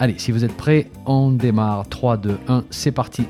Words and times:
Allez, 0.00 0.16
si 0.16 0.30
vous 0.30 0.44
êtes 0.44 0.56
prêts, 0.56 0.88
on 1.06 1.32
démarre. 1.32 1.88
3, 1.88 2.18
2, 2.18 2.38
1, 2.46 2.64
c'est 2.70 2.92
parti. 2.92 3.24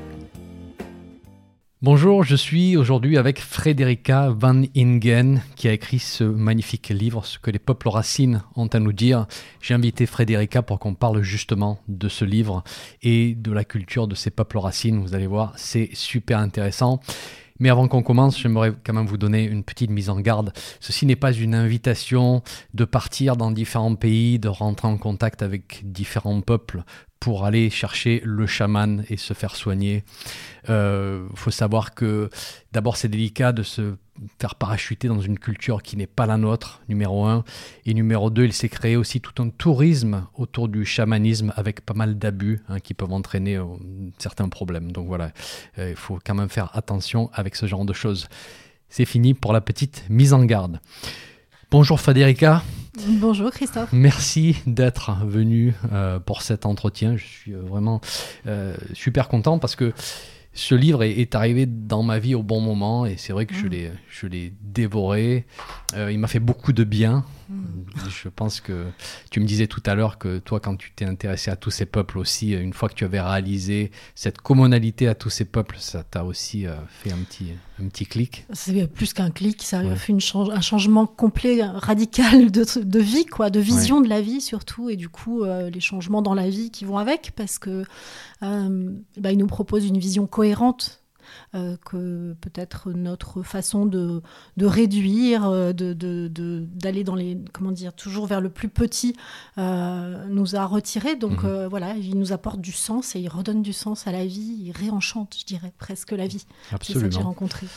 Bonjour, 1.81 2.23
je 2.23 2.35
suis 2.35 2.77
aujourd'hui 2.77 3.17
avec 3.17 3.39
Frederica 3.39 4.29
Van 4.29 4.61
Ingen 4.75 5.41
qui 5.55 5.67
a 5.67 5.73
écrit 5.73 5.97
ce 5.97 6.23
magnifique 6.23 6.89
livre, 6.89 7.25
Ce 7.25 7.39
que 7.39 7.49
les 7.49 7.57
peuples 7.57 7.89
racines 7.89 8.43
ont 8.55 8.67
à 8.67 8.79
nous 8.79 8.93
dire. 8.93 9.25
J'ai 9.61 9.73
invité 9.73 10.05
Frederica 10.05 10.61
pour 10.61 10.77
qu'on 10.77 10.93
parle 10.93 11.23
justement 11.23 11.79
de 11.87 12.07
ce 12.07 12.23
livre 12.23 12.63
et 13.01 13.33
de 13.33 13.51
la 13.51 13.63
culture 13.63 14.07
de 14.07 14.13
ces 14.13 14.29
peuples 14.29 14.59
racines. 14.59 15.01
Vous 15.01 15.15
allez 15.15 15.25
voir, 15.25 15.53
c'est 15.55 15.89
super 15.93 16.37
intéressant. 16.37 16.99
Mais 17.59 17.69
avant 17.69 17.87
qu'on 17.87 18.03
commence, 18.03 18.39
j'aimerais 18.39 18.73
quand 18.83 18.93
même 18.93 19.05
vous 19.05 19.17
donner 19.17 19.43
une 19.43 19.63
petite 19.63 19.91
mise 19.91 20.09
en 20.09 20.19
garde. 20.19 20.53
Ceci 20.79 21.05
n'est 21.05 21.15
pas 21.15 21.33
une 21.33 21.55
invitation 21.55 22.41
de 22.73 22.85
partir 22.85 23.35
dans 23.35 23.51
différents 23.51 23.95
pays, 23.95 24.39
de 24.39 24.47
rentrer 24.47 24.87
en 24.87 24.97
contact 24.97 25.41
avec 25.41 25.81
différents 25.83 26.41
peuples 26.41 26.83
pour 27.19 27.45
aller 27.45 27.69
chercher 27.69 28.21
le 28.23 28.47
chaman 28.47 29.03
et 29.09 29.17
se 29.17 29.33
faire 29.33 29.55
soigner. 29.55 30.03
Il 30.65 30.71
euh, 30.71 31.27
faut 31.35 31.51
savoir 31.51 31.93
que 31.93 32.29
d'abord 32.71 32.95
c'est 32.95 33.09
délicat 33.09 33.51
de 33.51 33.63
se 33.63 33.95
faire 34.39 34.55
parachuter 34.55 35.07
dans 35.07 35.19
une 35.19 35.39
culture 35.39 35.81
qui 35.83 35.97
n'est 35.97 36.07
pas 36.07 36.25
la 36.25 36.37
nôtre, 36.37 36.81
numéro 36.89 37.25
un. 37.25 37.43
Et 37.85 37.93
numéro 37.93 38.29
deux, 38.29 38.45
il 38.45 38.53
s'est 38.53 38.69
créé 38.69 38.95
aussi 38.95 39.21
tout 39.21 39.41
un 39.41 39.49
tourisme 39.49 40.27
autour 40.35 40.67
du 40.67 40.85
chamanisme 40.85 41.53
avec 41.55 41.81
pas 41.81 41.93
mal 41.93 42.17
d'abus 42.17 42.61
hein, 42.69 42.79
qui 42.79 42.93
peuvent 42.93 43.13
entraîner 43.13 43.57
euh, 43.57 43.65
certains 44.17 44.49
problèmes. 44.49 44.91
Donc 44.91 45.07
voilà, 45.07 45.31
euh, 45.77 45.89
il 45.89 45.95
faut 45.95 46.19
quand 46.23 46.35
même 46.35 46.49
faire 46.49 46.75
attention 46.75 47.29
avec 47.33 47.55
ce 47.55 47.65
genre 47.65 47.85
de 47.85 47.93
choses. 47.93 48.27
C'est 48.89 49.05
fini 49.05 49.33
pour 49.33 49.53
la 49.53 49.61
petite 49.61 50.03
mise 50.09 50.33
en 50.33 50.43
garde. 50.43 50.79
Bonjour 51.71 51.99
Faderica. 51.99 52.63
Bonjour 53.07 53.51
Christophe. 53.51 53.89
Merci 53.93 54.57
d'être 54.65 55.11
venu 55.23 55.75
euh, 55.93 56.19
pour 56.19 56.41
cet 56.41 56.65
entretien. 56.65 57.15
Je 57.15 57.25
suis 57.25 57.53
vraiment 57.53 58.01
super 58.93 59.27
content 59.27 59.59
parce 59.59 59.75
que 59.75 59.93
ce 60.53 60.75
livre 60.75 61.03
est, 61.03 61.35
arrivé 61.35 61.65
dans 61.65 62.03
ma 62.03 62.19
vie 62.19 62.35
au 62.35 62.43
bon 62.43 62.59
moment 62.59 63.05
et 63.05 63.17
c'est 63.17 63.33
vrai 63.33 63.45
que 63.45 63.53
je 63.53 63.67
mm. 63.67 64.29
l'ai 64.29 64.53
dévoré. 64.61 65.45
Euh, 65.95 66.11
il 66.11 66.19
m'a 66.19 66.27
fait 66.27 66.39
beaucoup 66.39 66.73
de 66.73 66.83
bien. 66.83 67.23
Je 68.09 68.29
pense 68.29 68.61
que 68.61 68.85
tu 69.31 69.39
me 69.39 69.45
disais 69.45 69.67
tout 69.67 69.81
à 69.85 69.95
l'heure 69.95 70.17
que 70.17 70.37
toi, 70.39 70.59
quand 70.59 70.75
tu 70.75 70.91
t'es 70.95 71.05
intéressé 71.05 71.49
à 71.49 71.55
tous 71.55 71.71
ces 71.71 71.85
peuples 71.85 72.19
aussi, 72.19 72.51
une 72.51 72.73
fois 72.73 72.89
que 72.89 72.93
tu 72.93 73.05
avais 73.05 73.19
réalisé 73.19 73.91
cette 74.13 74.39
commonalité 74.39 75.07
à 75.07 75.15
tous 75.15 75.29
ces 75.29 75.45
peuples, 75.45 75.77
ça 75.79 76.03
t'a 76.03 76.23
aussi 76.23 76.67
euh, 76.67 76.75
fait 76.87 77.11
un 77.11 77.17
petit, 77.17 77.53
un 77.81 77.87
petit 77.87 78.05
clic. 78.05 78.45
C'est 78.53 78.87
plus 78.87 79.13
qu'un 79.13 79.31
clic, 79.31 79.63
ça 79.63 79.79
a 79.79 79.95
fait 79.95 80.13
une 80.13 80.19
un 80.51 80.61
changement 80.61 81.07
complet, 81.07 81.63
radical 81.63 82.51
de, 82.51 82.65
de, 82.83 82.99
vie, 82.99 83.25
quoi, 83.25 83.49
de 83.49 83.59
vision 83.59 84.01
de 84.01 84.07
la 84.07 84.21
vie 84.21 84.41
surtout, 84.41 84.89
et 84.89 84.95
du 84.95 85.09
coup 85.09 85.43
euh, 85.43 85.69
les 85.69 85.79
changements 85.79 86.21
dans 86.21 86.35
la 86.35 86.49
vie 86.49 86.69
qui 86.69 86.85
vont 86.85 86.97
avec, 86.97 87.31
parce 87.35 87.57
que 87.57 87.83
bah, 88.41 89.31
il 89.31 89.37
nous 89.37 89.47
propose 89.47 89.85
une 89.85 89.97
vision 89.97 90.27
cohérente 90.27 90.98
euh, 91.55 91.77
que 91.83 92.35
peut-être 92.41 92.91
notre 92.91 93.41
façon 93.41 93.85
de, 93.85 94.21
de 94.57 94.65
réduire, 94.65 95.45
euh, 95.45 95.73
d'aller 95.73 95.95
de, 95.95 96.27
de, 96.27 97.03
dans 97.03 97.15
les, 97.15 97.37
comment 97.53 97.71
dire, 97.71 97.93
toujours 97.93 98.27
vers 98.27 98.39
le 98.39 98.49
plus 98.49 98.69
petit, 98.69 99.15
euh, 99.57 100.25
nous 100.29 100.55
a 100.55 100.65
retirés. 100.65 101.15
Donc 101.15 101.43
mhm. 101.43 101.65
voilà, 101.67 101.95
il 101.95 102.17
nous 102.17 102.33
apporte 102.33 102.61
du 102.61 102.71
sens 102.71 103.15
et 103.15 103.19
il 103.19 103.29
redonne 103.29 103.63
du 103.63 103.73
sens 103.73 104.07
à 104.07 104.11
la 104.11 104.25
vie, 104.25 104.57
il 104.65 104.71
réenchante, 104.71 105.35
je 105.39 105.45
dirais, 105.45 105.73
presque 105.77 106.11
la 106.11 106.27
vie. 106.27 106.45
Absolument. 106.71 106.81
C'est 106.81 106.93
ça 106.93 107.07
que 107.07 107.15
j'ai 107.15 107.27
rencontré. 107.27 107.67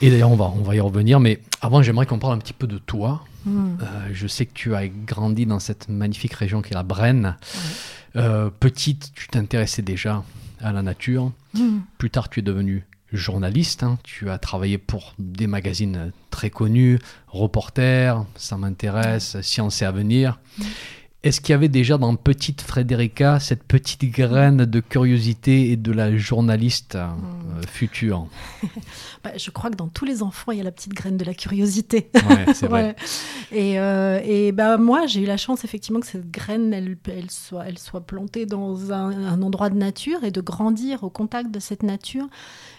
et 0.00 0.10
d'ailleurs, 0.10 0.30
on 0.30 0.36
va, 0.36 0.52
on 0.56 0.62
va 0.62 0.76
y 0.76 0.80
revenir, 0.80 1.18
mais 1.18 1.40
avant, 1.60 1.82
j'aimerais 1.82 2.06
qu'on 2.06 2.18
parle 2.18 2.34
un 2.34 2.38
petit 2.38 2.54
peu 2.54 2.66
de 2.66 2.78
toi. 2.78 3.24
Hmm. 3.44 3.76
je 4.12 4.28
sais 4.28 4.46
que 4.46 4.52
tu 4.54 4.72
as 4.76 4.86
grandi 4.86 5.46
dans 5.46 5.58
cette 5.58 5.88
magnifique 5.88 6.34
région 6.34 6.62
qui 6.62 6.72
est 6.72 6.76
la 6.76 6.84
Brenne. 6.84 7.36
petite, 8.60 9.12
tu 9.14 9.26
t'intéressais 9.26 9.82
déjà 9.82 10.22
à 10.62 10.72
la 10.72 10.82
nature. 10.82 11.32
Hmm. 11.54 11.80
Plus 11.98 12.10
tard, 12.10 12.28
tu 12.28 12.40
es 12.40 12.42
devenu 12.42 12.84
journaliste. 13.12 13.82
Hein. 13.82 13.98
Tu 14.02 14.30
as 14.30 14.38
travaillé 14.38 14.78
pour 14.78 15.14
des 15.18 15.46
magazines 15.46 16.12
très 16.30 16.50
connus, 16.50 16.98
Reporter, 17.28 18.24
Ça 18.36 18.56
m'intéresse, 18.56 19.40
Science 19.42 19.82
et 19.82 19.84
Avenir. 19.84 20.38
Est-ce 21.22 21.40
qu'il 21.40 21.52
y 21.52 21.54
avait 21.54 21.68
déjà 21.68 21.98
dans 21.98 22.16
Petite 22.16 22.62
Frédérica 22.62 23.38
cette 23.38 23.62
petite 23.62 24.04
graine 24.04 24.64
de 24.64 24.80
curiosité 24.80 25.70
et 25.70 25.76
de 25.76 25.92
la 25.92 26.16
journaliste 26.16 26.96
euh, 26.96 27.06
hmm. 27.06 27.66
future? 27.68 28.26
Bah, 29.22 29.30
Je 29.36 29.52
crois 29.52 29.70
que 29.70 29.76
dans 29.76 29.86
tous 29.86 30.04
les 30.04 30.24
enfants, 30.24 30.50
il 30.50 30.58
y 30.58 30.60
a 30.60 30.64
la 30.64 30.72
petite 30.72 30.94
graine 30.94 31.16
de 31.16 31.24
la 31.24 31.34
curiosité. 31.34 32.10
c'est 32.54 32.66
vrai. 32.68 32.96
Et, 33.52 33.78
euh, 33.78 34.20
et 34.24 34.50
bah, 34.50 34.78
moi, 34.78 35.06
j'ai 35.06 35.20
eu 35.22 35.26
la 35.26 35.36
chance 35.36 35.62
effectivement 35.64 36.00
que 36.00 36.08
cette 36.08 36.28
graine, 36.28 36.74
elle, 36.74 36.96
elle, 37.06 37.30
soit, 37.30 37.66
elle 37.68 37.78
soit 37.78 38.00
plantée 38.00 38.44
dans 38.44 38.92
un, 38.92 39.12
un 39.12 39.42
endroit 39.42 39.70
de 39.70 39.76
nature 39.76 40.24
et 40.24 40.32
de 40.32 40.40
grandir 40.40 41.04
au 41.04 41.10
contact 41.10 41.52
de 41.52 41.60
cette 41.60 41.84
nature. 41.84 42.26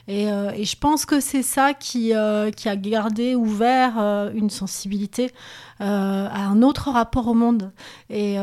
Euh, 0.09 0.51
et, 0.51 0.65
je 0.65 0.75
pense 0.75 1.05
que 1.05 1.19
c'est 1.19 1.43
ça 1.43 1.73
qui, 1.73 2.13
euh, 2.13 2.51
a 2.65 2.75
gardé 2.75 3.35
ouvert 3.35 3.99
euh, 3.99 4.31
une 4.33 4.49
sensibilité 4.49 5.31
à 5.79 6.45
un 6.45 6.61
autre 6.61 6.91
rapport 6.91 7.27
au 7.27 7.33
monde 7.33 7.73
et, 8.09 8.37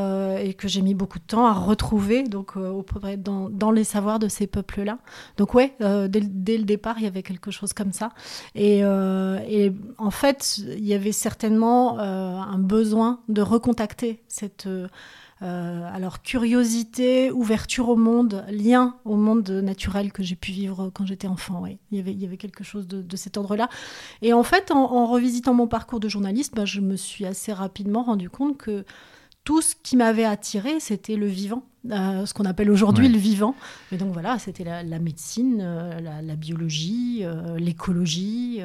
que 0.59 0.69
j'ai 0.69 0.82
mis 0.82 0.93
beaucoup 0.93 1.19
de 1.19 1.25
temps 1.25 1.47
à 1.47 1.54
retrouver 1.54 2.22
donc, 2.22 2.53
dans, 3.16 3.48
dans, 3.48 3.71
les 3.71 3.84
savoirs 3.84 4.19
de 4.19 4.28
ces 4.28 4.47
peuples-là. 4.47 4.98
Donc 5.38 5.54
ouais, 5.54 5.75
dès, 5.81 6.59
le 6.59 6.65
départ, 6.65 6.97
il 6.98 7.04
y 7.04 7.06
avait 7.06 7.22
quelque 7.22 7.50
chose 7.50 7.72
comme 7.72 7.92
ça. 7.92 8.10
Et, 8.54 8.84
en 8.84 10.10
fait, 10.10 10.59
il 10.59 10.84
y 10.84 10.92
avait 10.92 11.12
certainement 11.12 11.98
un 11.98 12.59
besoin 12.59 13.21
de 13.28 13.41
recontacter 13.41 14.22
cette 14.28 14.69
alors 15.41 16.23
curiosité, 16.23 17.31
ouverture 17.31 17.89
au 17.89 17.97
monde, 17.97 18.45
lien 18.51 18.97
au 19.05 19.17
monde 19.17 19.49
naturel 19.51 20.12
que 20.12 20.23
j'ai 20.23 20.37
pu 20.37 20.53
vivre 20.53 20.91
quand 20.93 21.06
j'étais 21.06 21.27
enfant. 21.27 21.65
Il, 21.67 21.78
y 21.93 22.01
avait, 22.01 22.12
il 22.12 22.21
y 22.21 22.27
avait 22.27 22.37
quelque 22.37 22.65
chose 22.65 22.87
de, 22.87 23.17
cet 23.17 23.37
ordre-là. 23.37 23.69
Et 24.23 24.33
en 24.33 24.43
fait, 24.43 24.71
en, 24.71 25.06
revisitant 25.06 25.55
mon 25.55 25.67
parcours 25.67 26.01
de 26.01 26.09
journaliste, 26.09 26.55
bah, 26.55 26.65
je 26.65 26.81
me 26.81 26.97
suis 26.97 27.25
assez 27.25 27.53
rapidement 27.53 28.03
rendu 28.03 28.28
compte 28.28 28.59
que 28.59 28.84
tout 29.50 29.62
ce 29.62 29.75
qui 29.83 29.97
m'avait 29.97 30.25
attiré, 30.25 30.78
c'était 30.78 31.16
le 31.16 31.27
vivant. 31.27 31.65
Euh, 31.91 32.25
ce 32.25 32.34
qu'on 32.34 32.44
appelle 32.44 32.71
aujourd'hui 32.71 33.09
le 33.09 33.19
vivant. 33.19 33.56
Mais 33.91 33.99
donc 33.99 34.12
voilà, 34.12 34.38
c'était 34.38 34.62
la, 34.62 34.99
médecine, 35.00 35.59
euh, 35.61 36.21
la, 36.22 36.37
biologie, 36.37 37.22
euh, 37.25 37.59
l'écologie. 37.59 38.60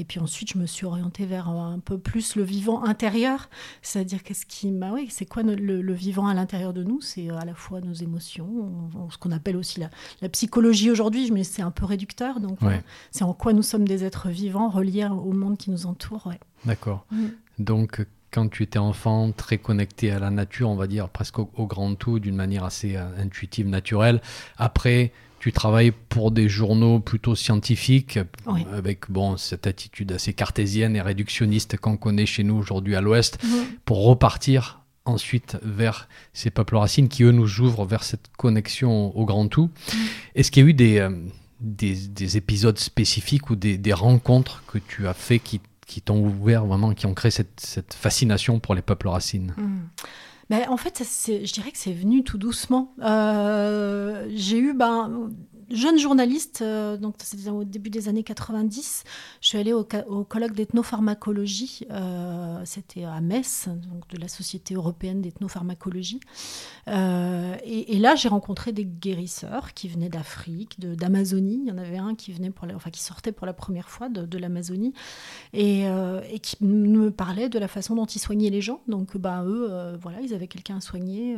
et 0.00 0.04
puis 0.04 0.18
ensuite, 0.18 0.52
je 0.54 0.58
me 0.58 0.66
suis 0.66 0.86
orientée 0.86 1.24
vers 1.24 1.48
un 1.48 1.78
peu 1.78 1.98
plus 1.98 2.34
le 2.34 2.42
vivant 2.42 2.82
intérieur. 2.82 3.48
C'est-à-dire, 3.80 4.24
qu'est-ce 4.24 4.44
qui. 4.44 4.72
Bah 4.72 4.90
oui, 4.92 5.06
c'est 5.08 5.24
quoi 5.24 5.44
le, 5.44 5.92
vivant 5.92 6.26
à 6.26 6.34
l'intérieur 6.34 6.72
de 6.72 6.82
nous? 6.82 7.00
C'est 7.00 7.30
à 7.30 7.44
la 7.44 7.54
fois 7.54 7.80
nos 7.80 7.94
émotions, 7.94 8.90
ce 9.12 9.18
qu'on 9.18 9.30
appelle 9.30 9.56
aussi 9.56 9.78
la, 10.20 10.28
psychologie 10.30 10.90
aujourd'hui, 10.90 11.30
mais 11.30 11.44
c'est 11.44 11.62
un 11.62 11.70
peu 11.70 11.84
réducteur. 11.84 12.40
Donc, 12.40 12.58
c'est 13.12 13.22
en 13.22 13.34
quoi 13.34 13.52
nous 13.52 13.62
sommes 13.62 13.86
des 13.86 14.02
êtres 14.02 14.30
vivants 14.30 14.68
reliés 14.68 15.06
au 15.06 15.30
monde 15.30 15.58
qui 15.58 15.70
nous 15.70 15.86
entoure. 15.86 16.32
D'accord. 16.64 17.06
Mm. 17.12 17.26
Donc, 17.60 18.04
quand 18.34 18.48
tu 18.48 18.64
étais 18.64 18.80
enfant, 18.80 19.30
très 19.30 19.58
connecté 19.58 20.10
à 20.10 20.18
la 20.18 20.30
nature, 20.30 20.68
on 20.68 20.74
va 20.74 20.88
dire 20.88 21.08
presque 21.08 21.38
au, 21.38 21.66
grand 21.66 21.94
tout, 21.94 22.18
d'une 22.18 22.34
manière 22.34 22.64
assez 22.64 22.96
euh, 22.96 23.04
intuitive, 23.22 23.68
naturelle. 23.68 24.20
Après, 24.58 25.12
tu 25.38 25.52
travailles 25.52 25.92
pour 26.08 26.32
des 26.32 26.48
journaux 26.48 26.98
plutôt 26.98 27.36
scientifiques, 27.36 28.18
avec 28.72 29.08
bon, 29.08 29.36
cette 29.36 29.68
attitude 29.68 30.10
assez 30.10 30.32
cartésienne 30.32 30.96
et 30.96 31.00
réductionniste 31.00 31.76
qu'on 31.76 31.96
connaît 31.96 32.26
chez 32.26 32.42
nous 32.42 32.56
aujourd'hui 32.56 32.96
à 32.96 33.00
l'Ouest, 33.00 33.38
pour 33.84 34.04
repartir 34.04 34.80
ensuite 35.04 35.58
vers 35.62 36.08
ces 36.32 36.50
peuples 36.50 36.76
racines 36.76 37.08
qui, 37.08 37.22
eux, 37.22 37.30
nous 37.30 37.60
ouvrent 37.60 37.84
vers 37.84 38.02
cette 38.02 38.30
connexion 38.36 39.16
au 39.16 39.24
grand 39.26 39.46
tout. 39.46 39.70
Est-ce 40.34 40.50
qu'il 40.50 40.64
y 40.64 40.66
a 40.66 40.70
eu 40.70 40.74
des, 40.74 40.98
euh, 40.98 41.10
des, 41.60 42.36
épisodes 42.36 42.78
spécifiques 42.78 43.50
ou 43.50 43.54
des, 43.54 43.78
des 43.78 43.92
rencontres 43.92 44.64
que 44.66 44.78
tu 44.78 45.06
as 45.06 45.14
fait 45.14 45.38
qui 45.38 45.60
qui 45.86 46.02
t'ont 46.02 46.20
ouvert 46.20 46.64
vraiment, 46.64 46.94
qui 46.94 47.06
ont 47.06 47.14
créé 47.14 47.30
cette, 47.30 47.94
fascination 47.94 48.60
pour 48.60 48.74
les 48.74 48.82
peuples 48.82 49.08
racines 49.08 49.54
ben, 50.50 50.66
En 50.68 50.76
fait, 50.76 51.02
je 51.02 51.52
dirais 51.52 51.70
que 51.70 51.78
c'est 51.78 51.92
venu 51.92 52.24
tout 52.24 52.38
doucement. 52.38 52.94
Euh, 53.02 54.26
j'ai 54.34 54.58
eu, 54.58 54.74
ben, 54.74 55.30
jeune 55.70 55.98
journaliste, 55.98 56.62
euh, 56.62 56.96
donc 56.96 57.16
c'était 57.18 57.50
au 57.50 57.64
début 57.64 57.90
des 57.90 58.08
années 58.08 58.22
90, 58.22 59.04
je 59.40 59.48
suis 59.48 59.58
allée 59.58 59.72
au, 59.72 59.84
colloque 59.84 60.54
d'ethnopharmacologie, 60.54 61.86
euh, 61.90 62.60
c'était 62.64 63.04
à 63.04 63.20
Metz, 63.20 63.68
donc 63.68 64.08
de 64.08 64.18
la 64.18 64.28
Société 64.28 64.74
européenne 64.74 65.20
d'ethnopharmacologie. 65.22 66.20
Euh, 66.88 67.56
et, 67.64 67.98
là, 67.98 68.14
j'ai 68.14 68.28
rencontré 68.28 68.72
des 68.72 68.84
guérisseurs 68.84 69.72
qui 69.74 69.88
venaient 69.88 70.08
d'Afrique, 70.08 70.78
d'Amazonie. 70.80 71.60
Il 71.62 71.68
y 71.68 71.72
en 71.72 71.78
avait 71.78 71.98
un 71.98 72.14
qui 72.14 72.32
venait 72.32 72.50
pour 72.50 72.68
enfin 72.74 72.90
qui 72.90 73.02
sortait 73.02 73.32
pour 73.32 73.46
la 73.46 73.52
première 73.54 73.88
fois 73.88 74.08
de, 74.08 74.38
l'Amazonie 74.38 74.92
et, 75.52 75.84
et, 75.84 76.38
qui 76.40 76.62
me 76.62 77.10
parlait 77.10 77.48
de 77.48 77.58
la 77.58 77.68
façon 77.68 77.94
dont 77.94 78.06
ils 78.06 78.18
soignaient 78.18 78.50
les 78.50 78.60
gens. 78.60 78.80
Donc, 78.88 79.16
bah 79.16 79.44
eux, 79.44 79.96
voilà, 80.00 80.20
ils 80.20 80.34
avaient 80.34 80.48
quelqu'un 80.48 80.76
à 80.76 80.80
soigner 80.80 81.36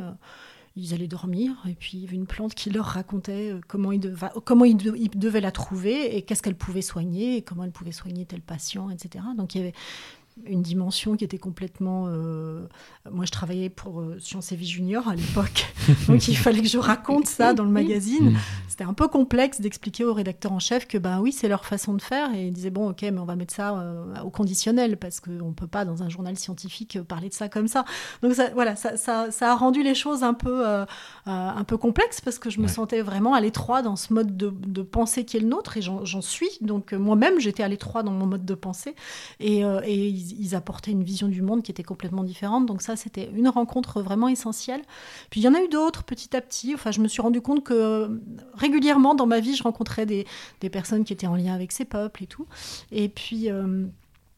ils 0.77 0.93
allaient 0.93 1.07
dormir 1.07 1.51
et 1.67 1.73
puis 1.73 1.91
il 1.93 2.01
y 2.01 2.07
avait 2.07 2.15
une 2.15 2.27
plante 2.27 2.53
qui 2.53 2.69
leur 2.69 2.85
racontait 2.85 3.51
euh, 3.51 3.61
comment 3.67 3.91
ils, 3.91 3.99
devaient 3.99 5.41
la 5.41 5.51
trouver 5.51 6.15
et 6.15 6.21
qu'est-ce 6.21 6.41
qu'elle 6.41 6.55
pouvait 6.55 6.81
soigner 6.81 7.37
et 7.37 7.41
comment 7.41 7.63
elle 7.63 7.71
pouvait 7.71 7.91
soigner 7.91 8.25
tel 8.25 8.41
patient, 8.41 8.89
etc. 8.89 9.25
Donc 9.35 9.55
il 9.55 9.59
y 9.59 9.61
avait 9.61 9.73
une 10.45 10.61
dimension 10.61 11.15
qui 11.15 11.23
était 11.23 11.37
complètement. 11.37 12.05
Euh, 12.07 12.67
moi, 13.09 13.25
je 13.25 13.31
travaillais 13.31 13.69
pour 13.69 14.01
euh, 14.01 14.17
Sciences 14.19 14.51
et 14.51 14.55
Vie 14.55 14.67
Junior 14.67 15.07
à 15.07 15.15
l'époque, 15.15 15.73
donc 16.07 16.27
il 16.27 16.37
fallait 16.37 16.61
que 16.61 16.67
je 16.67 16.77
raconte 16.77 17.27
ça 17.27 17.53
dans 17.53 17.63
le 17.63 17.69
magazine. 17.69 18.31
Mm. 18.31 18.37
C'était 18.67 18.83
un 18.83 18.93
peu 18.93 19.07
complexe 19.07 19.61
d'expliquer 19.61 20.03
au 20.03 20.13
rédacteur 20.13 20.51
en 20.51 20.59
chef 20.59 20.87
que, 20.87 20.97
ben 20.97 21.19
oui, 21.19 21.31
c'est 21.31 21.47
leur 21.47 21.65
façon 21.65 21.93
de 21.93 22.01
faire. 22.01 22.33
Et 22.35 22.47
ils 22.47 22.53
disaient, 22.53 22.69
bon, 22.69 22.89
ok, 22.89 23.01
mais 23.01 23.17
on 23.19 23.25
va 23.25 23.35
mettre 23.35 23.53
ça 23.53 23.77
euh, 23.77 24.21
au 24.23 24.29
conditionnel 24.29 24.97
parce 24.97 25.19
qu'on 25.19 25.31
ne 25.31 25.53
peut 25.53 25.67
pas, 25.67 25.85
dans 25.85 26.03
un 26.03 26.09
journal 26.09 26.37
scientifique, 26.37 27.01
parler 27.01 27.29
de 27.29 27.33
ça 27.33 27.49
comme 27.49 27.67
ça. 27.67 27.85
Donc, 28.21 28.33
ça, 28.33 28.49
voilà, 28.53 28.75
ça, 28.75 28.97
ça, 28.97 29.31
ça, 29.31 29.51
a 29.51 29.55
rendu 29.55 29.81
les 29.83 29.95
choses 29.95 30.23
un 30.23 30.33
peu, 30.33 30.65
un 31.25 31.63
peu 31.63 31.77
complexes 31.77 32.21
parce 32.21 32.37
que 32.37 32.49
je 32.49 32.59
me 32.59 32.67
sentais 32.67 33.01
vraiment 33.01 33.33
à 33.33 33.41
l'étroit 33.41 33.81
dans 33.81 33.95
ce 33.95 34.13
mode 34.13 34.37
de, 34.37 34.49
de 34.49 34.81
pensée 34.81 35.25
qui 35.25 35.37
est 35.37 35.39
le 35.39 35.47
nôtre 35.47 35.77
et 35.77 35.81
j'en 35.81 36.21
suis. 36.21 36.49
Donc, 36.61 36.93
moi-même, 36.93 37.39
j'étais 37.39 37.63
à 37.63 37.67
l'étroit 37.67 38.03
dans 38.03 38.11
mon 38.11 38.25
mode 38.25 38.45
de 38.45 38.53
pensée. 38.53 38.95
Et, 39.39 39.61
et 39.61 40.07
ils, 40.07 40.26
apportaient 40.53 40.91
une 40.91 41.03
vision 41.03 41.27
du 41.27 41.41
monde 41.41 41.63
qui 41.63 41.71
était 41.71 41.83
complètement 41.83 42.23
différente. 42.23 42.65
Donc 42.65 42.81
ça, 42.81 42.95
c'était 42.95 43.29
une 43.35 43.49
rencontre 43.49 44.01
vraiment 44.01 44.27
essentielle. 44.27 44.81
Puis 45.29 45.41
il 45.41 45.43
y 45.43 45.47
en 45.47 45.53
a 45.53 45.61
eu 45.61 45.67
d'autres 45.67 46.03
petit 46.03 46.35
à 46.35 46.41
petit. 46.41 46.73
Enfin, 46.73 46.91
je 46.91 47.01
me 47.01 47.07
suis 47.07 47.21
rendu 47.21 47.41
compte 47.41 47.63
que 47.63 47.73
euh, 47.73 48.07
régulièrement 48.53 49.15
dans 49.15 49.27
ma 49.27 49.39
vie, 49.39 49.55
je 49.55 49.63
rencontrais 49.63 50.05
des, 50.05 50.25
des, 50.61 50.69
personnes 50.69 51.03
qui 51.03 51.13
étaient 51.13 51.27
en 51.27 51.35
lien 51.35 51.53
avec 51.53 51.71
ces 51.71 51.85
peuples 51.85 52.23
et 52.23 52.27
tout. 52.27 52.47
Et 52.91 53.09
puis... 53.09 53.49
Euh, 53.49 53.85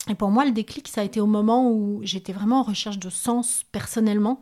et 0.09 0.15
pour 0.15 0.31
moi, 0.31 0.45
le 0.45 0.51
déclic, 0.51 0.87
ça 0.87 1.01
a 1.01 1.03
été 1.03 1.19
au 1.19 1.27
moment 1.27 1.69
où 1.71 1.99
j'étais 2.03 2.33
vraiment 2.33 2.61
en 2.61 2.63
recherche 2.63 2.97
de 2.97 3.09
sens 3.09 3.63
personnellement. 3.71 4.41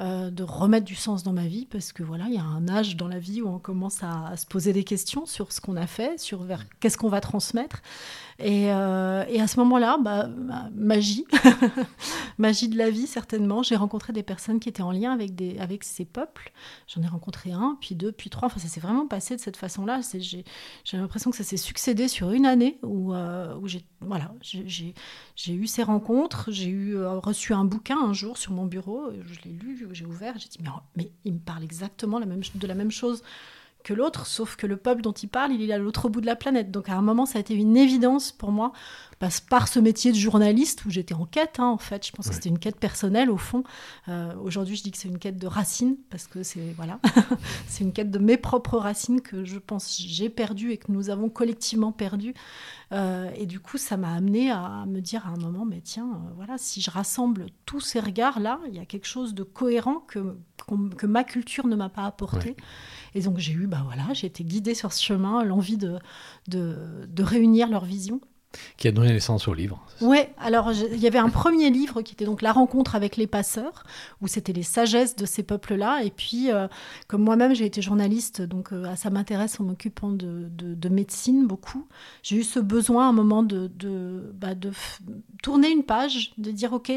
Euh, 0.00 0.28
de 0.28 0.42
remettre 0.42 0.84
du 0.84 0.96
sens 0.96 1.22
dans 1.22 1.32
ma 1.32 1.46
vie 1.46 1.66
parce 1.66 1.92
que 1.92 2.02
voilà, 2.02 2.24
il 2.26 2.34
y 2.34 2.38
a 2.38 2.42
un 2.42 2.68
âge 2.68 2.96
dans 2.96 3.06
la 3.06 3.20
vie 3.20 3.42
où 3.42 3.48
on 3.48 3.60
commence 3.60 4.02
à, 4.02 4.36
se 4.36 4.44
poser 4.44 4.72
des 4.72 4.82
questions 4.82 5.24
sur 5.24 5.52
ce 5.52 5.60
qu'on 5.60 5.76
a 5.76 5.86
fait, 5.86 6.18
sur 6.18 6.44
qu'est-ce 6.80 6.98
qu'on 6.98 7.08
va 7.08 7.20
transmettre. 7.20 7.80
Et, 8.38 8.72
euh, 8.72 9.24
et 9.28 9.40
à 9.40 9.46
ce 9.46 9.58
moment-là, 9.60 9.98
bah, 10.00 10.28
magie, 10.74 11.24
magie 12.38 12.68
de 12.68 12.76
la 12.76 12.90
vie 12.90 13.06
certainement. 13.06 13.62
J'ai 13.62 13.76
rencontré 13.76 14.12
des 14.12 14.22
personnes 14.22 14.60
qui 14.60 14.68
étaient 14.68 14.82
en 14.82 14.90
lien 14.90 15.12
avec, 15.12 15.84
ces 15.84 16.04
peuples. 16.04 16.52
J'en 16.88 17.02
ai 17.02 17.06
rencontré 17.06 17.52
un, 17.52 17.78
puis 17.80 17.94
deux, 17.94 18.12
puis 18.12 18.30
trois. 18.30 18.46
Enfin, 18.46 18.58
ça 18.58 18.68
s'est 18.68 18.80
vraiment 18.80 19.06
passé 19.06 19.36
de 19.36 19.40
cette 19.40 19.56
façon-là. 19.56 20.00
J'ai 20.12 20.44
l'impression 20.96 21.30
que 21.30 21.36
ça 21.36 21.44
s'est 21.44 21.56
succédé 21.56 22.08
sur 22.08 22.32
une 22.32 22.46
année 22.46 22.78
où, 22.82 23.14
euh, 23.14 23.54
j'ai 23.66 25.54
eu 25.54 25.66
ces 25.66 25.82
rencontres. 25.82 26.50
J'ai 26.50 26.70
eu 26.70 26.96
euh, 26.96 27.18
reçu 27.18 27.52
un 27.52 27.64
bouquin 27.64 27.98
un 27.98 28.12
jour 28.12 28.36
sur 28.36 28.52
mon 28.52 28.66
bureau. 28.66 29.10
Je 29.26 29.40
l'ai 29.44 29.54
lu, 29.54 29.88
j'ai 29.92 30.04
ouvert. 30.04 30.34
J'ai 30.38 30.48
dit 30.48 30.58
mais, 30.96 31.10
il 31.24 31.34
me 31.34 31.38
parle 31.38 31.62
exactement 31.62 32.20
de 32.20 32.66
la 32.66 32.74
même 32.74 32.90
chose 32.90 33.22
que 33.84 33.92
l'autre, 33.92 34.26
sauf 34.26 34.56
que 34.56 34.66
le 34.66 34.76
peuple 34.76 35.02
dont 35.02 35.12
il 35.12 35.28
parle, 35.28 35.52
il 35.52 35.70
est 35.70 35.72
à 35.72 35.78
l'autre 35.78 36.08
bout 36.08 36.22
de 36.22 36.26
la 36.26 36.34
planète. 36.34 36.70
Donc 36.70 36.88
à 36.88 36.94
un 36.94 37.02
moment, 37.02 37.26
ça 37.26 37.38
a 37.38 37.40
été 37.40 37.54
une 37.54 37.76
évidence 37.76 38.32
pour 38.32 38.50
moi, 38.50 38.72
parce, 39.18 39.40
par 39.40 39.68
ce 39.68 39.78
métier 39.78 40.10
de 40.10 40.16
journaliste 40.16 40.84
où 40.86 40.90
j'étais 40.90 41.14
en 41.14 41.26
quête, 41.26 41.60
hein, 41.60 41.68
en 41.68 41.78
fait. 41.78 42.06
Je 42.06 42.10
pense 42.10 42.28
que 42.28 42.34
c'était 42.34 42.48
une 42.48 42.58
quête 42.58 42.80
personnelle, 42.80 43.30
au 43.30 43.36
fond. 43.36 43.62
Euh, 44.08 44.34
aujourd'hui, 44.42 44.76
je 44.76 44.82
dis 44.82 44.90
que 44.90 44.96
c'est 44.98 45.08
une 45.08 45.18
quête 45.18 45.38
de 45.38 45.46
racines, 45.46 45.96
parce 46.08 46.26
que 46.26 46.42
c'est 46.42 46.72
voilà, 46.76 46.98
c'est 47.68 47.84
une 47.84 47.92
quête 47.92 48.10
de 48.10 48.18
mes 48.18 48.38
propres 48.38 48.78
racines 48.78 49.20
que 49.20 49.44
je 49.44 49.58
pense 49.58 49.98
j'ai 49.98 50.30
perdu 50.30 50.72
et 50.72 50.78
que 50.78 50.90
nous 50.90 51.10
avons 51.10 51.28
collectivement 51.28 51.92
perdu. 51.92 52.34
Euh, 52.92 53.30
et 53.36 53.44
du 53.44 53.60
coup, 53.60 53.76
ça 53.76 53.96
m'a 53.96 54.14
amené 54.14 54.50
à 54.50 54.84
me 54.86 55.00
dire 55.00 55.26
à 55.26 55.30
un 55.30 55.36
moment, 55.36 55.64
mais 55.66 55.80
tiens, 55.82 56.08
euh, 56.14 56.32
voilà, 56.36 56.56
si 56.56 56.80
je 56.80 56.90
rassemble 56.90 57.46
tous 57.66 57.80
ces 57.80 58.00
regards-là, 58.00 58.60
il 58.68 58.74
y 58.74 58.78
a 58.78 58.86
quelque 58.86 59.06
chose 59.06 59.34
de 59.34 59.42
cohérent 59.42 60.00
que, 60.00 60.36
que 60.66 61.06
ma 61.06 61.24
culture 61.24 61.66
ne 61.66 61.76
m'a 61.76 61.88
pas 61.88 62.04
apporté. 62.04 62.56
Et 63.14 63.22
donc 63.22 63.38
j'ai 63.38 63.52
eu, 63.52 63.66
bah 63.66 63.82
voilà, 63.84 64.12
j'ai 64.12 64.26
été 64.26 64.44
guidée 64.44 64.74
sur 64.74 64.92
ce 64.92 65.02
chemin, 65.02 65.44
l'envie 65.44 65.76
de, 65.76 65.98
de, 66.48 67.06
de 67.08 67.22
réunir 67.22 67.68
leurs 67.68 67.84
visions. 67.84 68.20
Qui 68.76 68.88
a 68.88 68.92
donné 68.92 69.12
naissance 69.12 69.48
au 69.48 69.54
livre. 69.54 69.84
Oui, 70.00 70.18
alors 70.38 70.72
il 70.72 70.98
y 70.98 71.06
avait 71.06 71.18
un 71.18 71.28
premier 71.28 71.70
livre 71.70 72.02
qui 72.02 72.14
était 72.14 72.24
donc 72.24 72.42
La 72.42 72.52
rencontre 72.52 72.94
avec 72.94 73.16
les 73.16 73.26
passeurs, 73.26 73.84
où 74.20 74.28
c'était 74.28 74.52
les 74.52 74.62
sagesses 74.62 75.16
de 75.16 75.26
ces 75.26 75.42
peuples-là. 75.42 76.02
Et 76.04 76.10
puis, 76.10 76.50
euh, 76.50 76.68
comme 77.06 77.22
moi-même 77.22 77.54
j'ai 77.54 77.66
été 77.66 77.82
journaliste, 77.82 78.42
donc 78.42 78.72
euh, 78.72 78.94
ça 78.96 79.10
m'intéresse 79.10 79.60
en 79.60 79.64
m'occupant 79.64 80.10
de, 80.10 80.48
de, 80.50 80.88
médecine 80.88 81.46
beaucoup, 81.46 81.86
j'ai 82.22 82.36
eu 82.36 82.44
ce 82.44 82.60
besoin 82.60 83.06
à 83.06 83.08
un 83.08 83.12
moment 83.12 83.42
de, 83.42 83.70
de, 83.74 84.32
bah, 84.34 84.54
de 84.54 84.70
tourner 85.42 85.70
une 85.70 85.82
page, 85.82 86.32
de 86.38 86.50
dire, 86.50 86.72
OK, 86.72 86.92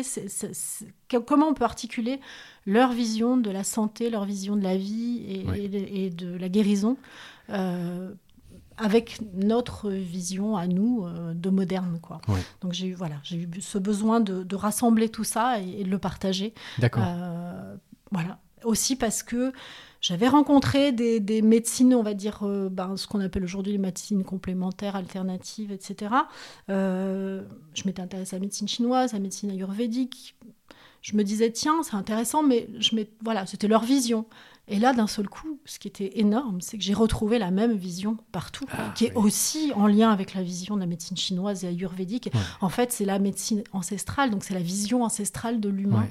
comment 1.25 1.47
on 1.47 1.53
peut 1.53 1.63
articuler 1.63 2.19
leur 2.65 2.91
vision 2.91 3.37
de 3.37 3.49
la 3.49 3.63
santé, 3.63 4.09
leur 4.09 4.25
vision 4.25 4.55
de 4.55 4.63
la 4.63 4.77
vie 4.77 5.23
et, 5.27 6.09
de 6.09 6.37
la 6.37 6.49
guérison 6.49 6.97
euh, 7.49 8.11
avec 8.77 9.19
notre 9.33 9.89
vision 9.91 10.55
à 10.55 10.67
nous 10.67 11.05
euh, 11.05 11.33
de 11.33 11.49
moderne. 11.49 11.99
Quoi. 12.01 12.21
Donc 12.61 12.73
j'ai 12.73 12.87
eu, 12.87 12.93
voilà, 12.93 13.15
j'ai 13.23 13.37
eu 13.37 13.49
ce 13.59 13.77
besoin 13.77 14.19
de, 14.19 14.55
rassembler 14.55 15.09
tout 15.09 15.23
ça 15.23 15.59
et, 15.59 15.83
de 15.83 15.89
le 15.89 15.99
partager. 15.99 16.53
D'accord. 16.79 17.03
Euh, 17.05 17.75
voilà. 18.11 18.39
Aussi 18.63 18.95
parce 18.95 19.21
que 19.21 19.51
j'avais 20.01 20.27
rencontré 20.27 20.91
des, 20.91 21.41
médecines, 21.41 21.93
on 21.93 22.03
va 22.03 22.13
dire, 22.13 22.43
ben, 22.71 22.97
ce 22.97 23.07
qu'on 23.07 23.19
appelle 23.21 23.43
aujourd'hui 23.43 23.71
les 23.71 23.77
médecines 23.77 24.23
complémentaires, 24.23 24.95
alternatives, 24.95 25.71
etc. 25.71 26.11
je 26.67 27.43
m'étais 27.85 28.01
intéressée 28.01 28.35
à 28.35 28.39
la 28.39 28.45
médecine 28.45 28.67
chinoise, 28.67 29.13
à 29.13 29.17
la 29.17 29.23
médecine 29.23 29.51
ayurvédique, 29.51 30.35
je 31.01 31.15
me 31.15 31.23
disais, 31.23 31.51
tiens, 31.51 31.83
c'est 31.83 31.95
intéressant, 31.95 32.43
mais 32.43 32.67
je 32.79 32.91
voilà, 33.21 33.45
c'était 33.45 33.67
leur 33.67 33.83
vision. 33.83 34.25
Et 34.69 34.79
là, 34.79 34.93
d'un 34.93 35.07
seul 35.07 35.29
coup, 35.29 35.59
ce 35.65 35.79
qui 35.79 35.87
était 35.87 36.19
énorme, 36.19 36.59
c'est 36.59 36.77
que 36.77 36.83
j'ai 36.83 36.93
retrouvé 36.93 37.39
la 37.39 37.51
même 37.51 37.73
vision 37.73 38.17
partout, 38.33 38.65
ah, 38.71 38.91
qui 38.95 39.05
est 39.05 39.13
aussi 39.15 39.71
en 39.75 39.87
lien 39.87 40.11
avec 40.11 40.33
la 40.33 40.43
vision 40.43 40.75
de 40.75 40.81
la 40.81 40.87
médecine 40.87 41.15
chinoise 41.15 41.63
et 41.63 41.67
ayurvédique. 41.67 42.29
En 42.59 42.67
fait, 42.67 42.91
c'est 42.91 43.05
la 43.05 43.17
médecine 43.17 43.63
ancestrale, 43.71 44.29
donc 44.29 44.43
c'est 44.43 44.53
la 44.53 44.59
vision 44.59 45.03
ancestrale 45.03 45.61
de 45.61 45.69
l'humain. 45.69 46.07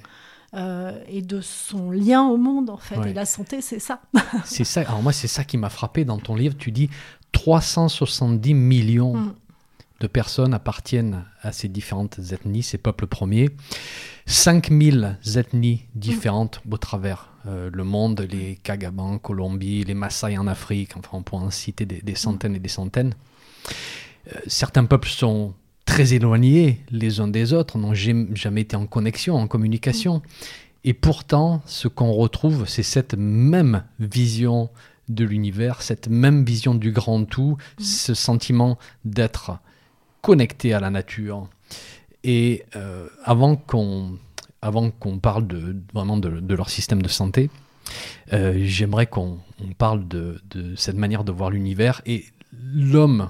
Euh, 0.54 1.02
et 1.08 1.22
de 1.22 1.40
son 1.42 1.90
lien 1.90 2.24
au 2.24 2.36
monde, 2.38 2.70
en 2.70 2.78
fait. 2.78 2.96
Et 3.10 3.12
la 3.12 3.26
santé, 3.26 3.60
c'est 3.60 3.80
ça. 3.80 4.00
c'est 4.44 4.64
ça. 4.64 4.82
Alors, 4.82 5.02
moi, 5.02 5.12
c'est 5.12 5.26
ça 5.26 5.44
qui 5.44 5.58
m'a 5.58 5.68
frappé 5.68 6.04
dans 6.04 6.18
ton 6.18 6.34
livre. 6.34 6.54
Tu 6.56 6.70
dis 6.70 6.88
370 7.32 8.54
millions 8.54 9.16
mm. 9.16 9.34
de 10.00 10.06
personnes 10.06 10.54
appartiennent 10.54 11.24
à 11.42 11.52
ces 11.52 11.68
différentes 11.68 12.18
ethnies, 12.30 12.62
ces 12.62 12.78
peuples 12.78 13.08
premiers. 13.08 13.50
5000 14.26 15.18
ethnies 15.34 15.82
différentes 15.94 16.62
au 16.70 16.78
travers 16.78 17.35
euh, 17.48 17.70
le 17.72 17.84
monde, 17.84 18.26
les 18.30 18.56
Kagabans 18.62 19.14
en 19.14 19.18
Colombie, 19.18 19.84
les 19.84 19.94
Maasai 19.94 20.36
en 20.38 20.46
Afrique, 20.46 20.96
enfin 20.96 21.10
on 21.12 21.22
pourrait 21.22 21.44
en 21.44 21.50
citer 21.50 21.86
des, 21.86 22.14
centaines 22.14 22.56
et 22.56 22.58
des 22.58 22.68
centaines. 22.68 23.14
Euh, 24.28 24.38
certains 24.46 24.84
peuples 24.84 25.08
sont 25.08 25.54
très 25.84 26.14
éloignés 26.14 26.80
les 26.90 27.20
uns 27.20 27.28
des 27.28 27.52
autres, 27.52 27.78
n'ont 27.78 27.94
jamais 27.94 28.60
été 28.62 28.74
en 28.74 28.86
connexion, 28.86 29.36
en 29.36 29.46
communication. 29.46 30.22
Et 30.84 30.94
pourtant, 30.94 31.62
ce 31.66 31.88
qu'on 31.88 32.12
retrouve, 32.12 32.66
c'est 32.66 32.82
cette 32.82 33.14
même 33.14 33.84
vision 34.00 34.70
de 35.08 35.24
l'univers, 35.24 35.82
cette 35.82 36.08
même 36.08 36.44
vision 36.44 36.74
du 36.74 36.90
grand 36.90 37.24
tout, 37.24 37.56
ce 37.78 38.14
sentiment 38.14 38.78
d'être 39.04 39.58
connecté 40.20 40.74
à 40.74 40.80
la 40.80 40.90
nature, 40.90 41.48
et 42.24 42.64
euh, 42.74 43.06
avant 43.24 43.54
qu'on 43.54 44.18
avant 44.62 44.90
qu'on 44.90 45.18
parle 45.18 45.46
de, 45.46 45.76
vraiment 45.92 46.16
de, 46.16 46.54
leur 46.54 46.70
système 46.70 47.02
de 47.02 47.08
santé, 47.08 47.50
euh, 48.32 48.54
j'aimerais 48.64 49.06
qu'on 49.06 49.38
parle 49.78 50.06
de, 50.08 50.40
cette 50.76 50.96
manière 50.96 51.24
de 51.24 51.32
voir 51.32 51.50
l'univers 51.50 52.02
et 52.06 52.24
l'homme 52.52 53.28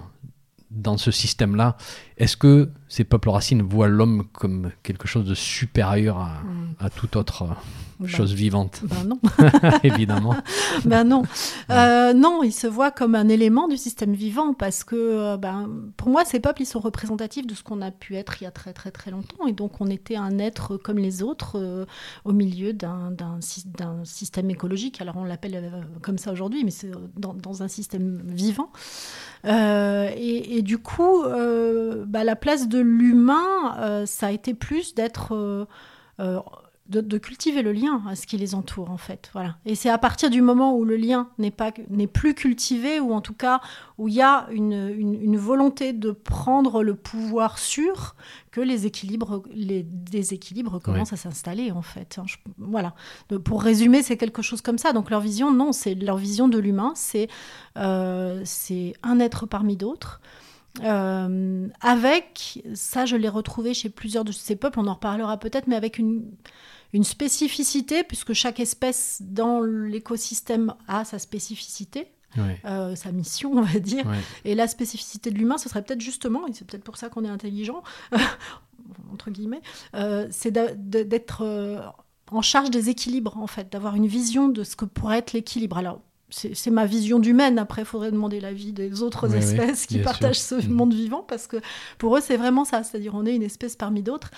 dans 0.71 0.99
ce 0.99 1.11
système-là. 1.11 1.77
Est-ce 2.19 2.37
que 2.37 2.71
ces 2.89 3.05
peuples 3.05 3.29
racines 3.29 3.63
voient 3.63 3.89
l'homme 3.89 4.25
comme 4.33 4.71
quelque 4.83 5.07
chose 5.07 5.27
de 5.27 5.35
supérieur 5.35 6.19
à, 6.19 6.43
mm. 6.85 6.91
toute 6.97 7.17
autre 7.17 7.43
euh, 7.43 7.55
bah, 8.01 8.09
chose 8.09 8.33
vivante? 8.33 8.83
Ben 8.85 9.05
non. 9.05 9.19
Évidemment. 9.83 10.35
ben 10.87 11.05
non. 11.05 11.25
Euh, 11.71 12.15
non, 12.15 12.43
ils 12.43 12.53
se 12.53 12.67
voient 12.67 12.91
comme 12.91 13.15
un 13.15 13.29
élément 13.29 13.69
du 13.69 13.77
système 13.77 14.15
vivant 14.15 14.55
parce 14.55 14.83
que 14.83 14.97
euh, 14.97 15.37
ben, 15.37 15.69
pour 15.99 16.09
moi, 16.09 16.25
ces 16.25 16.41
peuples, 16.41 16.63
ils 16.63 16.67
sont 16.67 16.81
représentatifs 16.81 17.47
de 17.47 17.55
ce 17.55 17.63
qu'on 17.63 17.83
a 17.83 17.91
pu 17.91 18.17
être 18.17 18.41
il 18.41 18.45
y 18.45 18.47
a 18.47 18.51
très 18.51 18.73
très 18.73 18.93
très 18.93 19.11
longtemps. 19.11 19.47
Et 19.47 19.53
donc, 19.53 19.81
on 19.81 19.89
était 19.89 20.17
un 20.17 20.39
être 20.39 20.79
comme 20.79 20.99
les 20.99 21.23
autres 21.23 21.87
au 22.25 22.33
milieu 22.33 22.73
d'un 22.73 23.41
système 23.41 24.49
écologique. 24.49 25.03
Alors, 25.03 25.17
on 25.19 25.25
l'appelle 25.25 25.87
comme 26.01 26.17
ça 26.17 26.33
aujourd'hui, 26.33 26.65
mais 26.65 26.71
c'est 26.71 26.91
dans, 27.17 27.35
dans, 27.35 27.63
un 27.63 27.69
système 27.69 28.23
vivant. 28.27 28.71
Et, 29.45 30.57
et, 30.59 30.63
du 30.63 30.79
coup, 30.79 31.25
bah, 32.07 32.25
la 32.25 32.37
place 32.37 32.69
de 32.69 32.79
l'humain, 32.79 33.77
euh, 33.79 34.07
ça 34.07 34.29
a 34.29 34.31
été 34.31 34.55
plus 34.55 34.95
d'être 34.95 35.35
euh, 35.35 35.67
euh, 36.21 36.41
de, 36.89 37.19
cultiver 37.19 37.63
le 37.63 37.73
lien 37.73 38.03
à 38.09 38.15
ce 38.15 38.29
qui 38.29 38.37
les 38.37 38.55
entoure 38.55 38.91
en 38.91 38.97
fait 38.97 39.29
voilà. 39.33 39.57
Et 39.67 39.75
c'est 39.75 39.91
à 39.91 39.99
partir 39.99 40.31
du 40.31 40.41
moment 40.41 40.77
où 40.77 40.85
le 40.85 40.97
lien 40.97 41.29
n'est 41.39 41.51
pas 41.51 41.73
n'est 41.91 42.07
plus 42.07 42.35
cultivé 42.35 43.01
ou 43.01 43.13
en 43.13 43.21
tout 43.21 43.35
cas 43.35 43.61
où 43.99 44.07
il 44.07 44.15
y 44.15 44.23
a 44.23 44.47
une, 44.51 45.37
volonté 45.37 45.93
de 45.93 46.13
prendre 46.13 46.85
le 46.85 46.95
pouvoir 46.95 47.59
sur 47.59 48.15
que 48.53 48.61
les 48.61 48.87
équilibres 48.87 49.43
les 49.53 49.83
déséquilibres 49.83 50.81
commencent 50.81 51.13
à 51.13 51.17
s'installer 51.17 51.73
en 51.73 51.83
fait 51.83 52.19
hein. 52.19 52.27
voilà. 52.57 52.95
Pour 53.45 53.63
résumer 53.63 54.05
c'est 54.05 54.17
quelque 54.17 54.43
chose 54.43 54.63
comme 54.63 54.79
ça. 54.79 54.93
Donc 54.93 55.11
leur 55.11 55.21
vision 55.21 55.53
non 55.53 55.73
c'est 55.73 55.97
leur 55.97 56.17
vision 56.17 56.47
de 56.47 56.59
l'humain 56.59 56.93
c'est 56.95 57.29
c'est 57.75 58.95
un 59.03 59.19
être 59.19 59.47
parmi 59.47 59.77
d'autres 59.77 60.21
euh, 60.83 61.69
avec, 61.81 62.63
ça 62.75 63.07
je 63.07 63.17
l'ai 63.17 63.29
retrouvé 63.29 63.75
chez 63.75 63.89
plusieurs 63.89 64.25
de 64.25 64.33
ces 64.33 64.57
peuples, 64.57 64.81
on 64.81 64.87
en 64.87 64.95
reparlera 64.95 65.39
peut-être, 65.39 65.67
mais 65.67 65.77
avec 65.77 65.99
une, 65.99 66.31
une 66.93 67.05
spécificité, 67.05 68.05
puisque 68.05 68.33
chaque 68.33 68.61
espèce 68.61 69.23
dans 69.23 69.61
l'écosystème 69.61 70.75
a 70.89 71.05
sa 71.05 71.19
spécificité. 71.19 72.13
Euh, 72.67 72.95
sa 72.97 73.13
mission, 73.13 73.53
on 73.55 73.63
va 73.63 73.79
dire. 73.79 74.05
Et 74.45 74.55
la 74.55 74.69
spécificité 74.69 75.31
de 75.31 75.39
l'humain, 75.39 75.57
ce 75.57 75.71
serait 75.71 75.83
peut-être 75.83 76.03
justement, 76.03 76.47
et 76.47 76.53
c'est 76.53 76.67
peut-être 76.67 76.85
pour 76.85 76.99
ça 76.99 77.09
qu'on 77.09 77.25
est 77.25 77.31
intelligent, 77.31 77.83
entre 79.11 79.31
guillemets, 79.31 79.63
euh, 79.95 80.27
c'est 80.31 80.51
d'être 80.51 81.95
en 82.31 82.43
charge 82.43 82.71
des 82.71 82.91
équilibres, 82.91 83.39
en 83.39 83.47
fait, 83.47 83.73
d'avoir 83.73 83.95
une 83.95 84.07
vision 84.07 84.49
de 84.49 84.65
ce 84.65 84.77
que 84.77 84.85
pourrait 84.85 85.19
être 85.19 85.33
l'équilibre. 85.33 85.79
Alors, 85.79 86.03
c'est 86.31 86.71
ma 86.71 86.87
vision 86.87 87.19
d'humaine. 87.19 87.59
Après, 87.59 87.83
il 87.83 87.85
faudrait 87.85 88.11
demander 88.11 88.41
l'avis 88.41 88.73
des 88.73 89.03
autres 89.03 89.35
espèces 89.35 89.87
qui 89.87 89.99
partagent 89.99 90.41
ce 90.41 90.55
mm. 90.55 90.71
monde 90.71 90.93
vivant, 90.93 91.23
parce 91.23 91.47
que 91.47 91.59
pour 91.99 92.17
eux, 92.17 92.21
c'est 92.21 92.37
vraiment 92.37 92.65
ça. 92.65 92.83
C'est-à-dire, 92.83 93.15
on 93.15 93.25
est 93.27 93.35
une 93.35 93.43
espèce 93.43 93.77
parmi 93.77 94.03
d'autres. 94.03 94.31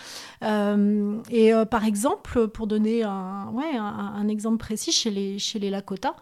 Euh, 0.42 1.18
et 1.30 1.54
euh, 1.54 1.64
par 1.64 1.84
exemple, 1.84 2.48
pour 2.48 2.66
donner 2.66 3.04
un, 3.04 3.50
ouais, 3.52 3.76
un, 3.76 4.28
exemple 4.28 4.58
précis, 4.58 4.92
chez 4.92 5.10
les, 5.10 5.38
chez 5.38 5.58
les 5.58 5.70
Lakota, 5.70 6.14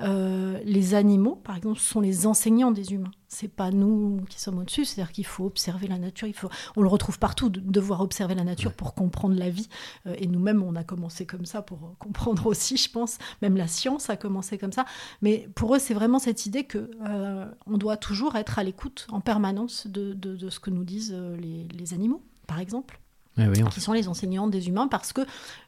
euh, 0.00 0.58
les 0.64 0.94
animaux, 0.94 1.36
par 1.36 1.56
exemple, 1.56 1.78
sont 1.78 2.00
les 2.00 2.26
enseignants 2.26 2.72
des 2.72 2.92
humains. 2.92 3.12
C'est 3.34 3.48
pas 3.48 3.72
nous 3.72 4.24
qui 4.28 4.40
sommes 4.40 4.58
au-dessus. 4.58 4.84
C'est-à-dire 4.84 5.12
qu'il 5.12 5.26
faut 5.26 5.44
observer 5.44 5.88
la 5.88 5.98
nature. 5.98 6.28
Il 6.28 6.34
faut, 6.34 6.48
on 6.76 6.82
le 6.82 6.88
retrouve 6.88 7.18
partout, 7.18 7.48
de 7.48 7.58
devoir 7.58 8.00
observer 8.00 8.34
la 8.34 8.44
nature 8.44 8.72
pour 8.72 8.94
comprendre 8.94 9.34
la 9.36 9.50
vie. 9.50 9.68
Euh, 10.06 10.14
et 10.18 10.28
nous-mêmes, 10.28 10.62
on 10.62 10.76
a 10.76 10.84
commencé 10.84 11.26
comme 11.26 11.44
ça 11.44 11.60
pour 11.60 11.96
comprendre 11.98 12.46
aussi, 12.46 12.76
je 12.76 12.88
pense. 12.88 13.18
Même 13.42 13.56
la 13.56 13.66
science 13.66 14.08
a 14.08 14.16
commencé 14.16 14.56
comme 14.56 14.72
ça. 14.72 14.84
Mais 15.20 15.48
pour 15.56 15.74
eux, 15.74 15.78
c'est 15.80 15.94
vraiment 15.94 16.20
cette 16.20 16.46
idée 16.46 16.64
que 16.64 16.90
euh, 17.08 17.46
on 17.66 17.76
doit 17.76 17.96
toujours 17.96 18.36
être 18.36 18.58
à 18.58 18.62
l'écoute 18.62 19.06
en 19.10 19.20
permanence 19.20 19.88
de, 19.88 20.12
de, 20.12 20.48
ce 20.48 20.60
que 20.60 20.70
nous 20.70 20.84
disent 20.84 21.12
les, 21.12 21.66
les 21.68 21.94
animaux, 21.94 22.22
par 22.46 22.60
exemple. 22.60 23.00
Eh 23.36 23.50
qui 23.72 23.80
sont 23.80 23.92
les 23.92 24.06
enseignants 24.06 24.46
des 24.46 24.68
humains, 24.68 24.86
parce 24.86 25.12
que 25.12 25.22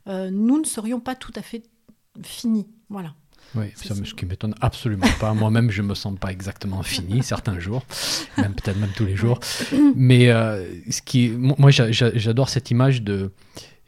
nous 0.07 0.61
ne 0.61 0.65
serions 0.65 1.01
pas 1.01 1.17
tout 1.17 1.33
à 1.35 1.43
fait 1.43 1.65
finis. 2.23 2.69
Voilà. 2.89 3.15
Oui, 3.57 3.67
ça, 3.75 3.95
ce 3.95 4.15
qui 4.15 4.27
m'étonne 4.27 4.55
absolument 4.61 5.07
pas. 5.21 5.35
Moi-même, 5.35 5.71
je 5.71 5.83
me 5.83 5.95
sens 5.95 6.19
pas 6.19 6.31
exactement 6.31 6.83
fini 6.83 7.23
certains 7.23 7.59
jours, 7.59 7.85
même 8.39 8.55
peut-être 8.55 8.79
même 8.79 8.93
tous 8.97 9.07
les 9.07 9.17
jours. 9.17 9.41
Mais 9.97 10.31
euh, 10.31 10.65
ce 10.91 11.03
qui, 11.03 11.31
moi, 11.31 11.71
j'adore 11.71 12.49
cette 12.49 12.71
image 12.71 13.03
de 13.03 13.31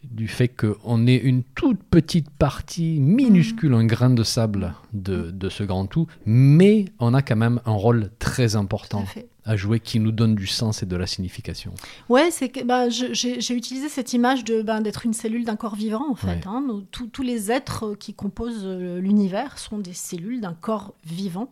du 0.04 0.28
fait 0.28 0.48
qu'on 0.48 1.06
est 1.06 1.16
une 1.16 1.42
toute 1.42 1.82
petite 1.82 2.30
partie 2.30 3.00
minuscule, 3.00 3.74
un 3.74 3.84
grain 3.84 4.10
de 4.10 4.22
sable 4.22 4.74
de, 4.92 5.30
de, 5.32 5.48
ce 5.48 5.64
grand 5.64 5.86
tout, 5.86 6.06
mais 6.24 6.84
on 7.00 7.14
a 7.14 7.20
quand 7.20 7.36
même 7.36 7.60
un 7.66 7.72
rôle 7.72 8.10
très 8.20 8.54
important 8.54 9.04
à 9.48 9.56
jouer 9.56 9.80
qui 9.80 9.98
nous 9.98 10.12
donne 10.12 10.34
du 10.34 10.46
sens 10.46 10.82
et 10.82 10.86
de 10.86 10.94
la 10.94 11.06
signification. 11.06 11.72
Ouais, 12.10 12.30
c'est 12.30 12.50
que 12.50 12.62
bah, 12.62 12.90
j'ai 12.90 13.54
utilisé 13.54 13.88
cette 13.88 14.12
image 14.12 14.44
de 14.44 14.60
ben, 14.60 14.82
d'être 14.82 15.06
une 15.06 15.14
cellule 15.14 15.46
d'un 15.46 15.56
corps 15.56 15.74
vivant 15.74 16.04
en 16.10 16.14
fait. 16.14 16.46
Hein. 16.46 16.62
tous 16.90 17.22
les 17.22 17.50
êtres 17.50 17.94
qui 17.94 18.12
composent 18.12 18.66
euh, 18.66 19.00
l'univers 19.00 19.58
sont 19.58 19.78
des 19.78 19.94
cellules 19.94 20.42
d'un 20.42 20.52
corps 20.52 20.92
vivant. 21.06 21.48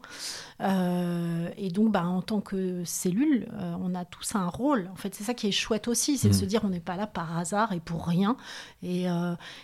Euh, 0.60 1.48
et 1.56 1.70
donc, 1.70 1.90
bah, 1.90 2.04
en 2.04 2.20
tant 2.20 2.42
que 2.42 2.82
cellule, 2.84 3.48
euh, 3.54 3.74
on 3.80 3.94
a 3.94 4.04
tous 4.04 4.34
un 4.34 4.46
rôle. 4.46 4.90
En 4.92 4.96
fait, 4.96 5.14
c'est 5.14 5.24
ça 5.24 5.32
qui 5.32 5.46
est 5.46 5.52
chouette 5.52 5.88
aussi, 5.88 6.18
c'est 6.18 6.28
de 6.28 6.34
mm. 6.34 6.38
se 6.38 6.44
dire 6.44 6.60
on 6.64 6.68
n'est 6.68 6.80
pas 6.80 6.96
là 6.96 7.06
par 7.06 7.38
hasard 7.38 7.72
et 7.72 7.80
pour 7.80 8.06
rien. 8.06 8.36
Et, 8.82 9.06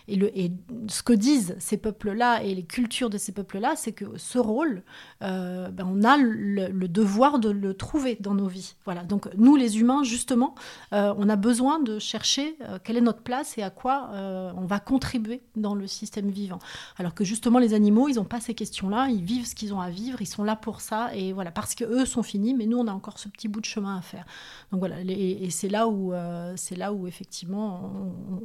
et, 0.08 0.16
le, 0.16 0.36
et 0.38 0.52
ce 0.88 1.02
que 1.02 1.12
disent 1.12 1.54
ces 1.58 1.76
peuples-là 1.76 2.42
et 2.42 2.54
les 2.54 2.64
cultures 2.64 3.10
de 3.10 3.18
ces 3.18 3.32
peuples-là, 3.32 3.74
c'est 3.76 3.92
que 3.92 4.06
ce 4.16 4.38
rôle, 4.38 4.82
ben, 5.22 5.86
on 5.86 6.02
a 6.02 6.16
le, 6.16 6.68
devoir 6.88 7.38
de 7.38 7.50
le 7.50 7.74
trouver 7.74 8.16
dans 8.20 8.34
nos 8.34 8.48
vies. 8.48 8.74
Voilà. 8.84 9.04
Donc 9.04 9.28
nous, 9.36 9.56
les 9.56 9.78
humains, 9.78 10.02
justement, 10.02 10.54
euh, 10.92 11.14
on 11.16 11.28
a 11.28 11.36
besoin 11.36 11.78
de 11.80 11.98
chercher 11.98 12.56
euh, 12.62 12.78
quelle 12.82 12.96
est 12.96 13.02
notre 13.02 13.22
place 13.22 13.56
et 13.58 13.62
à 13.62 13.70
quoi 13.70 14.10
euh, 14.12 14.52
on 14.56 14.66
va 14.66 14.80
contribuer 14.80 15.42
dans 15.56 15.74
le 15.74 15.86
système 15.86 16.30
vivant. 16.30 16.58
Alors 16.98 17.14
que 17.14 17.24
justement, 17.24 17.58
les 17.58 17.74
animaux, 17.74 18.08
ils 18.08 18.16
n'ont 18.16 18.24
pas 18.24 18.40
ces 18.40 18.54
questions-là. 18.54 19.08
Ils 19.08 19.22
vivent 19.22 19.46
ce 19.46 19.54
qu'ils 19.54 19.74
ont 19.74 19.80
à 19.80 19.90
vivre. 19.90 20.20
Ils 20.20 20.26
sont 20.26 20.44
là 20.44 20.56
pour 20.56 20.80
ça. 20.80 21.14
Et 21.14 21.32
voilà, 21.32 21.50
parce 21.50 21.74
que 21.74 21.84
eux 21.84 22.04
sont 22.04 22.22
finis, 22.22 22.54
mais 22.54 22.66
nous, 22.66 22.78
on 22.78 22.86
a 22.86 22.92
encore 22.92 23.18
ce 23.18 23.28
petit 23.28 23.48
bout 23.48 23.60
de 23.60 23.66
chemin 23.66 23.96
à 23.96 24.02
faire. 24.02 24.24
Donc 24.70 24.80
voilà. 24.80 24.96
et 25.00 25.50
c'est 25.50 25.68
là 25.68 25.88
où, 25.88 26.12
c'est 26.56 26.76
là 26.76 26.92
où 26.92 27.06
effectivement, 27.06 27.92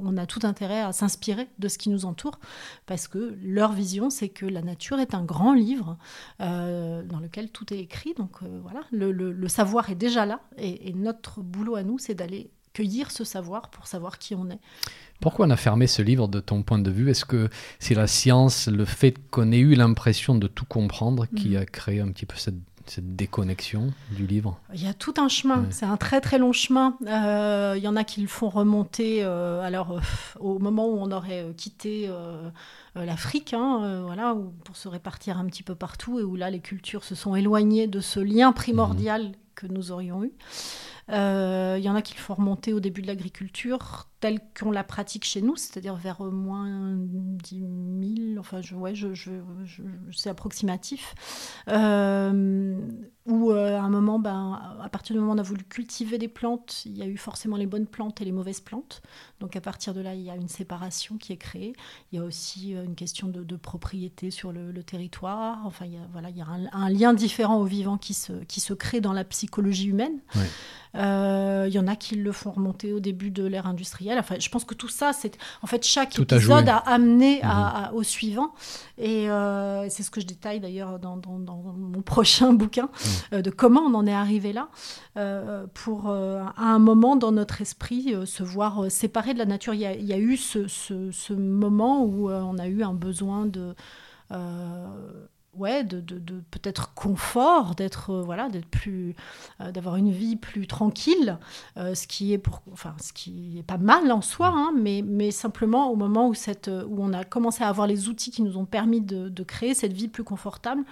on, 0.01 0.17
a 0.17 0.25
tout 0.25 0.41
intérêt 0.43 0.81
à 0.81 0.91
s'inspirer 0.91 1.48
de 1.60 1.67
ce 1.67 1.77
qui 1.77 1.89
nous 1.89 2.05
entoure, 2.05 2.39
parce 2.86 3.07
que 3.07 3.38
leur 3.41 3.72
vision, 3.72 4.10
c'est 4.10 4.29
que 4.29 4.46
la 4.46 4.62
nature 4.62 5.00
est 5.00 5.13
un 5.13 5.24
grand 5.24 5.53
livre 5.53 5.98
dans 7.03 7.19
lequel 7.19 7.50
tout 7.51 7.74
est 7.74 7.79
écrit. 7.79 8.13
Donc 8.15 8.38
voilà, 8.63 8.81
le, 8.91 9.12
le, 9.12 9.31
le 9.31 9.47
savoir 9.47 9.67
savoir 9.67 9.89
est 9.89 9.95
déjà 9.95 10.25
là 10.25 10.39
et, 10.57 10.93
notre 10.93 11.41
boulot 11.41 11.75
à 11.75 11.83
nous, 11.83 12.00
c'est 12.00 12.13
d'aller 12.13 12.50
cueillir 12.71 13.12
ce 13.12 13.25
savoir 13.25 13.69
pour 13.69 13.86
savoir 13.86 14.17
qui 14.17 14.33
on 14.33 14.50
est. 14.50 14.59
Pourquoi 15.19 15.45
on 15.45 15.50
a 15.50 15.57
fermé 15.57 15.88
ce 15.88 16.01
livre 16.01 16.27
de 16.29 16.39
ton 16.39 16.63
point 16.63 16.79
de 16.79 16.89
vue? 16.89 17.09
Est-ce 17.09 17.25
que 17.25 17.50
c'est 17.79 17.95
la 17.95 18.07
science, 18.07 18.67
le 18.67 18.86
fait 18.86 19.15
qu'on 19.29 19.51
ait 19.51 19.59
eu 19.59 19.74
l'impression 19.75 20.36
de 20.36 20.47
tout 20.47 20.65
comprendre 20.65 21.25
qui 21.36 21.50
mhm. 21.50 21.57
a 21.57 21.65
créé 21.65 22.00
un 22.00 22.09
petit 22.09 22.25
peu 22.25 22.38
cette, 22.38 22.55
déconnexion 23.00 23.94
du 24.12 24.27
livre 24.27 24.60
Il 24.74 24.84
y 24.84 24.88
a 24.88 24.94
tout 24.94 25.13
un 25.17 25.27
chemin, 25.27 25.65
c'est 25.70 25.86
un 25.86 25.98
très 25.98 26.22
très 26.22 26.38
long 26.38 26.53
chemin. 26.53 26.98
Euh, 27.08 27.75
il 27.77 27.84
y 27.84 27.88
en 27.88 27.96
a 27.96 28.03
qui 28.03 28.22
le 28.22 28.27
font 28.27 28.50
remonter 28.50 29.24
euh, 29.24 29.62
alors, 29.62 29.91
euh, 29.91 30.00
au 30.39 30.60
moment 30.60 30.88
où 30.88 30.98
on 30.98 31.12
aurait 31.12 31.46
quitté 31.56 32.10
l'Afrique, 32.96 33.53
hein, 33.53 34.03
voilà, 34.06 34.36
pour 34.63 34.75
se 34.75 34.88
répartir 34.88 35.38
un 35.38 35.46
petit 35.46 35.63
peu 35.63 35.75
partout 35.75 36.20
et 36.20 36.24
où 36.24 36.36
là 36.36 36.50
les 36.50 36.60
cultures 36.60 37.03
se 37.03 37.15
sont 37.15 37.36
éloignées 37.36 37.88
de 37.88 38.00
ce 38.00 38.20
lien 38.20 38.51
primordial 38.51 39.24
mhm 39.24 39.32
que 39.58 39.65
nous 39.65 39.91
aurions 39.91 40.24
eu. 40.24 40.32
Il 41.10 41.84
y 41.84 41.89
en 41.89 41.96
a 41.96 42.03
qui 42.03 42.13
le 42.13 42.20
font 42.20 42.36
remonter 42.36 42.74
au 42.74 42.79
début 42.79 43.01
de 43.01 43.08
l'agriculture, 43.08 44.08
telle 44.19 44.39
qu'on 44.59 44.71
la 44.71 44.83
pratique 44.83 45.25
chez 45.25 45.41
nous, 45.41 45.55
c'est-à-dire 45.55 45.95
vers 45.95 46.21
moins 46.21 46.95
10 46.95 47.59
000, 48.25 48.39
enfin, 48.39 48.62
je, 48.62 48.75
ouais, 48.75 48.95
je, 48.95 49.13
je, 49.13 49.31
c'est 50.12 50.29
approximatif. 50.29 51.13
Euh, 51.67 52.79
où 53.27 53.51
euh, 53.51 53.77
à 53.77 53.81
un 53.81 53.89
moment, 53.89 54.19
ben, 54.19 54.59
à 54.81 54.89
partir 54.89 55.13
du 55.13 55.19
moment 55.19 55.33
où 55.33 55.36
on 55.36 55.39
a 55.39 55.43
voulu 55.43 55.63
cultiver 55.63 56.17
des 56.17 56.29
plantes, 56.29 56.83
il 56.86 56.97
y 56.97 57.03
a 57.03 57.05
eu 57.05 57.17
forcément 57.17 57.57
les 57.57 57.67
bonnes 57.67 57.86
plantes 57.86 58.21
et 58.21 58.25
les 58.25 58.31
mauvaises 58.31 58.62
plantes. 58.62 59.01
Donc 59.39 59.55
à 59.55 59.62
partir 59.62 59.93
de 59.93 60.01
là, 60.01 60.15
il 60.15 60.21
y 60.21 60.31
a 60.31 60.36
une 60.36 60.47
séparation 60.47 61.17
qui 61.17 61.33
est 61.33 61.38
créée. 61.38 61.74
Il 62.12 62.17
y 62.17 62.21
a 62.21 62.24
aussi 62.24 62.71
une 62.71 62.95
question 62.95 63.27
de, 63.27 63.55
propriété 63.55 64.31
sur 64.31 64.51
le, 64.51 64.71
territoire. 64.83 65.59
Enfin, 65.65 65.86
il 65.86 65.93
y 65.93 65.97
a, 65.97 66.07
voilà, 66.13 66.29
il 66.29 66.38
y 66.38 66.41
a 66.41 66.47
un, 66.47 66.89
lien 66.89 67.13
différent 67.13 67.57
au 67.57 67.65
vivant 67.65 67.97
qui 67.97 68.13
se, 68.13 68.31
qui 68.45 68.62
se 68.62 68.74
crée 68.74 69.01
dans 69.01 69.13
la 69.13 69.25
psychologie 69.25 69.88
humaine. 69.88 70.21
Euh, 70.95 71.65
il 71.67 71.74
y 71.74 71.79
en 71.79 71.88
a 71.88 71.95
qui 71.95 72.15
le 72.15 72.31
font 72.31 72.51
remonter 72.51 72.93
au 72.93 73.00
début 73.00 73.29
de 73.29 73.45
l'ère 73.45 73.67
industrielle. 73.67 74.07
Enfin, 74.18 74.36
je 74.40 74.50
pense 74.50 74.64
que 74.64 74.74
tout 74.74 74.88
ça, 74.88 75.14
c'est 75.14 75.38
en 75.62 75.68
fait 75.68 75.86
chaque 75.86 76.18
épisode 76.20 76.70
a, 76.70 76.78
amené 76.78 77.42
mhm. 77.44 77.94
au 77.94 78.04
suivant. 78.04 78.54
Et 78.98 79.30
euh, 79.30 79.88
c'est 79.90 80.04
ce 80.04 80.10
que 80.10 80.22
je 80.22 80.26
détaille 80.26 80.60
d'ailleurs 80.60 81.00
dans, 81.00 81.20
mon 81.26 82.02
prochain 82.06 82.54
bouquin 82.54 82.84
mhm. 82.84 82.90
euh, 83.34 83.42
de 83.42 83.50
comment 83.50 83.82
on 83.82 83.94
en 83.94 84.08
est 84.08 84.14
arrivé 84.14 84.54
là 84.54 84.70
pour 85.74 86.10
à 86.10 86.54
un 86.58 86.80
moment 86.80 87.16
dans 87.16 87.32
notre 87.32 87.62
esprit 87.62 88.14
se 88.26 88.44
voir 88.44 88.92
séparé 88.92 89.34
de 89.34 89.40
la 89.40 89.46
nature. 89.46 89.74
Il 89.74 89.82
y 89.82 90.14
a, 90.14 90.18
eu 90.18 90.38
ce, 90.38 90.68
ce, 90.68 91.34
moment 91.34 92.04
où 92.04 92.30
on 92.30 92.58
a 92.60 92.68
eu 92.68 92.84
un 92.84 92.94
besoin 92.94 93.48
de 93.48 93.74
ouais, 95.58 95.84
de, 95.84 96.00
de, 96.00 96.44
peut-être 96.52 96.94
confort, 96.94 97.76
d'être 97.76 98.14
voilà, 98.14 98.50
d'être 98.50 98.68
plus, 98.68 99.16
d'avoir 99.60 99.96
une 99.96 100.12
vie 100.12 100.36
plus 100.36 100.68
tranquille, 100.68 101.38
ce 101.76 102.08
qui 102.08 102.34
est 102.34 102.38
pour, 102.38 102.62
enfin, 102.72 102.96
ce 103.02 103.14
qui 103.14 103.60
est 103.60 103.64
pas 103.64 103.78
mal 103.78 104.12
en 104.12 104.22
soi, 104.22 104.52
hein, 104.54 104.72
mais, 104.78 105.04
mais 105.06 105.32
simplement 105.32 105.92
au 105.92 105.96
moment 105.96 106.28
où 106.28 106.34
cette, 106.34 106.70
où 106.70 106.98
on 107.00 107.14
a 107.14 107.24
commencé 107.24 107.64
à 107.64 107.70
avoir 107.70 107.88
les 107.88 108.10
outils 108.10 108.32
qui 108.32 108.42
nous 108.42 108.58
ont 108.58 108.66
permis 108.66 109.02
de, 109.02 109.30
de 109.30 109.44
créer 109.44 109.74
cette 109.74 109.94
vie 109.94 110.08
plus 110.08 110.24
confortable, 110.24 110.84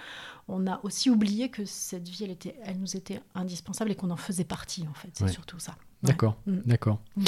on 0.48 0.66
a 0.66 0.80
aussi 0.84 1.10
oublié 1.10 1.48
que 1.48 1.64
cette 1.64 2.08
vie, 2.08 2.24
elle, 2.24 2.30
était, 2.30 2.54
elle 2.64 2.78
nous 2.78 2.96
était 2.96 3.20
indispensable 3.34 3.90
et 3.90 3.94
qu'on 3.94 4.10
en 4.10 4.16
faisait 4.16 4.44
partie, 4.44 4.86
en 4.88 4.94
fait. 4.94 5.10
C'est 5.12 5.28
surtout 5.28 5.58
ça. 5.58 5.74
D'accord, 6.02 6.36
mm. 6.46 6.58
d'accord. 6.66 7.00
Mm. 7.16 7.24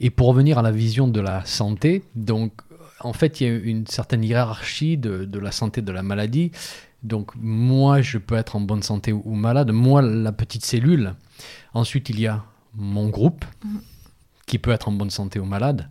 Et 0.00 0.10
pour 0.10 0.28
revenir 0.28 0.58
à 0.58 0.62
la 0.62 0.72
vision 0.72 1.06
de 1.06 1.20
la 1.20 1.44
santé, 1.44 2.02
donc 2.14 2.52
en 3.00 3.12
fait, 3.12 3.40
il 3.40 3.46
y 3.46 3.50
a 3.50 3.54
une 3.54 3.86
certaine 3.86 4.24
hiérarchie 4.24 4.96
de, 4.96 5.38
la 5.38 5.52
santé 5.52 5.82
de 5.82 5.92
la 5.92 6.02
maladie. 6.02 6.50
Donc 7.02 7.32
moi, 7.36 8.00
je 8.00 8.18
peux 8.18 8.36
être 8.36 8.56
en 8.56 8.60
bonne 8.60 8.82
santé 8.82 9.12
ou, 9.12 9.34
malade. 9.34 9.70
Moi, 9.70 10.02
la 10.02 10.32
petite 10.32 10.64
cellule. 10.64 11.14
Ensuite, 11.74 12.08
il 12.10 12.20
y 12.20 12.26
a 12.26 12.44
mon 12.74 13.08
groupe 13.08 13.44
mm. 13.64 13.78
qui 14.46 14.58
peut 14.58 14.70
être 14.70 14.88
en 14.88 14.92
bonne 14.92 15.10
santé 15.10 15.38
ou 15.38 15.44
malade. 15.44 15.88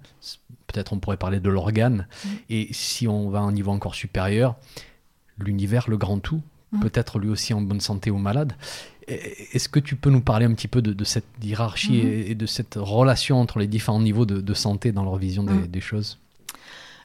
Peut-être 0.68 0.94
on 0.94 1.00
pourrait 1.00 1.18
parler 1.18 1.40
de 1.40 1.50
l'organe. 1.50 2.08
Et 2.50 2.70
si 2.72 3.08
on 3.08 3.30
va 3.30 3.40
à 3.40 3.42
un 3.44 3.52
niveau 3.52 3.72
encore 3.72 3.96
supérieur, 3.96 4.56
l'univers, 5.38 5.90
le 5.90 5.98
grand 5.98 6.20
tout, 6.20 6.42
peut-être 6.82 7.20
lui 7.20 7.30
aussi 7.30 7.54
en 7.54 7.62
bonne 7.62 7.82
santé 7.82 8.12
ou 8.12 8.18
malade. 8.18 8.54
Est-ce 9.08 9.70
que 9.70 9.80
tu 9.80 9.96
peux 9.96 10.10
nous 10.10 10.22
parler 10.22 10.46
un 10.46 10.54
petit 10.54 10.68
peu 10.68 10.82
de, 10.82 11.04
cette 11.04 11.28
hiérarchie 11.42 12.00
et, 12.00 12.36
de 12.36 12.46
cette 12.46 12.76
relation 12.76 13.40
entre 13.40 13.60
les 13.60 13.68
différents 13.68 14.02
niveaux 14.02 14.26
de, 14.26 14.54
santé 14.54 14.92
dans 14.92 15.04
leur 15.04 15.18
vision 15.18 15.44
des, 15.44 15.82
choses? 15.82 16.20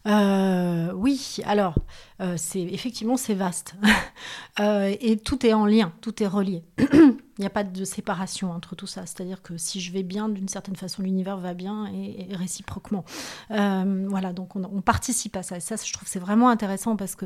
Euh, 0.06 0.92
oui, 0.94 1.38
alors 1.44 1.74
euh, 2.20 2.34
c'est 2.38 2.62
effectivement 2.62 3.18
c'est 3.18 3.34
vaste 3.34 3.74
euh, 4.60 4.94
et 4.98 5.18
tout 5.18 5.44
est 5.44 5.52
en 5.52 5.66
lien, 5.66 5.92
tout 6.00 6.22
est 6.22 6.26
relié. 6.26 6.64
Il 6.78 7.42
n'y 7.42 7.46
a 7.46 7.50
pas 7.50 7.64
de 7.64 7.84
séparation 7.84 8.50
entre 8.50 8.74
tout 8.74 8.86
ça. 8.86 9.06
C'est-à-dire 9.06 9.40
que 9.40 9.56
si 9.56 9.80
je 9.80 9.92
vais 9.92 10.02
bien, 10.02 10.28
d'une 10.28 10.48
certaine 10.48 10.76
façon, 10.76 11.02
l'univers 11.02 11.38
va 11.38 11.54
bien 11.54 11.86
et, 11.86 12.28
réciproquement. 12.34 13.02
voilà, 13.48 14.34
donc 14.34 14.56
on, 14.56 14.82
participe 14.82 15.36
à 15.36 15.42
ça. 15.42 15.56
Et 15.56 15.60
ça, 15.60 15.76
je 15.82 15.90
trouve 15.90 16.06
c'est 16.06 16.18
vraiment 16.18 16.50
intéressant 16.50 16.96
parce 16.96 17.16
que 17.16 17.24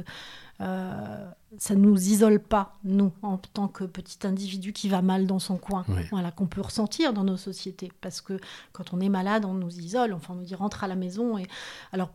ça 0.60 1.74
ne 1.74 1.80
nous 1.80 1.96
isole 1.96 2.38
pas, 2.38 2.78
nous, 2.84 3.10
en 3.22 3.38
tant 3.38 3.66
que 3.66 3.82
petit 3.82 4.24
individu 4.24 4.72
qui 4.72 4.88
va 4.88 5.02
mal 5.02 5.26
dans 5.26 5.40
son 5.40 5.56
coin, 5.56 5.84
voilà, 6.12 6.30
qu'on 6.30 6.46
peut 6.46 6.60
ressentir 6.60 7.12
dans 7.12 7.24
nos 7.24 7.36
sociétés. 7.36 7.90
Parce 8.00 8.20
que 8.20 8.38
quand 8.70 8.94
on 8.94 9.00
est 9.00 9.08
malade, 9.08 9.44
on 9.44 9.54
nous 9.54 9.80
isole, 9.80 10.12
enfin 10.12 10.34
on 10.34 10.36
nous 10.36 10.44
dit 10.44 10.54
rentre 10.54 10.84
à 10.84 10.86
la 10.86 10.94
maison. 10.94 11.38
Et 11.38 11.48
alors 11.90 12.10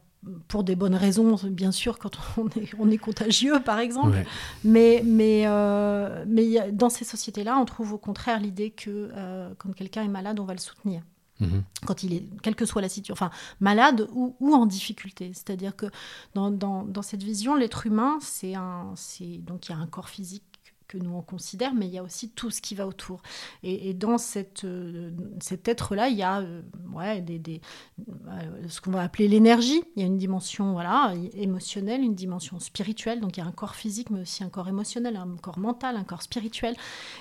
pour 0.47 0.63
des 0.63 0.75
bonnes 0.75 0.95
raisons, 0.95 1.35
bien 1.49 1.71
sûr, 1.71 1.97
quand 1.97 2.17
on 2.37 2.47
est, 2.49 2.73
on 2.77 2.89
est 2.89 2.97
contagieux, 2.97 3.59
par 3.61 3.79
exemple. 3.79 4.17
Mais, 4.63 5.01
mais, 5.05 5.43
euh, 5.45 6.25
mais 6.27 6.71
dans 6.71 6.89
ces 6.89 7.05
sociétés-là, 7.05 7.57
on 7.57 7.65
trouve 7.65 7.93
au 7.93 7.97
contraire 7.97 8.39
l'idée 8.39 8.71
que 8.71 9.11
euh, 9.15 9.49
quand 9.57 9.73
quelqu'un 9.73 10.03
est 10.03 10.09
malade, 10.09 10.39
on 10.39 10.45
va 10.45 10.53
le 10.53 10.59
soutenir. 10.59 11.01
Mhm. 11.39 11.63
Quand 11.85 12.03
il 12.03 12.13
est, 12.13 12.25
quelle 12.41 12.55
que 12.55 12.65
soit 12.65 12.81
la 12.81 12.89
situation, 12.89 13.13
enfin, 13.13 13.33
malade 13.61 14.07
ou, 14.13 14.35
ou 14.41 14.53
en 14.53 14.65
difficulté. 14.65 15.31
C'est-à-dire 15.33 15.75
que 15.75 15.85
dans, 16.33 16.51
dans, 16.51 16.83
dans, 16.83 17.01
cette 17.01 17.23
vision, 17.23 17.55
l'être 17.55 17.85
humain, 17.85 18.17
c'est 18.21 18.55
un, 18.55 18.93
donc 19.39 19.69
il 19.69 19.71
y 19.71 19.75
a 19.75 19.77
un 19.77 19.87
corps 19.87 20.09
physique 20.09 20.43
que 20.89 20.97
nous 20.97 21.13
on 21.13 21.21
considère, 21.21 21.73
mais 21.73 21.87
il 21.87 21.93
y 21.93 21.97
a 21.97 22.03
aussi 22.03 22.29
tout 22.29 22.49
ce 22.49 22.61
qui 22.61 22.75
va 22.75 22.85
autour. 22.85 23.21
Et, 23.63 23.93
dans 23.93 24.17
cette, 24.17 24.65
euh, 24.65 25.11
cet 25.39 25.67
être-là, 25.69 26.09
il 26.09 26.17
y 26.17 26.23
a 26.23 26.41
euh, 26.41 26.61
ouais, 26.91 27.21
des, 27.21 27.39
des 27.39 27.61
euh, 27.99 28.67
ce 28.67 28.81
qu'on 28.81 28.91
va 28.91 29.03
appeler 29.03 29.29
l'énergie. 29.29 29.81
Il 29.95 30.01
y 30.01 30.03
a 30.03 30.07
une 30.07 30.17
dimension 30.17 30.73
voilà, 30.73 31.13
émotionnelle, 31.33 32.01
une 32.01 32.15
dimension 32.15 32.59
spirituelle. 32.59 33.21
Donc 33.21 33.37
il 33.37 33.39
y 33.39 33.43
a 33.43 33.45
un 33.45 33.51
corps 33.51 33.75
physique, 33.75 34.09
mais 34.09 34.21
aussi 34.21 34.43
un 34.43 34.49
corps 34.49 34.67
émotionnel, 34.67 35.15
un 35.15 35.37
corps 35.37 35.59
mental, 35.59 35.95
un 35.95 36.03
corps 36.03 36.23
spirituel. 36.23 36.75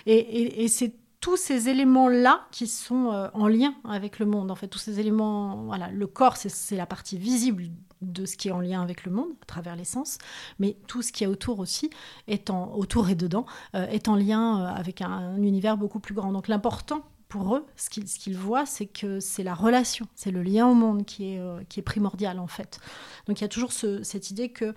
Et, 0.06 0.64
et 0.64 0.68
c'est 0.68 0.94
tous 1.20 1.36
ces 1.36 1.68
éléments-là 1.68 2.46
qui 2.50 2.66
sont 2.66 3.28
en 3.34 3.48
lien 3.48 3.74
avec 3.84 4.18
le 4.18 4.26
monde. 4.26 4.50
En 4.50 4.54
fait, 4.54 4.68
tous 4.68 4.78
ces 4.78 4.98
éléments, 4.98 5.64
voilà, 5.64 5.90
le 5.90 6.06
corps, 6.06 6.36
c'est 6.36 6.76
la 6.76 6.86
partie 6.86 7.18
visible 7.18 7.64
de 8.02 8.26
ce 8.26 8.36
qui 8.36 8.48
est 8.48 8.52
en 8.52 8.60
lien 8.60 8.82
avec 8.82 9.04
le 9.04 9.12
monde, 9.12 9.30
à 9.42 9.46
travers 9.46 9.76
les 9.76 9.84
sens, 9.84 10.18
mais 10.58 10.76
tout 10.86 11.02
ce 11.02 11.12
qui 11.12 11.24
est 11.24 11.26
autour 11.26 11.58
aussi, 11.58 11.90
étant 12.26 12.72
autour 12.74 13.08
et 13.08 13.14
dedans, 13.14 13.46
euh, 13.74 13.86
est 13.86 14.08
en 14.08 14.16
lien 14.16 14.60
euh, 14.60 14.66
avec 14.68 15.02
un, 15.02 15.36
univers 15.36 15.76
beaucoup 15.76 16.00
plus 16.00 16.14
grand. 16.14 16.32
Donc 16.32 16.48
l'important 16.48 17.04
pour 17.28 17.56
eux, 17.56 17.66
ce 17.76 17.90
qu'ils 17.90 18.36
voient, 18.36 18.64
c'est 18.64 18.86
que 18.86 19.20
c'est 19.20 19.42
la 19.42 19.54
relation, 19.54 20.06
c'est 20.14 20.30
le 20.30 20.42
lien 20.42 20.66
au 20.66 20.74
monde 20.74 21.04
qui 21.04 21.34
est, 21.34 21.38
euh, 21.38 21.62
qui 21.68 21.80
est 21.80 21.82
primordial 21.82 22.38
en 22.38 22.46
fait. 22.46 22.80
Donc 23.26 23.40
il 23.40 23.42
y 23.42 23.44
a 23.44 23.48
toujours 23.48 23.72
cette 23.72 24.30
idée 24.30 24.48
que 24.48 24.74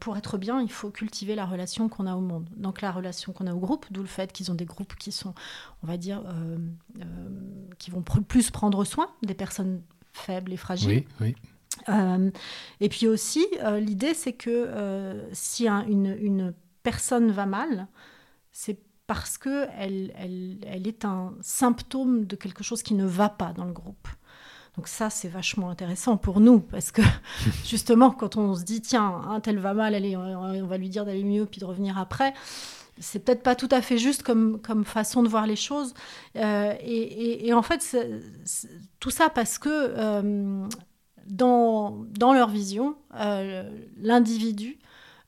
pour 0.00 0.16
être 0.16 0.38
bien, 0.38 0.62
il 0.62 0.72
faut 0.72 0.90
cultiver 0.90 1.34
la 1.34 1.44
relation 1.44 1.90
qu'on 1.90 2.06
a 2.06 2.16
au 2.16 2.22
monde. 2.22 2.48
Donc 2.56 2.80
la 2.80 2.90
relation 2.90 3.34
qu'on 3.34 3.46
a 3.46 3.52
au 3.52 3.58
groupe, 3.58 3.84
d'où 3.90 4.00
le 4.00 4.08
fait 4.08 4.32
qu'ils 4.32 4.50
ont 4.50 4.54
des 4.54 4.64
groupes 4.64 4.96
qui 4.96 5.12
sont, 5.12 5.34
on 5.82 5.86
va 5.86 5.98
dire, 5.98 6.24
qui 7.78 7.90
vont 7.90 8.02
plus 8.02 8.50
prendre 8.50 8.82
soin 8.86 9.10
des 9.22 9.34
personnes 9.34 9.82
faibles 10.14 10.54
et 10.54 10.56
fragiles. 10.56 11.04
Oui, 11.20 11.34
oui. 11.36 11.36
Euh, 11.88 12.30
et 12.80 12.88
puis 12.88 13.06
aussi, 13.06 13.46
euh, 13.62 13.80
l'idée, 13.80 14.14
c'est 14.14 14.32
que 14.32 14.50
euh, 14.50 15.28
si 15.32 15.68
une, 15.68 16.16
une, 16.20 16.54
personne 16.82 17.30
va 17.30 17.44
mal, 17.44 17.86
c'est 18.52 18.78
parce 19.06 19.36
qu'elle 19.36 20.12
elle, 20.16 20.58
elle, 20.66 20.86
est 20.86 21.04
un 21.04 21.34
symptôme 21.40 22.24
de 22.24 22.36
quelque 22.36 22.62
chose 22.62 22.82
qui 22.82 22.94
ne 22.94 23.04
va 23.04 23.28
pas 23.28 23.52
dans 23.52 23.64
le 23.64 23.72
groupe. 23.72 24.08
Donc 24.76 24.86
ça, 24.86 25.10
c'est 25.10 25.28
vachement 25.28 25.70
intéressant 25.70 26.16
pour 26.16 26.40
nous, 26.40 26.60
parce 26.60 26.92
que 26.92 27.02
justement, 27.64 28.10
quand 28.10 28.36
on 28.36 28.54
se 28.54 28.62
dit, 28.62 28.80
tiens, 28.80 29.22
un 29.28 29.40
tel 29.40 29.58
va 29.58 29.74
mal, 29.74 29.94
allez, 29.94 30.16
on 30.16 30.66
va 30.66 30.78
lui 30.78 30.88
dire 30.88 31.04
d'aller 31.04 31.24
mieux, 31.24 31.46
puis 31.46 31.60
de 31.60 31.64
revenir 31.64 31.98
après, 31.98 32.32
c'est 33.00 33.18
peut-être 33.18 33.42
pas 33.42 33.54
tout 33.54 33.68
à 33.70 33.82
fait 33.82 33.98
juste 33.98 34.22
comme, 34.22 34.60
comme 34.60 34.84
façon 34.84 35.22
de 35.22 35.28
voir 35.28 35.46
les 35.46 35.56
choses. 35.56 35.94
et, 36.34 37.48
et, 37.48 37.52
en 37.52 37.62
fait, 37.62 37.96
tout 39.00 39.10
ça 39.10 39.30
parce 39.30 39.58
que 39.58 40.68
dans, 41.28 42.04
dans 42.18 42.32
leur 42.32 42.48
vision, 42.48 42.96
euh, 43.14 43.70
l'individu, 43.98 44.78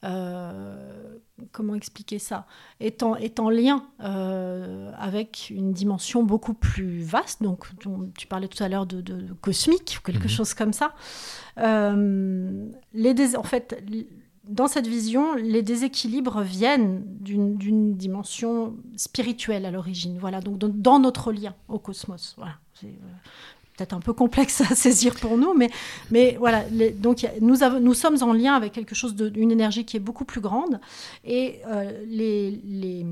euh, 0.05 1.09
comment 1.53 1.75
expliquer 1.75 2.19
ça, 2.19 2.47
est 2.81 3.03
en, 3.03 3.17
est 3.17 3.39
en 3.39 3.51
lien 3.51 3.85
euh, 4.03 4.91
avec 4.99 5.51
une 5.51 5.73
dimension 5.73 6.23
beaucoup 6.23 6.55
plus 6.55 7.03
vaste. 7.03 7.43
Donc, 7.43 7.67
tu 8.17 8.27
parlais 8.27 8.49
tout 8.49 8.63
à 8.63 8.69
l'heure 8.69 8.87
de, 8.87 9.01
de, 9.01 9.33
cosmique 9.35 9.99
ou 10.01 10.03
quelque 10.03 10.25
mhm. 10.25 10.31
chose 10.31 10.55
comme 10.55 10.73
ça. 10.73 10.95
les 11.57 13.37
en 13.37 13.43
fait, 13.43 13.85
dans 14.45 14.69
cette 14.69 14.87
vision, 14.87 15.35
les 15.35 15.63
déséquilibres 15.63 16.41
viennent 16.41 17.05
d'une 17.21 17.95
dimension 17.97 18.77
spirituelle 18.97 19.67
à 19.67 19.71
l'origine. 19.71 20.19
Voilà, 20.19 20.41
donc 20.41 20.59
dans 20.59 20.99
notre 20.99 21.31
lien 21.31 21.55
au 21.69 21.79
cosmos. 21.79 22.35
Voilà 22.37 22.55
peut-être 23.81 23.95
un 23.95 24.01
peu 24.01 24.13
complexe 24.13 24.61
à 24.61 24.75
saisir 24.75 25.15
pour 25.15 25.39
nous, 25.39 25.55
mais, 25.55 25.71
mais 26.11 26.37
voilà. 26.39 26.65
donc 26.97 27.27
nous, 27.41 27.95
sommes 27.95 28.23
en 28.23 28.33
lien 28.33 28.55
avec 28.55 28.73
quelque 28.73 28.95
chose 28.95 29.15
d'une 29.15 29.51
énergie 29.51 29.87
qui 29.87 29.97
est 29.97 30.01
beaucoup 30.01 30.27
plus 30.27 30.43
grande, 30.43 30.81
et 31.25 31.61
euh, 31.67 31.91
les, 32.07 32.61
les, 32.65 33.07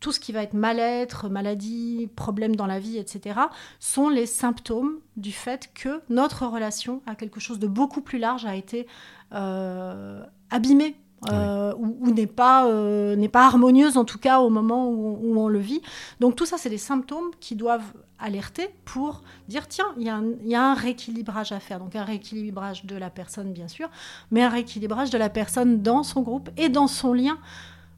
tout 0.00 0.12
ce 0.12 0.20
qui 0.20 0.32
va 0.32 0.42
être 0.42 0.54
mal-être, 0.54 1.28
maladie, 1.28 2.08
problème 2.16 2.56
dans 2.56 2.66
la 2.66 2.78
vie, 2.78 2.96
etc., 2.96 3.38
sont 3.80 4.08
les 4.08 4.26
symptômes 4.26 4.98
du 5.16 5.32
fait 5.32 5.70
que 5.74 6.00
notre 6.08 6.46
relation 6.46 7.02
à 7.06 7.14
quelque 7.14 7.40
chose 7.40 7.58
de 7.58 7.66
beaucoup 7.66 8.00
plus 8.00 8.18
large 8.18 8.46
a 8.46 8.56
été 8.56 8.86
euh, 9.34 10.22
abîmée 10.50 10.96
euh, 11.30 11.72
ou, 11.76 12.10
n'est 12.10 12.26
pas, 12.26 12.66
euh, 12.66 13.14
n'est 13.14 13.28
pas 13.28 13.46
harmonieuse 13.46 13.96
en 13.96 14.04
tout 14.04 14.18
cas 14.18 14.40
au 14.40 14.50
moment 14.50 14.88
où, 14.88 15.18
où 15.22 15.38
on 15.38 15.46
le 15.46 15.60
vit. 15.60 15.80
Donc 16.18 16.34
tout 16.34 16.46
ça, 16.46 16.58
c'est 16.58 16.70
des 16.70 16.78
symptômes 16.78 17.30
qui 17.38 17.54
doivent 17.54 17.92
alerter 18.22 18.68
pour 18.84 19.22
dire 19.48 19.68
tiens, 19.68 19.86
il 19.98 20.02
y, 20.02 20.48
y, 20.48 20.54
a 20.54 20.64
un 20.70 20.74
rééquilibrage 20.74 21.52
à 21.52 21.60
faire. 21.60 21.78
Donc 21.78 21.96
un 21.96 22.04
rééquilibrage 22.04 22.84
de 22.84 22.96
la 22.96 23.10
personne, 23.10 23.52
bien 23.52 23.68
sûr, 23.68 23.88
mais 24.30 24.42
un 24.42 24.48
rééquilibrage 24.48 25.10
de 25.10 25.18
la 25.18 25.28
personne 25.28 25.82
dans 25.82 26.02
son 26.02 26.22
groupe 26.22 26.50
et 26.56 26.68
dans 26.68 26.86
son 26.86 27.12
lien 27.12 27.38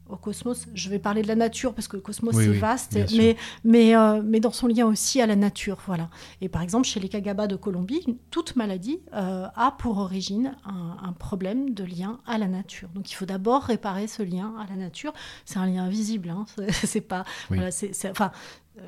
au 0.09 0.15
cosmos. 0.15 0.67
Je 0.73 0.89
vais 0.89 0.99
parler 0.99 1.21
de 1.21 1.27
la 1.27 1.35
nature 1.35 1.73
parce 1.73 1.87
que 1.87 1.95
le 1.95 2.01
cosmos 2.01 2.35
c'est 2.35 2.47
vaste, 2.47 2.97
mais, 3.15 3.35
mais, 3.63 3.95
euh, 3.95 4.21
mais 4.23 4.39
dans 4.39 4.51
son 4.51 4.67
lien 4.67 4.85
aussi 4.85 5.21
à 5.21 5.25
la 5.25 5.35
nature. 5.35 5.77
Voilà. 5.87 6.09
Et 6.41 6.49
par 6.49 6.61
exemple, 6.61 6.85
chez 6.85 6.99
les 6.99 7.09
Kagaba 7.09 7.47
de 7.47 7.55
Colombie, 7.55 8.17
toute 8.31 8.55
maladie 8.55 8.99
euh, 9.13 9.47
a 9.55 9.71
pour 9.71 9.97
origine 9.97 10.55
un, 10.65 11.13
problème 11.13 11.73
de 11.73 11.83
lien 11.83 12.19
à 12.27 12.37
la 12.37 12.47
nature. 12.47 12.89
Donc 12.93 13.11
il 13.11 13.15
faut 13.15 13.25
d'abord 13.25 13.63
réparer 13.63 14.07
ce 14.07 14.21
lien 14.21 14.53
à 14.59 14.69
la 14.69 14.75
nature. 14.75 15.13
C'est 15.45 15.57
un 15.57 15.65
lien 15.65 15.85
invisible, 15.85 16.29
hein. 16.29 16.45
c'est 16.71 17.01
pas. 17.01 17.23
Voilà, 17.47 17.71
c'est, 17.71 17.91
enfin, 18.09 18.31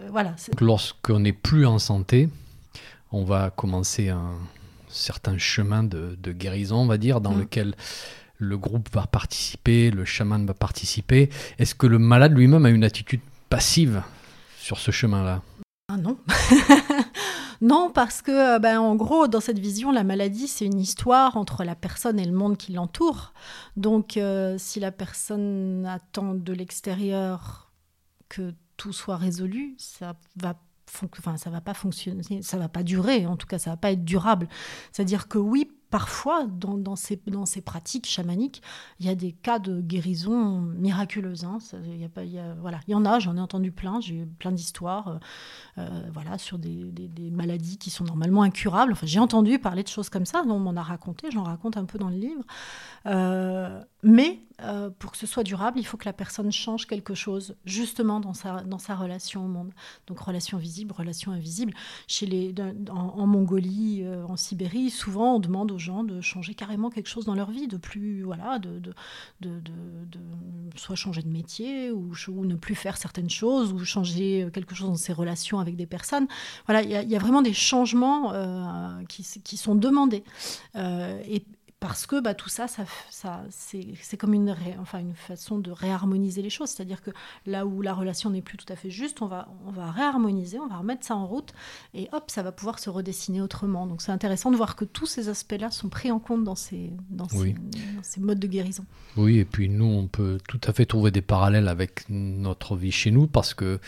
voilà. 0.09 0.35
Lorsqu'on 0.59 1.19
n'est 1.19 1.33
plus 1.33 1.65
en 1.65 1.79
santé, 1.79 2.29
on 3.11 3.23
va 3.23 3.49
commencer 3.49 4.09
un 4.09 4.35
certain 4.89 5.37
chemin 5.37 5.83
de, 5.83 6.15
guérison, 6.31 6.77
on 6.77 6.87
va 6.87 6.97
dire, 6.97 7.21
dans 7.21 7.33
mmh. 7.33 7.39
lequel 7.39 7.75
le 8.37 8.57
groupe 8.57 8.89
va 8.93 9.07
participer, 9.07 9.91
le 9.91 10.05
chaman 10.05 10.45
va 10.45 10.53
participer. 10.53 11.29
Est-ce 11.57 11.75
que 11.75 11.87
le 11.87 11.99
malade 11.99 12.33
lui-même 12.33 12.65
a 12.65 12.69
une 12.69 12.83
attitude 12.83 13.21
passive 13.49 14.03
sur 14.57 14.77
ce 14.77 14.91
chemin-là? 14.91 15.41
Ah 15.89 15.97
non. 15.97 16.17
Non, 17.61 17.89
parce 17.91 18.21
que, 18.21 18.59
ben, 18.59 18.79
en 18.79 18.95
gros, 18.95 19.27
dans 19.27 19.39
cette 19.39 19.57
vision, 19.57 19.91
la 19.91 20.03
maladie, 20.03 20.47
c'est 20.47 20.65
une 20.65 20.79
histoire 20.79 21.37
entre 21.37 21.63
la 21.63 21.75
personne 21.75 22.19
et 22.19 22.25
le 22.25 22.31
monde 22.31 22.55
qui 22.55 22.71
l'entoure. 22.71 23.33
Donc, 23.77 24.19
si 24.57 24.79
la 24.79 24.91
personne 24.91 25.85
attend 25.87 26.35
de 26.35 26.53
l'extérieur 26.53 27.71
que 28.29 28.53
tout 28.77 28.93
soit 28.93 29.17
résolu, 29.17 29.75
ça 29.77 30.15
va 30.35 30.55
enfin 31.17 31.35
ça 31.35 31.49
va 31.49 31.59
pas 31.59 31.73
fonctionner, 31.73 32.41
ça 32.41 32.57
va 32.57 32.69
pas 32.69 32.81
durer, 32.81 33.25
en 33.25 33.35
tout 33.35 33.45
cas 33.45 33.59
ça 33.59 33.71
va 33.71 33.77
pas 33.77 33.91
être 33.91 34.05
durable. 34.05 34.47
C'est-à-dire 34.93 35.27
que 35.27 35.37
oui, 35.37 35.69
parfois, 35.89 36.45
dans, 36.47 36.95
ces, 36.95 37.21
dans 37.27 37.45
ces 37.45 37.61
pratiques 37.61 38.07
chamaniques, 38.07 38.61
il 38.99 39.05
y 39.05 39.09
a 39.09 39.15
des 39.15 39.31
cas 39.31 39.59
de 39.59 39.81
guérison 39.81 40.59
miraculeuse. 40.61 41.45
Hein. 41.45 41.59
Il, 41.85 41.97
y 41.97 42.05
a 42.05 42.09
pas, 42.09 42.23
y 42.23 42.39
a, 42.39 42.55
voilà. 42.55 42.79
il 42.87 42.91
y 42.91 42.95
en 42.95 43.05
a, 43.05 43.19
j'en 43.19 43.37
ai 43.37 43.39
entendu 43.39 43.71
plein, 43.71 44.01
j'ai 44.01 44.15
eu 44.15 44.25
plein 44.25 44.51
d'histoires 44.51 45.07
euh, 45.07 45.17
euh, 45.77 46.09
voilà, 46.13 46.37
sur 46.37 46.59
des, 46.59 46.91
maladies 47.31 47.77
qui 47.77 47.89
sont 47.89 48.03
normalement 48.03 48.41
incurables. 48.41 48.91
Enfin, 48.91 49.07
j'ai 49.07 49.19
entendu 49.19 49.59
parler 49.59 49.83
de 49.83 49.87
choses 49.87 50.09
comme 50.09 50.25
ça, 50.25 50.43
on 50.45 50.59
m'en 50.59 50.75
a 50.75 50.83
raconté, 50.83 51.29
j'en 51.31 51.43
raconte 51.43 51.77
un 51.77 51.85
peu 51.85 51.97
dans 51.97 52.09
le 52.09 52.17
livre. 52.17 52.43
Euh, 53.05 53.81
mais 54.07 54.39
euh, 54.63 54.89
pour 54.97 55.11
que 55.11 55.17
ce 55.17 55.27
soit 55.27 55.43
durable, 55.43 55.79
il 55.79 55.83
faut 55.85 55.97
que 55.97 56.05
la 56.05 56.13
personne 56.13 56.51
change 56.51 56.87
quelque 56.87 57.13
chose, 57.13 57.55
justement 57.65 58.19
dans 58.19 58.33
sa, 58.33 58.63
dans 58.63 58.79
sa 58.79 58.95
relation 58.95 59.45
au 59.45 59.47
monde. 59.47 59.71
Donc 60.07 60.19
relation 60.19 60.57
visible, 60.57 60.93
relation 60.93 61.31
invisible. 61.31 61.73
Chez 62.07 62.25
les, 62.25 62.55
en, 62.89 63.27
Mongolie, 63.27 64.01
euh, 64.03 64.25
en 64.25 64.35
Sibérie, 64.35 64.89
souvent 64.89 65.35
on 65.35 65.39
demande 65.39 65.71
aux 65.71 65.77
gens 65.77 66.03
de 66.03 66.21
changer 66.21 66.55
carrément 66.55 66.89
quelque 66.89 67.09
chose 67.09 67.25
dans 67.25 67.35
leur 67.35 67.51
vie, 67.51 67.67
de 67.67 67.77
plus, 67.77 68.23
voilà, 68.23 68.57
de, 68.57 68.79
de, 68.79 68.93
de, 69.41 69.71
soit 70.75 70.95
changer 70.95 71.21
de 71.21 71.29
métier 71.29 71.91
ou, 71.91 72.13
ne 72.45 72.55
plus 72.55 72.75
faire 72.75 72.97
certaines 72.97 73.29
choses 73.29 73.73
ou 73.73 73.83
changer 73.83 74.47
quelque 74.53 74.73
chose 74.73 74.87
dans 74.87 74.95
ses 74.95 75.13
relations 75.13 75.59
avec 75.59 75.75
des 75.75 75.85
personnes. 75.85 76.27
Voilà, 76.65 76.81
il 76.81 77.11
y, 77.11 77.15
a 77.15 77.19
vraiment 77.19 77.41
des 77.41 77.53
changements 77.53 78.33
euh, 78.33 79.03
qui, 79.09 79.23
qui, 79.43 79.57
sont 79.57 79.75
demandés. 79.75 80.23
et, 80.75 81.43
parce 81.79 82.07
que 82.07 82.19
bah, 82.19 82.33
tout 82.33 82.49
ça, 82.49 82.67
ça, 82.67 82.85
ça 83.09 83.43
c'est 83.51 84.17
comme 84.17 84.33
une, 84.33 84.55
enfin, 84.79 84.99
une 84.99 85.13
façon 85.13 85.59
de 85.59 85.69
réharmoniser 85.69 86.41
les 86.41 86.49
choses. 86.49 86.69
C'est-à-dire 86.69 87.01
que 87.01 87.11
là 87.45 87.67
où 87.67 87.81
la 87.83 87.93
relation 87.93 88.31
n'est 88.31 88.41
plus 88.41 88.57
tout 88.57 88.71
à 88.73 88.75
fait 88.75 88.89
juste, 88.89 89.21
on 89.21 89.27
va, 89.27 89.47
on 89.65 89.71
va 89.71 89.91
réharmoniser, 89.91 90.59
on 90.59 90.67
va 90.67 90.77
remettre 90.77 91.05
ça 91.05 91.15
en 91.15 91.27
route, 91.27 91.53
et 91.93 92.09
hop, 92.13 92.31
ça 92.31 92.41
va 92.41 92.51
pouvoir 92.51 92.79
se 92.79 92.89
redessiner 92.89 93.41
autrement. 93.41 93.85
Donc 93.85 94.01
c'est 94.01 94.11
intéressant 94.11 94.49
de 94.49 94.57
voir 94.57 94.75
que 94.75 94.85
tous 94.85 95.05
ces 95.05 95.29
aspects-là 95.29 95.69
sont 95.69 95.89
pris 95.89 96.11
en 96.11 96.19
compte 96.19 96.43
dans 96.43 96.55
ces, 96.55 96.91
dans, 97.09 97.29
ces, 97.29 97.53
dans 97.53 98.03
ces 98.03 98.21
modes 98.21 98.39
de 98.39 98.47
guérison. 98.47 98.85
Oui, 99.15 99.37
et 99.37 99.45
puis 99.45 99.69
nous, 99.69 99.85
on 99.85 100.07
peut 100.07 100.39
tout 100.47 100.61
à 100.63 100.73
fait 100.73 100.87
trouver 100.87 101.11
des 101.11 101.21
parallèles 101.21 101.67
avec 101.67 102.05
notre 102.09 102.75
vie 102.75 102.91
chez 102.91 103.11
nous, 103.11 103.27
parce 103.27 103.53
que 103.53 103.79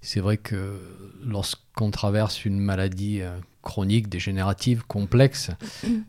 c'est 0.00 0.20
vrai 0.20 0.38
que 0.38 0.80
lorsqu'on 1.22 1.90
traverse 1.90 2.44
une 2.44 2.58
maladie 2.58 3.20
euh, 3.20 3.36
chronique, 3.64 4.08
dégénérative, 4.08 4.84
complexe, 4.86 5.50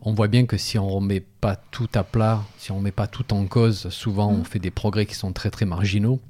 on 0.02 0.12
voit 0.12 0.28
bien 0.28 0.46
que 0.46 0.56
si 0.56 0.78
on 0.78 0.88
remet 0.88 1.20
pas 1.20 1.56
tout 1.56 1.88
à 1.94 2.04
plat, 2.04 2.44
si 2.58 2.70
on 2.70 2.80
met 2.80 2.92
pas 2.92 3.08
tout 3.08 3.34
en 3.34 3.46
cause, 3.46 3.88
souvent 3.88 4.30
on 4.30 4.38
mm. 4.38 4.44
fait 4.44 4.58
des 4.60 4.70
progrès 4.70 5.06
qui 5.06 5.14
sont 5.14 5.32
très 5.32 5.50
très 5.50 5.64
marginaux. 5.64 6.20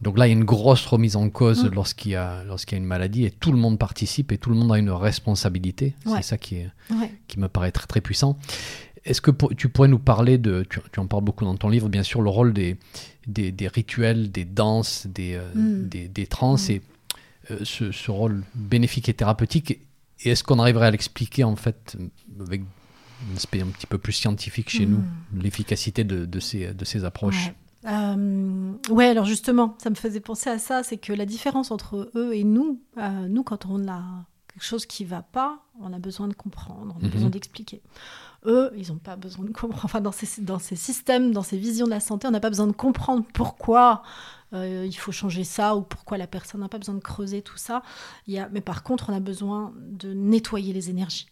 Donc 0.00 0.18
là, 0.18 0.26
il 0.26 0.30
y 0.30 0.32
a 0.32 0.36
une 0.36 0.44
grosse 0.44 0.86
remise 0.86 1.16
en 1.16 1.28
cause 1.28 1.64
mm. 1.64 1.74
lorsqu'il 1.74 2.12
y, 2.12 2.16
a, 2.16 2.44
lorsqu'il 2.44 2.76
y 2.76 2.80
a 2.80 2.82
une 2.82 2.88
maladie 2.88 3.24
et 3.24 3.30
tout 3.30 3.52
le 3.52 3.58
monde 3.58 3.78
participe 3.78 4.32
et 4.32 4.38
tout 4.38 4.50
le 4.50 4.56
monde 4.56 4.72
a 4.72 4.78
une 4.78 4.90
responsabilité. 4.90 5.94
C'est 6.06 6.22
ça 6.22 6.38
qui, 6.38 6.56
est, 6.56 6.70
qui 7.28 7.38
me 7.38 7.48
paraît 7.48 7.72
très 7.72 7.86
très 7.86 8.00
puissant. 8.00 8.36
Est-ce 9.04 9.20
que 9.20 9.30
tu 9.54 9.68
pourrais 9.68 9.88
nous 9.88 9.98
parler 9.98 10.38
de, 10.38 10.64
tu, 10.68 10.80
en 10.98 11.06
parles 11.06 11.24
beaucoup 11.24 11.44
dans 11.44 11.56
ton 11.56 11.68
livre, 11.68 11.90
bien 11.90 12.02
sûr, 12.02 12.22
le 12.22 12.30
rôle 12.30 12.54
des, 12.54 12.78
des, 13.26 13.68
rituels, 13.68 14.30
des 14.30 14.46
danses, 14.46 15.06
des, 15.06 15.34
euh, 15.34 15.54
mm. 15.54 15.88
des, 15.88 16.08
des, 16.08 16.26
trans 16.26 16.56
et 16.56 16.80
euh, 17.50 17.58
ce, 17.64 17.92
ce, 17.92 18.10
rôle 18.10 18.44
bénéfique 18.54 19.10
et 19.10 19.14
thérapeutique 19.14 19.80
et 20.24 20.30
est-ce 20.30 20.42
qu'on 20.42 20.58
arriverait 20.58 20.86
à 20.86 20.90
l'expliquer 20.90 21.44
en 21.44 21.56
fait 21.56 21.96
avec 22.40 22.62
un 22.62 23.36
aspect 23.36 23.60
un 23.60 23.66
petit 23.66 23.86
peu 23.86 23.98
plus 23.98 24.12
scientifique 24.12 24.70
chez 24.70 24.86
nous, 24.86 24.98
hmm. 24.98 25.40
l'efficacité 25.40 26.04
de, 26.04 26.24
de, 26.24 26.40
ces, 26.40 26.74
de 26.74 26.84
ces 26.84 27.04
approches? 27.04 27.46
Ouais. 27.46 27.54
Euh, 27.86 28.72
ouais. 28.90 29.08
alors 29.08 29.26
justement, 29.26 29.76
ça 29.78 29.90
me 29.90 29.94
faisait 29.94 30.20
penser 30.20 30.48
à 30.50 30.58
ça, 30.58 30.82
c'est 30.82 30.96
que 30.96 31.12
la 31.12 31.26
différence 31.26 31.70
entre 31.70 32.10
eux 32.14 32.34
et 32.34 32.44
nous, 32.44 32.80
euh, 32.98 33.28
nous 33.28 33.42
quand 33.42 33.66
on 33.66 33.88
a 33.88 34.24
quelque 34.54 34.64
chose 34.64 34.86
qui 34.86 35.04
va 35.04 35.22
pas, 35.22 35.58
on 35.80 35.92
a 35.92 35.98
besoin 35.98 36.28
de 36.28 36.34
comprendre, 36.34 36.96
on 37.00 37.04
a 37.04 37.08
besoin 37.08 37.26
mhm. 37.26 37.32
d'expliquer. 37.32 37.82
Eux, 38.46 38.72
ils 38.76 38.92
n'ont 38.92 38.98
pas 38.98 39.16
besoin 39.16 39.44
de 39.44 39.50
comprendre. 39.50 39.84
Enfin, 39.84 40.00
dans 40.00 40.12
ces, 40.12 40.42
dans 40.42 40.60
ces 40.60 40.76
systèmes, 40.76 41.32
dans 41.32 41.42
ces 41.42 41.58
visions 41.58 41.86
de 41.86 41.90
la 41.90 42.00
santé, 42.00 42.28
on 42.28 42.30
n'a 42.30 42.40
pas 42.40 42.50
besoin 42.50 42.68
de 42.68 42.72
comprendre 42.72 43.24
pourquoi 43.32 44.02
euh, 44.52 44.84
il 44.86 44.94
faut 44.94 45.10
changer 45.10 45.42
ça 45.42 45.74
ou 45.74 45.82
pourquoi 45.82 46.18
la 46.18 46.28
personne 46.28 46.60
n'a 46.60 46.68
pas 46.68 46.78
besoin 46.78 46.94
de 46.94 47.00
creuser 47.00 47.42
tout 47.42 47.56
ça. 47.56 47.82
Il 48.28 48.34
y 48.34 48.38
a, 48.38 48.48
mais 48.52 48.60
par 48.60 48.84
contre, 48.84 49.10
on 49.10 49.14
a 49.14 49.20
besoin 49.20 49.72
de 49.76 50.12
nettoyer 50.12 50.72
les 50.72 50.88
énergies. 50.88 51.26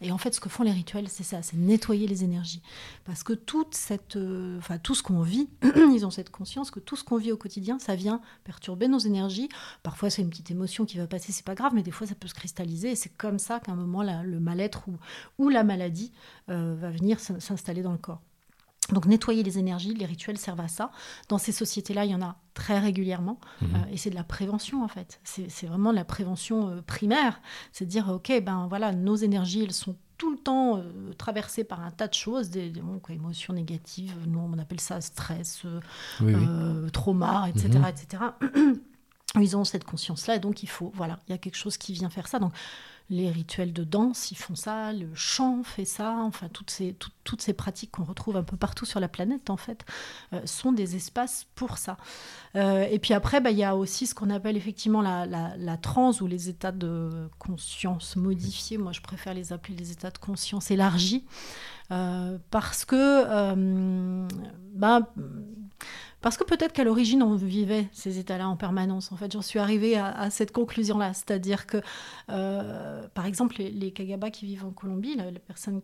Et 0.00 0.10
en 0.10 0.16
fait, 0.16 0.34
ce 0.34 0.40
que 0.40 0.48
font 0.48 0.62
les 0.62 0.72
rituels, 0.72 1.08
c'est 1.08 1.22
ça, 1.22 1.42
c'est 1.42 1.56
nettoyer 1.56 2.06
les 2.06 2.24
énergies. 2.24 2.62
Parce 3.04 3.22
que 3.22 3.34
toute 3.34 3.74
cette, 3.74 4.16
euh, 4.16 4.56
enfin, 4.58 4.78
tout 4.78 4.94
ce 4.94 5.02
qu'on 5.02 5.20
vit, 5.20 5.50
ils 5.92 6.06
ont 6.06 6.10
cette 6.10 6.30
conscience 6.30 6.70
que 6.70 6.80
tout 6.80 6.96
ce 6.96 7.04
qu'on 7.04 7.18
vit 7.18 7.30
au 7.30 7.36
quotidien, 7.36 7.78
ça 7.78 7.94
vient 7.94 8.22
perturber 8.44 8.88
nos 8.88 8.98
énergies. 8.98 9.50
Parfois, 9.82 10.08
c'est 10.08 10.22
une 10.22 10.30
petite 10.30 10.50
émotion 10.50 10.86
qui 10.86 10.96
va 10.96 11.06
passer, 11.06 11.32
c'est 11.32 11.44
pas 11.44 11.54
grave, 11.54 11.72
mais 11.74 11.82
des 11.82 11.90
fois, 11.90 12.06
ça 12.06 12.14
peut 12.14 12.28
se 12.28 12.34
cristalliser. 12.34 12.92
Et 12.92 12.96
c'est 12.96 13.14
comme 13.16 13.38
ça 13.38 13.60
qu'à 13.60 13.72
un 13.72 13.76
moment, 13.76 14.02
le 14.02 14.40
mal-être 14.40 14.88
ou, 14.88 14.96
ou, 15.38 15.50
la 15.50 15.62
maladie 15.62 16.12
euh, 16.48 16.74
va 16.78 16.90
venir 16.90 17.20
s'installer 17.20 17.82
dans 17.82 17.92
le 17.92 17.98
corps. 17.98 18.22
Donc 18.92 19.06
nettoyer 19.06 19.42
les 19.42 19.58
énergies, 19.58 19.94
les 19.94 20.06
rituels 20.06 20.38
servent 20.38 20.60
à 20.60 20.68
ça. 20.68 20.90
Dans 21.28 21.38
ces 21.38 21.52
sociétés-là, 21.52 22.04
il 22.04 22.10
y 22.10 22.14
en 22.14 22.22
a 22.22 22.36
très 22.54 22.78
régulièrement. 22.78 23.38
Mhm. 23.60 23.68
Euh, 23.74 23.92
et 23.92 23.96
c'est 23.96 24.10
de 24.10 24.14
la 24.14 24.24
prévention, 24.24 24.82
en 24.84 24.88
fait. 24.88 25.20
C'est 25.24 25.66
vraiment 25.66 25.90
de 25.90 25.96
la 25.96 26.04
prévention 26.04 26.68
euh, 26.68 26.82
primaire. 26.82 27.40
C'est 27.72 27.84
de 27.84 27.90
dire, 27.90 28.08
OK, 28.08 28.32
ben 28.42 28.66
voilà, 28.68 28.92
nos 28.92 29.16
énergies, 29.16 29.64
elles 29.64 29.72
sont 29.72 29.96
tout 30.18 30.30
le 30.30 30.38
temps 30.38 30.76
euh, 30.76 31.12
traversées 31.16 31.64
par 31.64 31.80
un 31.80 31.90
tas 31.90 32.08
de 32.08 32.14
choses, 32.14 32.50
des, 32.50 32.72
émotions 33.08 33.54
négatives, 33.54 34.14
nous 34.26 34.38
on 34.38 34.58
appelle 34.58 34.80
ça 34.80 35.00
stress, 35.00 35.64
trauma, 36.92 37.48
etc. 37.48 37.80
etc. 37.88 38.24
Ils 39.40 39.56
ont 39.56 39.64
cette 39.64 39.84
conscience-là, 39.84 40.36
et 40.36 40.38
donc 40.40 40.62
il 40.62 40.68
faut, 40.68 40.92
voilà, 40.94 41.20
il 41.28 41.30
y 41.30 41.34
a 41.34 41.38
quelque 41.38 41.56
chose 41.56 41.78
qui 41.78 41.92
vient 41.92 42.10
faire 42.10 42.28
ça. 42.28 42.38
Donc 42.38 42.52
les 43.10 43.28
rituels 43.28 43.72
de 43.72 43.82
danse, 43.82 44.30
ils 44.30 44.36
font 44.36 44.54
ça, 44.54 44.92
le 44.92 45.12
chant 45.14 45.62
fait 45.64 45.84
ça, 45.84 46.14
enfin 46.18 46.48
toutes 46.48 46.70
ces, 46.70 47.52
pratiques 47.52 47.90
qu'on 47.90 48.04
retrouve 48.04 48.36
un 48.36 48.44
peu 48.44 48.56
partout 48.56 48.86
sur 48.86 49.00
la 49.00 49.08
planète 49.08 49.50
en 49.50 49.56
fait, 49.56 49.84
euh, 50.32 50.40
sont 50.46 50.72
des 50.72 50.94
espaces 50.94 51.46
pour 51.56 51.76
ça. 51.76 51.96
Euh, 52.54 52.86
et 52.88 53.00
puis 53.00 53.12
après, 53.12 53.40
bah, 53.40 53.50
il 53.50 53.58
y 53.58 53.64
a 53.64 53.76
aussi 53.76 54.06
ce 54.06 54.14
qu'on 54.14 54.30
appelle 54.30 54.56
effectivement 54.56 55.02
la, 55.02 55.26
la, 55.26 55.76
transe 55.76 56.20
ou 56.20 56.28
les 56.28 56.48
états 56.48 56.72
de 56.72 57.28
conscience 57.38 58.14
modifiés, 58.14 58.78
moi 58.78 58.92
je 58.92 59.00
préfère 59.00 59.34
les 59.34 59.52
appeler 59.52 59.76
les 59.76 59.90
états 59.90 60.10
de 60.10 60.18
conscience 60.18 60.70
élargis, 60.70 61.24
euh, 61.90 62.38
parce 62.50 62.84
que... 62.84 64.24
bah, 64.74 65.12
parce 66.20 66.36
que 66.36 66.44
peut-être 66.44 66.72
qu'à 66.72 66.84
l'origine, 66.84 67.22
on 67.22 67.34
vivait 67.34 67.88
ces 67.92 68.18
états-là 68.18 68.48
en 68.48 68.56
permanence. 68.56 69.10
En 69.12 69.16
fait, 69.16 69.32
j'en 69.32 69.42
suis 69.42 69.58
arrivée 69.58 69.96
à, 69.96 70.28
cette 70.30 70.52
conclusion-là. 70.52 71.14
C'est-à-dire 71.14 71.66
que, 71.66 71.78
euh, 72.28 73.06
par 73.14 73.26
exemple, 73.26 73.56
les, 73.58 73.70
les, 73.70 73.90
Kagaba 73.90 74.30
qui 74.30 74.44
vivent 74.44 74.64
en 74.64 74.70
Colombie, 74.70 75.16
la, 75.16 75.32
personne 75.40 75.80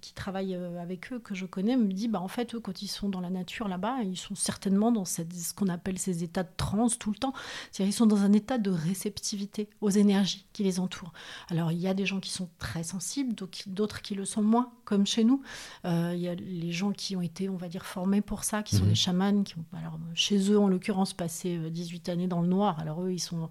qui 0.00 0.14
travaille 0.14 0.54
euh, 0.54 0.80
avec 0.80 1.12
eux, 1.12 1.18
que 1.18 1.34
je 1.34 1.46
connais, 1.46 1.76
me 1.76 1.92
dit, 1.92 2.08
bah, 2.08 2.20
en 2.20 2.28
fait, 2.28 2.54
eux, 2.54 2.60
quand 2.60 2.82
ils 2.82 2.88
sont 2.88 3.08
dans 3.08 3.20
la 3.20 3.30
nature 3.30 3.68
là-bas, 3.68 4.02
ils 4.04 4.16
sont 4.16 4.34
certainement 4.34 4.92
dans 4.92 5.04
cette, 5.04 5.32
ce 5.32 5.52
qu'on 5.52 5.68
appelle 5.68 5.98
ces 5.98 6.22
états 6.22 6.44
de 6.44 6.52
transe 6.56 6.98
tout 6.98 7.10
le 7.10 7.16
temps. 7.16 7.32
C'est-à-dire 7.70 7.90
ils 7.90 7.96
sont 7.96 8.06
dans 8.06 8.22
un 8.22 8.32
état 8.32 8.58
de 8.58 8.70
réceptivité 8.70 9.68
aux 9.80 9.90
énergies 9.90 10.46
qui 10.52 10.62
les 10.62 10.78
entourent. 10.78 11.12
Alors, 11.50 11.72
il 11.72 11.78
y 11.78 11.88
a 11.88 11.94
des 11.94 12.06
gens 12.06 12.20
qui 12.20 12.30
sont 12.30 12.48
très 12.58 12.84
sensibles, 12.84 13.34
d'autres 13.66 14.02
qui 14.02 14.14
le 14.14 14.24
sont 14.24 14.42
moins, 14.42 14.72
comme 14.84 15.06
chez 15.06 15.24
nous. 15.24 15.42
Euh, 15.84 16.12
il 16.14 16.20
y 16.20 16.28
a 16.28 16.34
les 16.34 16.72
gens 16.72 16.92
qui 16.92 17.16
ont 17.16 17.22
été, 17.22 17.48
on 17.48 17.56
va 17.56 17.68
dire, 17.68 17.84
formés 17.84 18.20
pour 18.20 18.44
ça, 18.44 18.62
qui 18.62 18.76
sont 18.76 18.84
mmh. 18.84 18.88
des 18.88 18.94
chamans, 18.94 19.42
qui 19.42 19.58
ont 19.58 19.64
alors, 19.78 19.98
chez 20.14 20.50
eux, 20.50 20.58
en 20.58 20.68
l'occurrence, 20.68 21.14
passé 21.14 21.58
18 21.70 22.08
euh, 22.08 22.12
années 22.12 22.26
dans 22.26 22.42
le 22.42 22.48
noir. 22.48 22.78
Alors, 22.80 23.02
eux, 23.02 23.12
ils 23.12 23.18
sont 23.18 23.48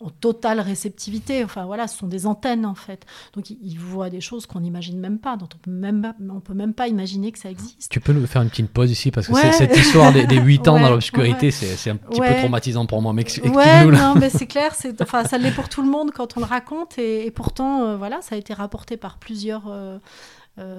en 0.00 0.10
totale 0.10 0.60
réceptivité. 0.60 1.44
Enfin, 1.44 1.66
voilà, 1.66 1.88
ce 1.88 1.98
sont 1.98 2.06
des 2.06 2.26
antennes, 2.26 2.64
en 2.64 2.74
fait. 2.74 3.04
Donc, 3.34 3.50
ils, 3.50 3.78
voient 3.78 4.08
des 4.08 4.20
choses 4.20 4.46
qu'on 4.46 4.60
n'imagine 4.60 4.98
même 4.98 5.18
pas, 5.18 5.36
dont 5.36 5.48
on 5.54 5.58
peut 5.58 5.70
même 5.70 6.14
on 6.30 6.40
peut 6.40 6.54
même 6.54 6.72
pas 6.72 6.88
imaginer 6.88 7.32
que 7.32 7.38
ça 7.38 7.50
existe. 7.50 7.90
Tu 7.90 8.00
peux 8.00 8.12
nous 8.12 8.26
faire 8.26 8.42
une 8.42 8.48
petite 8.48 8.70
pause 8.70 8.90
ici, 8.90 9.10
parce 9.10 9.26
que 9.26 9.34
cette 9.52 9.76
histoire 9.76 10.12
des, 10.12 10.26
8 10.36 10.68
ans 10.68 10.80
dans 10.80 10.90
l'obscurité, 10.90 11.50
c'est 11.50 11.90
un 11.90 11.96
petit 11.96 12.20
peu 12.20 12.34
traumatisant 12.38 12.86
pour 12.86 13.02
moi. 13.02 13.12
Mais 13.12 13.24
ouais, 13.48 13.84
non, 13.86 14.14
mais 14.14 14.30
c'est 14.30 14.46
clair, 14.46 14.72
enfin, 15.00 15.24
ça 15.24 15.36
l'est 15.36 15.52
pour 15.52 15.68
tout 15.68 15.82
le 15.82 15.90
monde 15.90 16.12
quand 16.12 16.36
on 16.36 16.40
le 16.40 16.46
raconte. 16.46 16.98
Et, 16.98 17.30
pourtant, 17.30 17.82
euh, 17.82 17.96
voilà, 17.96 18.22
ça 18.22 18.34
a 18.34 18.38
été 18.38 18.54
rapporté 18.54 18.96
par 18.96 19.18
plusieurs... 19.18 19.64
Euh, 19.68 19.98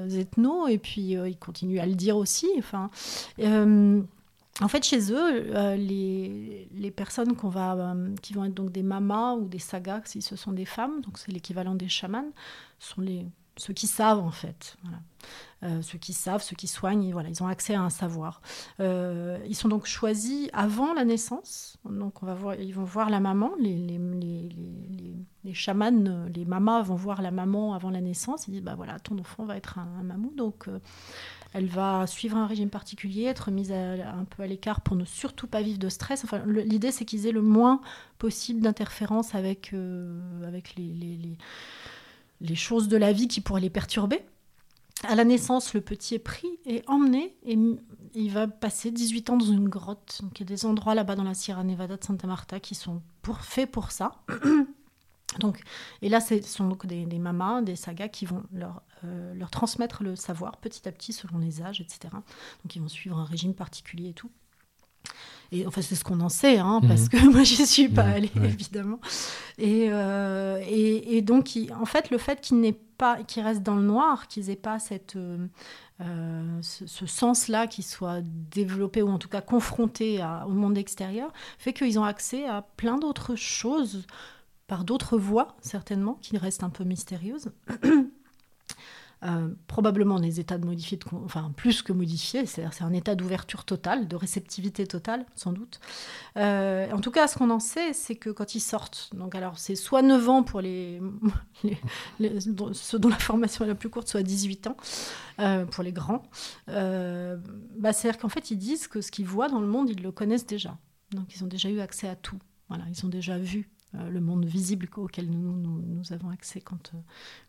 ethnos 0.10 0.68
et 0.68 0.78
puis 0.78 1.14
ils 1.14 1.38
continuent 1.38 1.80
à 1.80 1.86
le 1.86 1.96
dire 1.96 2.18
aussi. 2.18 2.48
Enfin, 2.58 2.90
en 4.62 4.68
fait, 4.68 4.84
chez 4.84 5.12
eux, 5.12 5.56
euh, 5.56 5.76
les, 5.76 6.92
personnes 6.92 7.34
euh, 7.44 8.16
qui 8.22 8.34
vont 8.34 8.46
être 8.46 8.54
donc 8.54 8.72
des 8.72 8.84
mamas 8.84 9.36
ou 9.36 9.48
des 9.48 9.60
sagas, 9.60 10.02
si 10.06 10.22
ce 10.22 10.36
sont 10.36 10.52
des 10.52 10.66
femmes, 10.66 11.02
donc 11.02 11.18
c'est 11.18 11.32
l'équivalent 11.32 11.76
des 11.76 11.88
chamans, 11.88 12.32
sont 12.78 13.02
les, 13.02 13.26
ceux 13.56 13.74
qui 13.74 13.88
savent 13.88 14.20
en 14.20 14.32
fait. 14.32 14.78
Euh, 15.64 15.82
ceux 15.82 15.98
qui 15.98 16.14
savent, 16.14 16.42
ceux 16.42 16.56
qui 16.56 16.68
soignent, 16.68 17.12
voilà, 17.12 17.30
ils 17.30 17.44
ont 17.44 17.48
accès 17.48 17.76
à 17.76 17.82
un 17.82 17.90
savoir. 17.90 18.42
ils 18.80 19.56
sont 19.56 19.70
donc 19.70 19.86
choisis 19.86 20.50
avant 20.52 20.94
la 20.94 21.06
naissance. 21.06 21.78
Donc 21.90 22.22
on 22.22 22.26
va 22.26 22.34
voir, 22.34 22.56
ils 22.56 22.74
vont 22.74 22.84
voir 22.84 23.10
la 23.10 23.20
maman, 23.22 23.52
les, 23.60 24.00
les 25.44 25.54
chamans, 25.54 26.28
les 26.34 26.46
mamas 26.46 26.82
vont 26.82 26.96
voir 26.96 27.22
la 27.22 27.32
maman 27.32 27.74
avant 27.74 27.92
la 27.92 28.02
naissance. 28.02 28.48
Ils 28.48 28.52
disent 28.52 28.64
bah 28.64 28.76
voilà, 28.76 29.00
ton 29.00 29.18
enfant 29.20 29.46
va 29.46 29.56
être 29.56 29.78
un, 29.78 30.04
mamou, 30.04 30.34
donc 30.36 30.68
elle 31.54 31.68
va 31.68 32.06
suivre 32.08 32.38
un 32.38 32.46
régime 32.46 32.70
particulier, 32.70 33.24
être 33.24 33.52
mise 33.52 33.72
un 33.72 34.26
peu 34.30 34.44
à 34.44 34.48
l'écart 34.48 34.82
pour 34.82 34.96
ne 34.96 35.06
surtout 35.06 35.48
pas 35.48 35.62
vivre 35.62 35.80
de 35.80 35.90
stress. 35.90 36.24
Enfin, 36.24 36.44
l'idée 36.46 36.92
c'est 36.92 37.06
qu'ils 37.06 37.26
aient 37.26 37.32
le 37.32 37.42
moins 37.42 37.82
possible 38.18 38.62
d'interférence 38.62 39.36
avec, 39.36 39.74
avec 40.46 40.76
les, 40.76 40.94
les, 40.94 41.38
les 42.42 42.56
choses 42.56 42.88
de 42.88 42.98
la 42.98 43.14
vie 43.14 43.28
qui 43.28 43.42
pourraient 43.42 43.62
les 43.62 43.70
perturber. 43.70 44.24
À 45.08 45.16
la 45.16 45.24
naissance, 45.24 45.74
le 45.74 45.82
petit 45.82 46.16
est 46.16 46.20
pris 46.20 46.60
et 46.66 46.84
emmené 46.88 47.34
et 47.46 47.58
il 48.16 48.32
va 48.32 48.48
passer 48.48 48.92
18 48.92 49.30
ans 49.30 49.38
dans 49.38 49.46
une 49.46 49.70
grotte. 49.70 50.20
Donc, 50.22 50.40
il 50.40 50.44
y 50.44 50.46
a 50.46 50.56
des 50.56 50.66
endroits 50.66 50.94
là-bas 50.94 51.16
dans 51.16 51.24
la 51.24 51.34
Sierra 51.34 51.64
Nevada 51.64 51.96
de 51.96 52.04
Santa 52.04 52.28
Marta 52.28 52.60
qui 52.60 52.76
sont 52.76 53.02
pour, 53.22 53.40
faits 53.40 53.72
pour 53.72 53.92
ça. 53.92 54.12
donc, 55.38 55.62
et 56.02 56.10
là, 56.10 56.20
ce 56.22 56.42
sont 56.42 56.68
donc 56.68 56.86
des, 56.88 57.06
des, 57.06 57.20
mamas, 57.20 57.62
des 57.62 57.76
sagas 57.76 58.08
qui 58.08 58.26
vont 58.26 58.44
leur, 58.52 58.82
euh, 59.04 59.34
leur 59.36 59.52
transmettre 59.52 60.04
le 60.04 60.16
savoir 60.16 60.58
petit 60.58 60.88
à 60.88 60.92
petit 60.92 61.14
selon 61.14 61.38
les 61.38 61.62
âges, 61.62 61.82
etc. 61.82 62.10
Donc, 62.12 62.76
ils 62.76 62.82
vont 62.82 62.88
suivre 62.88 63.18
un 63.20 63.26
régime 63.26 63.54
particulier 63.54 64.10
et 64.10 64.14
tout. 64.14 64.32
Et 65.52 65.66
enfin, 65.66 65.82
c'est 65.82 65.96
ce 65.96 66.04
qu'on 66.04 66.20
en 66.20 66.30
sait, 66.30 66.60
hein, 66.60 66.80
parce 66.88 67.04
mhm. 67.04 67.10
que 67.10 67.18
moi, 67.32 67.44
je 67.44 67.64
suis 67.64 67.90
pas 67.90 68.04
allée, 68.04 68.32
évidemment. 68.44 69.00
Et, 69.58 69.88
euh, 69.90 70.62
et, 70.68 71.18
et, 71.18 71.22
donc, 71.22 71.58
en 71.80 71.86
fait, 71.86 72.12
le 72.12 72.18
fait 72.18 72.40
qu'ils 72.42 72.60
n'aient 72.60 72.80
pas, 72.98 73.24
qu'ils 73.24 73.44
restent 73.44 73.64
dans 73.64 73.76
le 73.76 73.82
noir, 73.82 74.28
qu'ils 74.28 74.48
n'aient 74.48 74.56
pas 74.56 74.78
cette, 74.78 75.16
euh, 75.16 75.48
euh, 76.02 76.60
ce, 76.62 77.06
sens-là 77.08 77.66
qui 77.66 77.82
soit 77.82 78.22
développé, 78.22 79.02
ou 79.02 79.10
en 79.10 79.18
tout 79.18 79.30
cas 79.30 79.42
confronté 79.42 80.24
au 80.46 80.52
monde 80.52 80.78
extérieur, 80.78 81.32
fait 81.58 81.74
qu'ils 81.74 81.98
ont 81.98 82.04
accès 82.04 82.46
à 82.46 82.62
plein 82.62 82.98
d'autres 82.98 83.36
choses, 83.36 84.06
par 84.70 84.86
d'autres 84.86 85.18
voies, 85.18 85.58
certainement, 85.62 86.14
qui 86.22 86.38
restent 86.38 86.64
un 86.64 86.70
peu 86.70 86.86
mystérieuses. 86.86 87.52
Euh, 89.22 89.50
probablement 89.68 90.18
des 90.18 90.40
états 90.40 90.58
de 90.58 90.66
modifiés, 90.66 90.98
enfin 91.26 91.52
plus 91.58 91.82
que 91.82 91.92
modifiés, 91.92 92.46
c'est 92.46 92.64
un 92.82 92.94
état 92.94 93.16
d'ouverture 93.16 93.66
totale, 93.66 94.08
de 94.08 94.16
réceptivité 94.16 94.88
totale, 94.88 95.26
sans 95.36 95.52
doute. 95.52 95.82
Euh, 96.38 96.90
en 96.94 97.02
tout 97.02 97.12
cas, 97.12 97.28
ce 97.28 97.38
qu'on 97.38 97.50
en 97.50 97.60
sait, 97.60 97.92
c'est 97.92 98.16
que 98.16 98.30
quand 98.30 98.56
ils 98.56 98.62
sortent, 98.62 99.10
donc 99.14 99.36
alors 99.36 99.60
c'est 99.60 99.76
soit 99.76 100.04
9 100.04 100.30
ans 100.30 100.44
pour 100.44 100.62
les, 100.62 101.02
ceux 102.72 102.98
dont 102.98 103.10
la 103.10 103.20
formation 103.20 103.66
est 103.66 103.68
la 103.68 103.76
plus 103.76 103.90
courte, 103.90 104.08
soit 104.08 104.24
18 104.24 104.68
ans 104.68 104.78
euh, 105.40 105.66
pour 105.66 105.84
les 105.84 105.92
grands, 105.92 106.24
bah, 106.68 107.92
c'est-à-dire 107.92 108.22
qu'en 108.22 108.30
fait 108.30 108.52
ils 108.52 108.58
disent 108.58 108.88
que 108.88 109.02
ce 109.02 109.12
qu'ils 109.12 109.28
voient 109.28 109.50
dans 109.50 109.60
le 109.60 109.68
monde, 109.68 109.90
ils 109.90 110.02
le 110.02 110.14
connaissent 110.14 110.48
déjà. 110.48 110.78
Donc 111.12 111.36
ils 111.36 111.44
ont 111.44 111.48
déjà 111.48 111.70
eu 111.70 111.82
accès 111.82 112.08
à 112.08 112.16
tout. 112.16 112.40
Voilà, 112.70 112.86
ils 112.90 113.06
ont 113.06 113.10
déjà 113.10 113.38
vu 113.38 113.70
le 113.94 114.22
monde 114.22 114.46
visible 114.46 114.88
auquel 114.98 115.30
nous, 115.30 115.56
nous, 115.58 116.14
avons 116.14 116.30
accès 116.30 116.62
quand, 116.62 116.92
euh, 116.94 116.98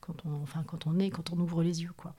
quand, 0.00 0.14
on, 0.24 0.42
enfin, 0.42 0.62
quand 0.66 0.86
on 0.86 0.98
est, 0.98 1.10
quand 1.10 1.32
on 1.32 1.38
ouvre 1.38 1.62
les 1.62 1.82
yeux. 1.82 1.92
Quoi. 1.96 2.14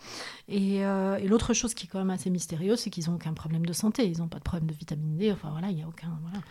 Et, 0.47 0.85
euh, 0.85 1.17
et 1.17 1.27
l'autre 1.27 1.53
chose 1.53 1.73
qui 1.73 1.85
est 1.85 1.89
quand 1.89 1.99
même 1.99 2.11
assez 2.11 2.29
mystérieuse, 2.29 2.79
c'est 2.79 2.89
qu'ils 2.89 3.09
n'ont 3.09 3.15
aucun 3.15 3.33
problème 3.33 3.65
de 3.65 3.73
santé, 3.73 4.07
ils 4.07 4.19
n'ont 4.19 4.27
pas 4.27 4.37
de 4.37 4.43
problème 4.43 4.69
de 4.69 4.75
vitamine 4.75 5.17
D, 5.17 5.31
enfin 5.31 5.49
voilà, 5.49 5.69
il 5.69 5.75
n'y 5.75 5.83
a 5.83 5.87
aucun... 5.87 6.09
Voilà. 6.21 6.43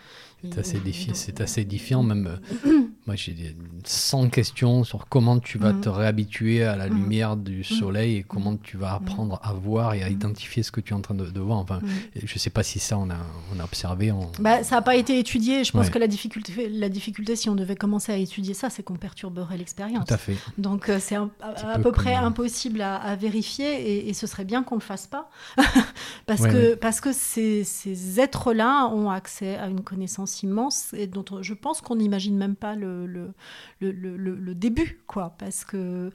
C'est 0.42 0.59
assez, 0.59 0.80
c'est 1.12 1.40
assez 1.42 1.64
différent, 1.66 2.02
même 2.02 2.40
moi 3.06 3.14
j'ai 3.14 3.54
100 3.85 4.30
questions 4.30 4.85
sur 4.85 5.06
comment 5.06 5.38
tu 5.38 5.59
vas 5.59 5.74
mm. 5.74 5.80
te 5.83 5.88
réhabituer 5.90 6.64
à 6.64 6.76
la 6.76 6.88
mm. 6.88 6.94
lumière 6.94 7.37
du 7.37 7.61
mm. 7.61 7.64
soleil 7.64 8.16
et 8.16 8.22
comment 8.22 8.56
tu 8.56 8.78
vas 8.78 8.94
apprendre 8.94 9.38
à 9.42 9.52
voir 9.52 9.92
et 9.92 10.02
à 10.02 10.09
identifier 10.09 10.62
ce 10.62 10.70
que 10.70 10.80
tu 10.80 10.94
es 10.94 10.96
en 10.96 11.02
train 11.02 11.14
de, 11.14 11.40
voir. 11.40 11.59
Enfin, 11.59 11.80
je 12.16 12.22
ne 12.22 12.38
sais 12.38 12.50
pas 12.50 12.62
si 12.62 12.78
ça 12.78 12.96
on 12.96 13.11
a, 13.11 13.18
on 13.54 13.61
a 13.61 13.64
observé. 13.64 14.12
Bah, 14.38 14.64
ça 14.64 14.76
n'a 14.76 14.83
pas 14.83 14.96
été 14.96 15.18
étudié, 15.18 15.62
je 15.62 15.72
pense 15.72 15.90
que 15.90 15.98
la 15.98 16.09
difficulté, 16.09 16.70
la 16.70 16.88
difficulté, 16.88 17.37
si 17.37 17.50
on 17.50 17.60
devait 17.61 17.77
commencer 17.77 18.12
à 18.12 18.16
étudier 18.16 18.55
ça, 18.55 18.70
c'est 18.70 18.83
qu'on 18.83 18.96
perturberait 18.96 19.57
l'expérience. 19.57 20.07
Tout 20.07 20.14
à 20.14 20.18
fait. 20.18 20.37
Donc 20.59 20.88
euh, 20.88 20.99
c'est 21.01 21.16
à, 21.16 21.79
peu 21.79 21.92
près 21.92 22.14
impossible 22.14 22.81
à, 22.81 23.14
vérifier 23.16 24.09
et, 24.09 24.14
ce 24.14 24.27
serait 24.27 24.44
bien 24.44 24.62
qu'on 24.62 24.77
ne 24.77 24.81
le 24.81 24.85
fasse 24.85 25.07
pas. 25.07 25.31
parce, 26.27 26.42
que, 26.42 26.75
parce 26.75 27.01
que 27.01 27.12
ces, 27.12 27.64
ces 27.64 28.20
êtres-là 28.20 28.88
ont 28.88 29.11
accès 29.11 29.57
à 29.57 29.68
une 29.68 29.83
connaissance 29.83 30.42
immense 30.42 30.92
et 30.94 31.07
dont 31.07 31.25
je 31.40 31.55
pense 31.55 31.81
qu'on 31.81 31.96
n'imagine 31.96 32.37
même 32.37 32.57
pas 32.57 32.75
le, 32.75 33.07
le, 33.07 33.33
le, 33.81 34.16
le, 34.16 34.55
début, 34.55 35.03
quoi. 35.07 35.35
Parce 35.38 35.64
que 35.64 36.11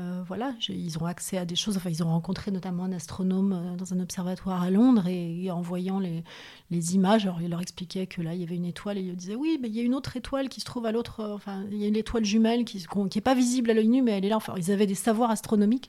euh, 0.00 0.24
voilà, 0.26 0.54
ils 0.68 0.98
ont 0.98 1.06
accès 1.06 1.38
à 1.38 1.44
des 1.44 1.54
choses. 1.54 1.76
Enfin, 1.76 1.88
ils 1.88 2.02
ont 2.02 2.08
rencontré 2.08 2.50
notamment 2.50 2.82
un 2.82 2.92
astronome 2.92 3.52
euh, 3.52 3.76
dans 3.76 3.94
un 3.94 4.00
observatoire 4.00 4.60
à 4.60 4.70
Londres 4.70 5.06
et, 5.06 5.52
en 5.52 5.60
voyant 5.60 6.00
les, 6.00 6.24
les, 6.72 6.96
images, 6.96 7.26
alors 7.26 7.40
il 7.40 7.48
leur 7.48 7.60
expliquait 7.60 8.08
que 8.08 8.20
là 8.20 8.34
il 8.34 8.40
y 8.40 8.42
avait 8.42 8.56
une 8.56 8.64
étoile 8.64 8.98
et 8.98 9.02
il 9.02 9.14
disait 9.14 9.36
oui, 9.36 9.56
mais 9.62 9.68
il 9.68 9.76
y 9.76 9.78
a 9.78 9.84
une 9.84 9.94
autre 9.94 10.16
étoile 10.16 10.48
qui 10.48 10.60
se 10.60 10.64
trouve 10.64 10.86
à 10.86 10.92
l'autre. 10.92 11.20
Euh, 11.20 11.34
enfin, 11.34 11.64
il 11.70 11.78
y 11.78 11.84
a 11.84 11.88
une 11.88 11.96
étoile 11.96 12.24
jumelle 12.24 12.64
qui 12.64 12.84
n'est 13.14 13.20
pas 13.20 13.34
visible 13.36 13.70
à 13.70 13.74
l'œil 13.74 13.86
nu, 13.86 14.02
mais 14.02 14.12
elle 14.12 14.24
est 14.24 14.30
là. 14.30 14.36
Enfin, 14.36 14.54
ils 14.56 14.72
avaient 14.72 14.88
des 14.88 14.96
savoirs 14.96 15.30
astronomiques 15.30 15.88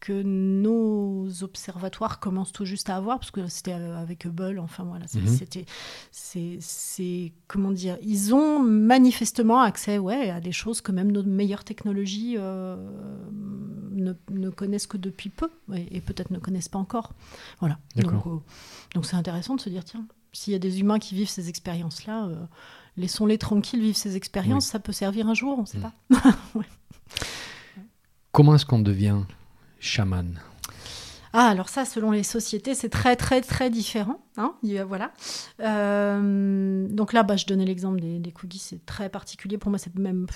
que 0.00 0.22
nos 0.22 1.26
observatoires 1.42 2.20
commencent 2.20 2.52
tout 2.52 2.64
juste 2.64 2.90
à 2.90 2.96
avoir, 2.96 3.18
parce 3.18 3.30
que 3.30 3.46
c'était 3.48 3.72
avec 3.72 4.26
Hubble, 4.26 4.58
enfin 4.58 4.84
voilà, 4.84 5.06
mhm. 5.14 5.26
c'était, 5.26 5.64
c'est, 6.10 7.32
comment 7.48 7.72
dire, 7.72 7.96
ils 8.02 8.34
ont 8.34 8.60
manifestement 8.62 9.60
accès, 9.60 9.98
ouais, 9.98 10.30
à 10.30 10.40
des 10.40 10.52
choses 10.52 10.80
que 10.80 10.92
même 10.92 11.10
nos 11.10 11.22
meilleures 11.22 11.64
technologies 11.64 12.36
euh, 12.38 12.76
ne, 13.90 14.12
ne, 14.30 14.50
connaissent 14.50 14.86
que 14.86 14.98
depuis 14.98 15.30
peu, 15.30 15.50
et, 15.74 16.00
peut-être 16.00 16.30
ne 16.30 16.38
connaissent 16.38 16.68
pas 16.68 16.78
encore, 16.78 17.12
voilà. 17.60 17.78
Donc, 17.96 18.26
euh, 18.26 18.38
donc 18.94 19.06
c'est 19.06 19.16
intéressant 19.16 19.56
de 19.56 19.60
se 19.60 19.70
dire, 19.70 19.84
tiens, 19.84 20.06
s'il 20.32 20.52
y 20.52 20.56
a 20.56 20.60
des 20.60 20.80
humains 20.80 20.98
qui 20.98 21.14
vivent 21.14 21.30
ces 21.30 21.48
expériences-là, 21.48 22.26
euh, 22.26 22.44
laissons-les 22.98 23.38
tranquilles 23.38 23.80
vivre 23.80 23.96
ces 23.96 24.16
expériences, 24.16 24.66
ça 24.66 24.78
peut 24.78 24.92
servir 24.92 25.28
un 25.28 25.34
jour, 25.34 25.58
on 25.58 25.62
ne 25.62 25.66
sait 25.66 25.78
mm. 25.78 25.82
pas. 26.10 26.36
Comment 28.32 28.54
est-ce 28.54 28.66
qu'on 28.66 28.80
devient 28.80 29.22
ah, 31.38 31.48
alors 31.48 31.68
ça, 31.68 31.84
selon 31.84 32.12
les 32.12 32.22
sociétés, 32.22 32.74
c'est 32.74 32.88
très, 32.88 33.14
très, 33.14 33.42
très 33.42 33.68
différent. 33.68 34.24
Hein 34.38 34.54
voilà. 34.86 35.12
Euh, 35.60 36.88
donc 36.88 37.12
là, 37.12 37.24
bah, 37.24 37.36
je 37.36 37.44
donnais 37.44 37.66
l'exemple 37.66 38.00
des, 38.00 38.18
des 38.18 38.32
c'est 38.58 38.86
très 38.86 39.10
particulier. 39.10 39.58
Pour 39.58 39.70
moi, 39.70 39.78
même, 39.96 40.26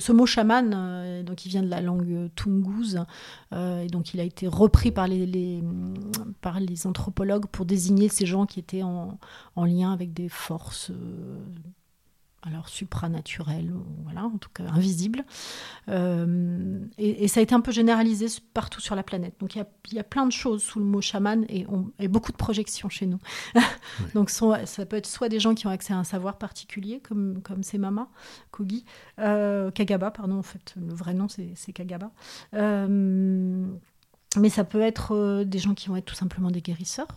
ce 0.00 0.10
mot 0.10 0.26
chaman, 0.26 0.74
euh, 0.74 1.22
donc 1.22 1.46
il 1.46 1.50
vient 1.50 1.62
de 1.62 1.68
la 1.68 1.80
langue 1.80 2.30
tungouse, 2.34 3.04
euh, 3.52 3.82
et 3.82 3.86
donc 3.86 4.12
il 4.12 4.18
a 4.18 4.24
été 4.24 4.48
repris 4.48 4.90
par 4.90 5.06
les, 5.06 5.62
anthropologues 6.84 7.46
pour 7.46 7.64
désigner 7.64 8.08
ces 8.08 8.26
gens 8.26 8.44
qui 8.44 8.58
étaient 8.58 8.82
en, 8.82 9.20
en 9.54 9.64
lien 9.64 9.92
avec 9.92 10.12
des 10.12 10.28
forces 10.28 10.90
alors 12.48 12.68
supranaturel, 12.68 13.72
voilà, 14.04 14.24
en 14.24 14.38
tout 14.38 14.48
cas 14.52 14.64
invisible. 14.64 15.24
Euh, 15.88 16.80
et, 16.96 17.28
ça 17.28 17.40
a 17.40 17.42
été 17.42 17.54
un 17.54 17.60
peu 17.60 17.72
généralisé 17.72 18.26
partout 18.54 18.80
sur 18.80 18.94
la 18.94 19.02
planète. 19.02 19.34
Donc 19.40 19.54
il 19.54 19.64
y, 19.92 19.98
a, 19.98 20.04
plein 20.04 20.26
de 20.26 20.32
choses 20.32 20.62
sous 20.62 20.78
le 20.78 20.84
mot 20.84 21.00
chaman 21.00 21.44
et, 21.48 21.66
beaucoup 22.08 22.32
de 22.32 22.36
projections 22.36 22.88
chez 22.88 23.06
nous. 23.06 23.18
Donc 24.14 24.30
ça 24.30 24.86
peut 24.86 24.96
être 24.96 25.06
soit 25.06 25.28
des 25.28 25.40
gens 25.40 25.54
qui 25.54 25.66
ont 25.66 25.70
accès 25.70 25.92
à 25.92 25.98
un 25.98 26.04
savoir 26.04 26.38
particulier, 26.38 27.00
comme, 27.00 27.42
comme 27.42 27.62
c'est 27.62 27.78
Mama, 27.78 28.08
Kogi, 28.50 28.84
euh, 29.18 29.70
Kagaba, 29.70 30.10
pardon, 30.10 30.38
en 30.38 30.42
fait, 30.42 30.74
le 30.76 30.94
vrai 30.94 31.14
nom 31.14 31.26
c'est 31.28 31.72
Kagaba. 31.72 32.10
Euh, 32.54 33.66
mais 34.36 34.48
ça 34.48 34.64
peut 34.64 34.80
être 34.80 35.44
des 35.44 35.58
gens 35.58 35.74
qui 35.74 35.88
vont 35.88 35.96
être 35.96 36.04
tout 36.04 36.14
simplement 36.14 36.50
des 36.50 36.60
guérisseurs 36.60 37.08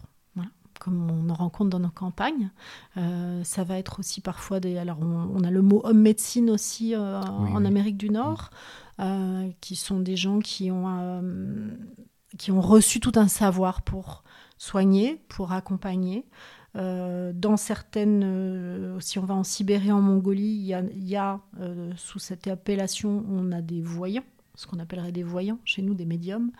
comme 0.82 1.12
on 1.12 1.30
en 1.30 1.36
rencontre 1.36 1.70
dans 1.70 1.80
nos 1.80 1.90
campagnes. 1.90 2.50
Euh, 2.98 3.44
ça 3.44 3.64
va 3.64 3.78
être 3.78 4.00
aussi 4.00 4.20
parfois 4.20 4.60
des. 4.60 4.78
Alors, 4.78 4.98
on, 5.00 5.44
a 5.44 5.52
le 5.52 5.62
mot 5.62 5.82
homme 5.84 6.02
médecine 6.02 6.50
aussi 6.50 6.96
euh, 6.96 7.22
en 7.22 7.64
Amérique 7.64 7.98
du 7.98 8.10
Nord, 8.10 8.50
euh, 9.00 9.48
qui 9.62 9.76
sont 9.76 10.00
des 10.00 10.16
gens 10.16 10.40
qui 10.40 10.72
ont, 10.72 11.22
qui 12.38 12.52
ont 12.52 12.62
reçu 12.62 13.00
tout 13.00 13.14
un 13.16 13.28
savoir 13.28 13.84
pour 13.84 14.24
soigner, 14.58 15.22
pour 15.30 15.52
accompagner. 15.52 16.26
dans 16.74 17.58
certaines, 17.58 18.98
si 19.00 19.20
on 19.20 19.26
va 19.26 19.36
en 19.36 19.44
Sibérie, 19.44 19.92
en 19.92 20.02
Mongolie, 20.02 20.56
il 20.56 20.66
y 20.66 20.74
a, 20.74 20.82
y 20.96 21.16
a 21.16 21.40
sous 21.96 22.20
cette 22.20 22.48
appellation, 22.48 23.24
on 23.30 23.52
a 23.52 23.62
des 23.62 23.82
voyants, 23.82 24.26
ce 24.56 24.66
qu'on 24.66 24.80
appellerait 24.80 25.12
des 25.12 25.24
voyants, 25.24 25.60
chez 25.64 25.84
nous 25.84 25.94
des 25.94 26.06
médiums. 26.06 26.52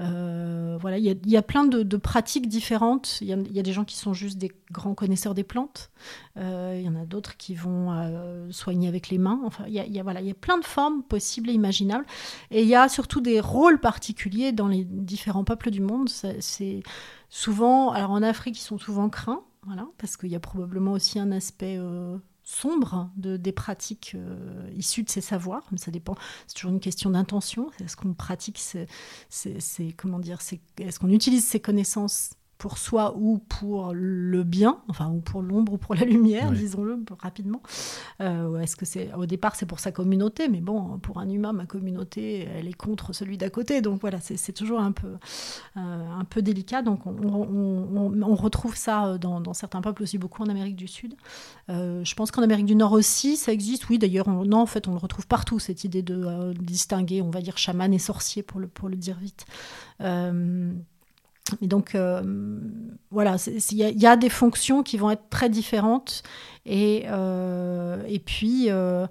Euh, 0.00 0.76
voilà, 0.80 0.98
il 0.98 1.04
y, 1.04 1.36
a 1.36 1.42
plein 1.42 1.64
de, 1.64 1.96
pratiques 1.96 2.48
différentes. 2.48 3.18
Il 3.20 3.28
y, 3.28 3.58
a 3.58 3.62
des 3.62 3.72
gens 3.72 3.84
qui 3.84 3.96
sont 3.96 4.12
juste 4.12 4.38
des 4.38 4.50
grands 4.72 4.94
connaisseurs 4.94 5.34
des 5.34 5.44
plantes. 5.44 5.90
Euh, 6.36 6.76
il 6.78 6.84
y 6.84 6.88
en 6.88 6.96
a 6.96 7.04
d'autres 7.04 7.36
qui 7.36 7.54
vont 7.54 7.92
euh, 7.92 8.50
soigner 8.50 8.88
avec 8.88 9.08
les 9.08 9.18
mains. 9.18 9.40
Enfin, 9.44 9.64
il 9.68 9.74
y, 9.74 10.00
a, 10.00 10.02
voilà, 10.02 10.20
il 10.20 10.26
y 10.26 10.30
a 10.30 10.34
plein 10.34 10.58
de 10.58 10.64
formes 10.64 11.02
possibles 11.02 11.50
et 11.50 11.52
imaginables. 11.52 12.06
Et 12.50 12.62
il 12.62 12.68
y 12.68 12.74
a 12.74 12.88
surtout 12.88 13.20
des 13.20 13.40
rôles 13.40 13.78
particuliers 13.78 14.52
dans 14.52 14.68
les 14.68 14.84
différents 14.84 15.44
peuples 15.44 15.70
du 15.70 15.80
monde. 15.80 16.08
C'est 16.08 16.82
souvent, 17.28 17.90
alors 17.90 18.10
en 18.10 18.22
Afrique, 18.22 18.58
ils 18.58 18.62
sont 18.62 18.78
souvent 18.78 19.08
craints, 19.08 19.42
voilà, 19.64 19.86
parce 19.98 20.16
qu'il 20.16 20.30
y 20.30 20.36
a 20.36 20.40
probablement 20.40 20.92
aussi 20.92 21.18
un 21.18 21.30
aspect 21.32 21.78
sombre 22.44 23.10
de, 23.16 23.36
des 23.36 23.52
pratiques 23.52 24.12
euh, 24.14 24.70
issues 24.76 25.02
de 25.02 25.10
ces 25.10 25.20
savoirs. 25.20 25.64
Ça 25.76 25.90
dépend. 25.90 26.14
C'est 26.46 26.54
toujours 26.54 26.72
une 26.72 26.80
question 26.80 27.10
d'intention. 27.10 27.70
Est-ce 27.82 27.96
qu'on 27.96 28.12
pratique, 28.14 28.58
c'est 28.58 28.86
comment 29.96 30.18
dire, 30.18 30.38
est-ce 30.78 30.98
qu'on 31.00 31.10
utilise 31.10 31.44
ces 31.44 31.60
connaissances 31.60 32.34
pour 32.58 32.78
soi 32.78 33.14
ou 33.16 33.38
pour 33.38 33.92
le 33.92 34.42
bien, 34.44 34.78
enfin 34.88 35.10
ou 35.10 35.20
pour 35.20 35.42
l'ombre 35.42 35.74
ou 35.74 35.78
pour 35.78 35.94
la 35.94 36.04
lumière, 36.04 36.52
disons-le 36.52 36.98
rapidement. 37.20 37.62
Euh, 38.20 38.58
est-ce 38.60 38.76
que 38.76 38.86
c'est 38.86 39.12
au 39.14 39.26
départ 39.26 39.56
c'est 39.56 39.66
pour 39.66 39.80
sa 39.80 39.92
communauté, 39.92 40.48
mais 40.48 40.60
bon, 40.60 40.98
pour 40.98 41.18
un 41.18 41.28
humain, 41.28 41.52
ma 41.52 41.66
communauté, 41.66 42.48
elle 42.56 42.68
est 42.68 42.74
contre 42.74 43.12
celui 43.12 43.38
d'à 43.38 43.50
côté, 43.50 43.80
donc 43.80 44.00
voilà, 44.00 44.18
c'est 44.20 44.52
toujours 44.52 44.80
un 44.80 44.92
peu 44.92 45.16
euh, 45.76 45.80
un 46.18 46.24
peu 46.24 46.42
délicat. 46.42 46.82
Donc 46.82 47.06
on, 47.06 48.34
retrouve 48.34 48.76
ça 48.76 49.16
dans, 49.18 49.54
certains 49.54 49.80
peuples 49.80 50.02
aussi 50.02 50.18
beaucoup 50.18 50.42
en 50.42 50.48
Amérique 50.48 50.76
du 50.76 50.88
Sud. 50.88 51.14
Euh, 51.70 52.04
je 52.04 52.14
pense 52.14 52.30
qu'en 52.30 52.42
Amérique 52.42 52.66
du 52.66 52.74
Nord 52.74 52.92
aussi, 52.92 53.36
ça 53.36 53.52
existe. 53.52 53.88
Oui, 53.88 53.98
d'ailleurs, 53.98 54.28
non, 54.28 54.58
en 54.58 54.66
fait, 54.66 54.88
on 54.88 54.92
le 54.92 54.98
retrouve 54.98 55.26
partout 55.26 55.58
cette 55.58 55.84
idée 55.84 56.02
de 56.02 56.52
distinguer, 56.54 57.22
on 57.22 57.30
va 57.30 57.40
dire, 57.40 57.58
chaman 57.58 57.92
et 57.92 57.98
sorcier 57.98 58.42
pour 58.42 58.60
le 58.60 58.68
pour 58.68 58.88
le 58.88 58.96
dire 58.96 59.18
vite. 59.18 59.46
Et 61.60 61.66
donc, 61.66 61.94
euh, 61.94 62.22
voilà, 63.10 63.36
il 63.70 63.76
y, 63.76 64.06
a 64.06 64.16
des 64.16 64.30
fonctions 64.30 64.82
qui 64.82 64.96
vont 64.96 65.10
être 65.10 65.28
très 65.28 65.48
différentes. 65.48 66.22
Et, 66.64 67.04
euh, 67.06 68.02
et 68.08 68.18
puis, 68.18 68.66
euh, 68.70 69.06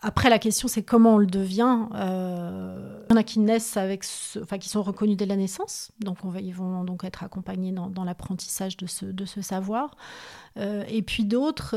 après, 0.00 0.30
la 0.30 0.38
question, 0.38 0.66
c'est 0.66 0.82
comment 0.82 1.16
on 1.16 1.18
le 1.18 1.26
devient. 1.26 1.88
il 1.92 3.10
y 3.10 3.12
en 3.12 3.16
a 3.16 3.22
qui 3.22 3.38
naissent 3.38 3.76
avec, 3.76 4.04
enfin, 4.40 4.56
qui 4.56 4.70
sont 4.70 4.82
reconnus 4.82 5.18
dès 5.18 5.26
la 5.26 5.36
naissance. 5.36 5.92
Donc, 6.00 6.18
ils 6.40 6.54
vont 6.54 6.84
donc 6.84 7.04
être 7.04 7.22
accompagnés 7.22 7.72
dans, 7.72 7.90
dans 7.90 8.04
l'apprentissage 8.04 8.78
de 8.78 8.86
ce, 8.86 9.04
de 9.04 9.26
ce 9.26 9.42
savoir. 9.42 9.94
et 10.56 11.02
puis 11.02 11.26
d'autres 11.26 11.76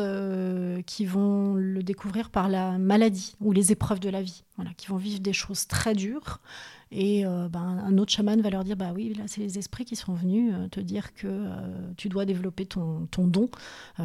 qui 0.83 1.05
vont 1.05 1.55
le 1.55 1.83
découvrir 1.83 2.29
par 2.29 2.47
la 2.47 2.77
maladie 2.77 3.35
ou 3.41 3.51
les 3.51 3.73
épreuves 3.73 3.99
de 3.99 4.09
la 4.09 4.21
vie, 4.21 4.45
voilà, 4.55 4.71
qui 4.77 4.87
vont 4.87 4.97
vivre 4.97 5.19
des 5.19 5.33
choses 5.33 5.67
très 5.67 5.95
dures 5.95 6.39
et 6.91 7.25
euh, 7.25 7.47
ben, 7.47 7.61
un 7.61 7.97
autre 7.97 8.11
chaman 8.11 8.41
va 8.41 8.49
leur 8.49 8.65
dire 8.65 8.75
bah 8.75 8.91
oui, 8.93 9.13
là, 9.13 9.23
c'est 9.27 9.39
les 9.39 9.57
esprits 9.57 9.85
qui 9.85 9.95
sont 9.95 10.13
venus 10.13 10.53
euh, 10.53 10.67
te 10.67 10.81
dire 10.81 11.13
que 11.13 11.27
euh, 11.27 11.93
tu 11.95 12.09
dois 12.09 12.25
développer 12.25 12.65
ton, 12.65 13.07
ton 13.11 13.27
don, 13.27 13.49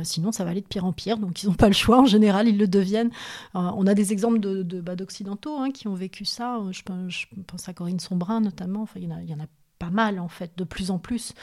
sinon 0.04 0.30
ça 0.30 0.44
va 0.44 0.50
aller 0.50 0.60
de 0.60 0.66
pire 0.66 0.84
en 0.84 0.92
pire. 0.92 1.18
Donc 1.18 1.42
ils 1.42 1.46
n'ont 1.46 1.54
pas 1.54 1.66
le 1.66 1.74
choix, 1.74 2.00
en 2.00 2.06
général, 2.06 2.46
ils 2.46 2.58
le 2.58 2.68
deviennent. 2.68 3.10
on 3.54 3.86
a 3.86 3.94
des 3.94 4.12
exemples 4.12 4.38
de, 4.38 4.62
de 4.62 4.80
bah, 4.80 4.94
d'occidentaux 4.94 5.56
hein, 5.58 5.72
qui 5.72 5.88
ont 5.88 5.94
vécu 5.94 6.24
ça. 6.24 6.60
Je, 6.70 6.82
je, 7.08 7.26
pense 7.46 7.68
à 7.68 7.74
Corinne 7.74 7.98
Sombrin 7.98 8.40
notamment. 8.40 8.82
Enfin, 8.82 9.00
il 9.00 9.08
y 9.08 9.12
en 9.12 9.16
a, 9.16 9.22
il 9.22 9.30
y 9.30 9.34
en 9.34 9.40
a 9.40 9.46
pas 9.78 9.90
mal 9.90 10.20
en 10.20 10.28
fait, 10.28 10.52
de 10.56 10.64
plus 10.64 10.90
en 10.90 10.98
plus, 10.98 11.34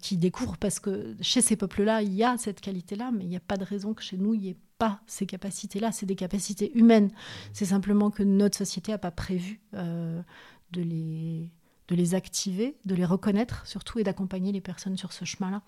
qui 0.00 0.16
découvrent 0.16 0.56
parce 0.56 0.80
que 0.80 1.14
chez 1.20 1.42
ces 1.42 1.56
peuples-là, 1.56 2.02
il 2.02 2.14
y 2.14 2.24
a 2.24 2.36
cette 2.38 2.60
qualité-là, 2.62 3.10
mais 3.12 3.24
il 3.24 3.28
n'y 3.28 3.36
a 3.36 3.40
pas 3.40 3.58
de 3.58 3.64
raison 3.64 3.92
que 3.92 4.02
chez 4.02 4.16
nous, 4.16 4.32
il 4.32 4.40
n'y 4.40 4.48
ait 4.48 4.56
pas 4.78 5.00
ces 5.06 5.26
capacités-là. 5.26 5.92
C'est 5.92 6.06
des 6.06 6.16
capacités 6.16 6.76
humaines. 6.76 7.10
C'est 7.52 7.66
simplement 7.66 8.10
que 8.10 8.22
notre 8.22 8.56
société 8.56 8.90
n'a 8.90 8.98
pas 8.98 9.12
prévu 9.12 9.60
de 10.72 10.82
les, 10.82 11.50
de 11.88 11.94
les 11.94 12.14
activer, 12.14 12.76
de 12.84 12.94
les 12.94 13.04
reconnaître 13.04 13.66
surtout 13.66 13.98
et 13.98 14.04
d'accompagner 14.04 14.52
les 14.52 14.60
personnes 14.60 14.96
sur 14.96 15.12
ce 15.12 15.24
chemin-là. 15.24 15.62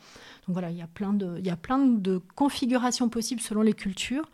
Donc 0.46 0.54
voilà, 0.54 0.70
il 0.70 0.76
y 0.76 0.82
a 0.82 0.86
plein 0.86 1.12
de, 1.12 1.36
il 1.38 1.46
y 1.46 1.50
a 1.50 1.56
plein 1.56 1.78
de 1.78 2.20
configurations 2.34 3.08
possibles 3.08 3.40
selon 3.40 3.62
les 3.62 3.74
cultures. 3.74 4.30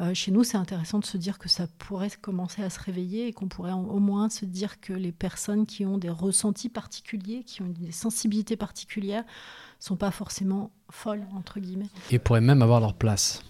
Euh, 0.00 0.14
chez 0.14 0.30
nous, 0.30 0.44
c'est 0.44 0.56
intéressant 0.56 1.00
de 1.00 1.04
se 1.04 1.16
dire 1.16 1.38
que 1.38 1.48
ça 1.48 1.66
pourrait 1.78 2.10
commencer 2.20 2.62
à 2.62 2.70
se 2.70 2.80
réveiller 2.80 3.26
et 3.26 3.32
qu'on 3.32 3.48
pourrait 3.48 3.72
au 3.72 3.98
moins 3.98 4.30
se 4.30 4.44
dire 4.44 4.80
que 4.80 4.92
les 4.92 5.12
personnes 5.12 5.66
qui 5.66 5.84
ont 5.84 5.98
des 5.98 6.10
ressentis 6.10 6.68
particuliers, 6.68 7.42
qui 7.44 7.62
ont 7.62 7.68
des 7.68 7.92
sensibilités 7.92 8.56
particulières, 8.56 9.24
sont 9.80 9.96
pas 9.96 10.10
forcément 10.10 10.70
folles, 10.90 11.26
entre 11.34 11.60
guillemets. 11.60 11.90
Et 12.10 12.18
pourraient 12.18 12.40
même 12.40 12.62
avoir 12.62 12.80
leur 12.80 12.94
place 12.94 13.42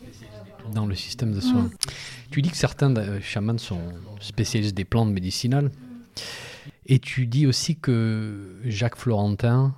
dans 0.72 0.86
le 0.86 0.94
système 0.94 1.32
de 1.32 1.40
soins. 1.40 1.70
Tu 2.30 2.42
dis 2.42 2.50
que 2.50 2.56
certains 2.56 2.96
euh, 2.96 3.20
chamans 3.20 3.58
sont 3.58 3.80
spécialistes 4.20 4.74
des 4.74 4.86
plantes 4.86 5.10
médicinales. 5.10 5.70
Et 6.86 6.98
tu 6.98 7.26
dis 7.26 7.46
aussi 7.46 7.76
que 7.76 8.60
Jacques 8.64 8.96
Florentin 8.96 9.74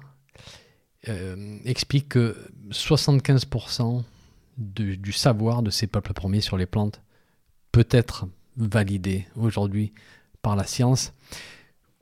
euh, 1.09 1.59
explique 1.65 2.09
que 2.11 2.37
75% 2.71 4.03
du 4.59 5.13
savoir 5.13 5.63
de 5.63 5.71
ces 5.71 5.87
peuples 5.87 6.15
premiers 6.15 6.41
sur 6.41 6.57
les 6.57 6.67
plantes 6.67 7.03
peut 7.73 7.87
être 7.91 8.27
validé 8.57 9.27
aujourd'hui 9.37 9.93
par 10.41 10.57
la 10.57 10.65
science. 10.65 11.13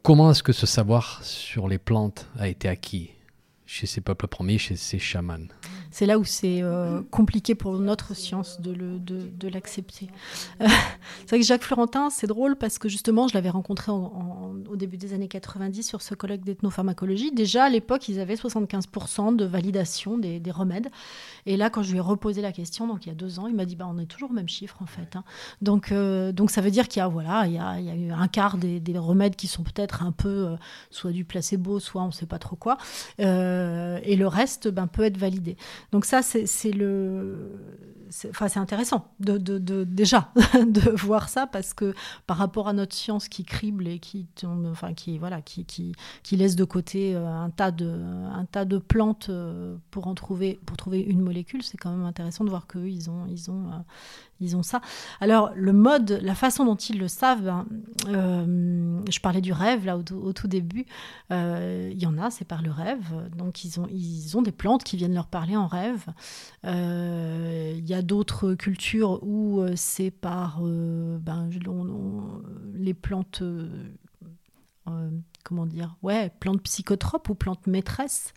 Comment 0.03 0.31
est-ce 0.31 0.42
que 0.42 0.53
ce 0.53 0.66
savoir 0.66 1.25
sur 1.25 1.66
les 1.66 1.79
plantes 1.79 2.29
a 2.38 2.47
été 2.49 2.68
acquis 2.68 3.11
chez 3.66 3.87
ces 3.87 4.01
peuples 4.01 4.29
premiers, 4.29 4.59
chez 4.59 4.77
ces 4.77 4.99
chamans? 4.99 5.49
C'est 5.94 6.07
là 6.07 6.18
où 6.18 6.24
c'est 6.24 6.61
euh, 6.61 7.02
compliqué 7.12 7.54
pour 7.54 7.78
notre 7.78 8.16
science 8.16 8.61
de, 8.61 9.48
l'accepter. 9.48 10.09
Euh, 10.61 10.66
c'est 11.20 11.28
vrai 11.28 11.38
que 11.38 11.46
Jacques 11.46 11.62
Florentin, 11.62 12.11
c'est 12.11 12.26
drôle 12.26 12.57
parce 12.57 12.80
que 12.80 12.88
justement, 12.88 13.28
je 13.28 13.35
l'avais 13.35 13.48
rencontré 13.48 13.92
au 13.92 14.74
début 14.74 14.96
des 14.96 15.14
années 15.14 15.28
90 15.28 15.85
sur 15.85 16.02
ce 16.02 16.16
colloque 16.16 16.40
d'ethnopharmacologie. 16.40 17.30
Déjà, 17.30 17.62
à 17.62 17.68
l'époque, 17.68 18.09
ils 18.09 18.18
avaient 18.18 18.35
75% 18.35 19.37
de 19.37 19.44
validation 19.44 20.18
des, 20.18 20.42
remèdes. 20.50 20.88
Et 21.46 21.57
là, 21.57 21.70
quand 21.70 21.85
je 21.85 21.92
lui 21.92 21.98
ai 21.98 22.00
reposé 22.00 22.42
la 22.42 22.50
question, 22.50 22.88
donc 22.88 23.07
il 23.07 23.11
y 23.11 23.12
a 23.12 23.14
deux 23.14 23.38
ans, 23.38 23.46
il 23.46 23.54
m'a 23.54 23.64
dit 23.64 23.76
bah, 23.76 23.87
on 23.88 23.96
est 23.98 24.07
toujours 24.07 24.30
au 24.30 24.35
même 24.35 24.48
chiffre 24.48 24.83
en 24.83 24.87
fait. 24.87 25.14
Hein. 25.14 25.22
Donc, 25.62 25.92
euh, 25.92 26.33
donc 26.33 26.50
ça 26.50 26.61
veut 26.61 26.72
dire 26.72 26.88
qu'il 26.88 27.00
y 27.00 27.02
a, 27.02 27.09
voilà, 27.09 27.46
il 27.46 27.52
y 27.52 27.59
a, 27.59 28.18
un 28.18 28.28
quart 28.28 28.59
des, 28.59 28.98
remèdes 28.98 29.37
qui 29.37 29.46
sont 29.46 29.62
peut-être 29.62 30.02
un 30.02 30.12
peu 30.12 30.57
soit 30.90 31.12
du 31.12 31.24
placebo, 31.24 31.78
soit 31.78 32.02
on 32.02 32.09
ne 32.09 32.12
sait 32.12 32.26
pas 32.26 32.40
trop 32.40 32.57
quoi. 32.57 32.78
et 33.18 34.16
le 34.16 34.26
reste 34.26 34.66
ben, 34.66 34.88
peut 34.88 35.04
être 35.04 35.18
validé. 35.18 35.57
Donc 35.92 36.05
ça, 36.05 36.23
c'est 36.23 36.73
le, 36.73 37.51
enfin 38.31 38.49
c'est 38.49 38.59
intéressant 38.59 39.12
de, 39.20 39.38
déjà 39.85 40.33
de 40.55 40.90
voir 40.97 41.29
ça 41.29 41.47
parce 41.47 41.75
que 41.75 41.94
par 42.27 42.37
rapport 42.37 42.68
à 42.68 42.73
notre 42.73 42.94
science 42.94 43.29
qui 43.29 43.44
crible 43.44 43.88
et 43.88 43.99
qui 43.99 44.27
tombe, 44.35 44.66
enfin 44.66 44.94
qui 44.94 45.18
voilà, 45.18 45.42
qui, 45.42 45.64
qui, 45.64 45.94
qui 46.23 46.37
laisse 46.37 46.57
de 46.57 46.64
côté 46.64 47.14
euh, 47.14 47.27
un 47.27 47.51
tas 47.51 47.70
de 47.70 47.87
un 47.87 48.44
tas 48.44 48.64
de 48.64 48.79
plantes 48.79 49.29
euh, 49.31 49.77
pour 49.90 50.07
en 50.07 50.14
trouver 50.14 50.61
pour 50.66 50.77
trouver 50.77 51.01
une 51.01 51.20
molécule, 51.20 51.62
c'est 51.62 51.77
quand 51.77 51.90
même 51.90 52.07
intéressant 52.07 52.44
de 52.44 52.51
voir 52.51 52.66
qu'eux 52.66 52.88
ils 52.88 53.11
ont 53.11 53.27
ils 53.29 53.51
ont 53.51 53.70
ont 54.57 54.62
ça. 54.62 54.81
Alors, 55.20 55.51
le 55.55 55.73
mode, 55.73 56.18
la 56.23 56.35
façon 56.35 56.64
dont 56.64 56.77
ils 56.77 56.99
le 56.99 57.09
savent, 57.09 57.42
ben, 57.42 57.66
euh, 58.09 59.01
je 59.11 59.20
parlais 59.20 59.40
du 59.40 59.53
rêve 59.53 59.87
là 59.87 59.97
au, 59.97 60.33
tout 60.33 60.49
début. 60.49 60.87
Euh, 61.31 61.90
il 61.92 62.01
y 62.01 62.07
en 62.07 62.18
a, 62.18 62.31
c'est 62.31 62.44
par 62.44 62.62
le 62.62 62.70
rêve. 62.70 63.05
Donc, 63.37 63.64
ils 63.64 63.81
ont, 63.81 63.87
ils 63.90 64.37
ont 64.37 64.42
des 64.42 64.53
plantes 64.53 64.85
qui 64.85 64.97
viennent 64.97 65.14
leur 65.14 65.27
parler 65.27 65.57
en 65.57 65.66
rêve. 65.66 66.05
Euh, 66.64 67.75
il 67.77 67.88
y 67.88 67.94
a 67.94 68.03
d'autres 68.03 68.55
cultures 68.55 69.23
où 69.23 69.64
c'est 69.77 70.11
par 70.11 70.61
ben, 70.61 71.49
les 72.75 72.94
plantes 72.94 73.42
comment 75.44 75.66
dire, 75.66 75.96
ouais, 76.02 76.33
plantes 76.40 76.62
psychotropes 76.62 77.28
ou 77.28 77.35
plantes 77.35 77.66
maîtresses 77.66 78.33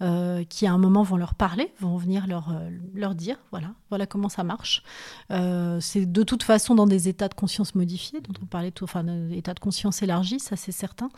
euh, 0.00 0.44
qui 0.44 0.66
à 0.66 0.72
un 0.72 0.78
moment 0.78 1.02
vont 1.02 1.16
leur 1.16 1.34
parler, 1.34 1.74
vont 1.80 1.96
venir 1.96 2.26
leur, 2.26 2.50
euh, 2.52 3.14
dire, 3.14 3.36
voilà, 3.50 3.72
voilà 3.90 4.06
comment 4.06 4.28
ça 4.28 4.44
marche. 4.44 4.82
Euh, 5.32 5.80
c'est 5.80 6.06
de 6.06 6.22
toute 6.22 6.44
façon 6.44 6.74
dans 6.74 6.86
des 6.86 7.08
états 7.08 7.28
de 7.28 7.34
conscience 7.34 7.74
modifiés, 7.74 8.20
dont 8.20 8.32
on 8.40 8.46
parlait, 8.46 8.70
tout, 8.70 8.84
enfin, 8.84 9.04
état 9.30 9.54
de 9.54 9.60
conscience 9.60 10.02
élargi, 10.02 10.38
ça 10.38 10.56
c'est 10.56 10.72
certain, 10.72 11.10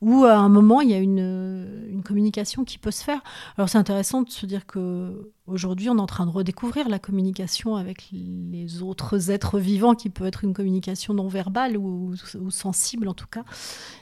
où 0.00 0.24
à 0.24 0.36
un 0.36 0.48
moment 0.48 0.80
il 0.80 0.90
y 0.90 0.94
a 0.94 0.98
une, 0.98 1.86
une 1.88 2.02
communication 2.02 2.64
qui 2.64 2.78
peut 2.78 2.90
se 2.90 3.04
faire. 3.04 3.22
Alors 3.56 3.68
c'est 3.68 3.78
intéressant 3.78 4.22
de 4.22 4.30
se 4.30 4.46
dire 4.46 4.66
que 4.66 5.32
Aujourd'hui, 5.48 5.88
on 5.88 5.96
est 5.96 6.00
en 6.00 6.06
train 6.06 6.26
de 6.26 6.30
redécouvrir 6.30 6.88
la 6.88 6.98
communication 6.98 7.76
avec 7.76 8.08
les 8.12 8.82
autres 8.82 9.30
êtres 9.30 9.58
vivants, 9.58 9.94
qui 9.94 10.10
peut 10.10 10.26
être 10.26 10.44
une 10.44 10.52
communication 10.52 11.14
non 11.14 11.28
verbale 11.28 11.76
ou, 11.76 12.14
sensible 12.50 13.08
en 13.08 13.14
tout 13.14 13.26
cas. 13.26 13.44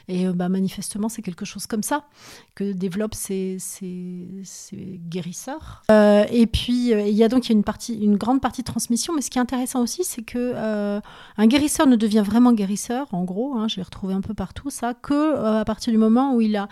Et 0.09 0.27
bah, 0.27 0.49
manifestement, 0.49 1.09
c'est 1.09 1.21
quelque 1.21 1.45
chose 1.45 1.65
comme 1.65 1.83
ça 1.83 2.05
que 2.55 2.73
développent 2.73 3.15
ces, 3.15 3.57
guérisseurs. 5.09 5.83
Euh, 5.91 6.25
et 6.31 6.47
puis, 6.47 6.93
euh, 6.93 7.07
il 7.07 7.15
y 7.15 7.23
a 7.23 7.29
donc 7.29 7.49
une, 7.49 7.63
grande 8.17 8.41
partie 8.41 8.61
de 8.61 8.67
transmission, 8.67 9.13
mais 9.15 9.21
ce 9.21 9.29
qui 9.29 9.37
est 9.37 9.41
intéressant 9.41 9.81
aussi, 9.81 10.03
c'est 10.03 10.23
que 10.23 10.53
euh, 10.55 10.99
un 11.37 11.47
guérisseur 11.47 11.87
ne 11.87 11.95
devient 11.95 12.23
vraiment 12.25 12.53
guérisseur, 12.53 13.07
en 13.13 13.23
gros, 13.23 13.55
hein, 13.55 13.67
je 13.67 13.77
l'ai 13.77 13.83
retrouvé 13.83 14.13
un 14.13 14.21
peu 14.21 14.33
partout, 14.33 14.69
ça, 14.69 14.93
que 14.93 15.35
à 15.37 15.65
partir 15.65 15.91
du 15.91 15.97
moment 15.97 16.35
où 16.35 16.41
il 16.41 16.67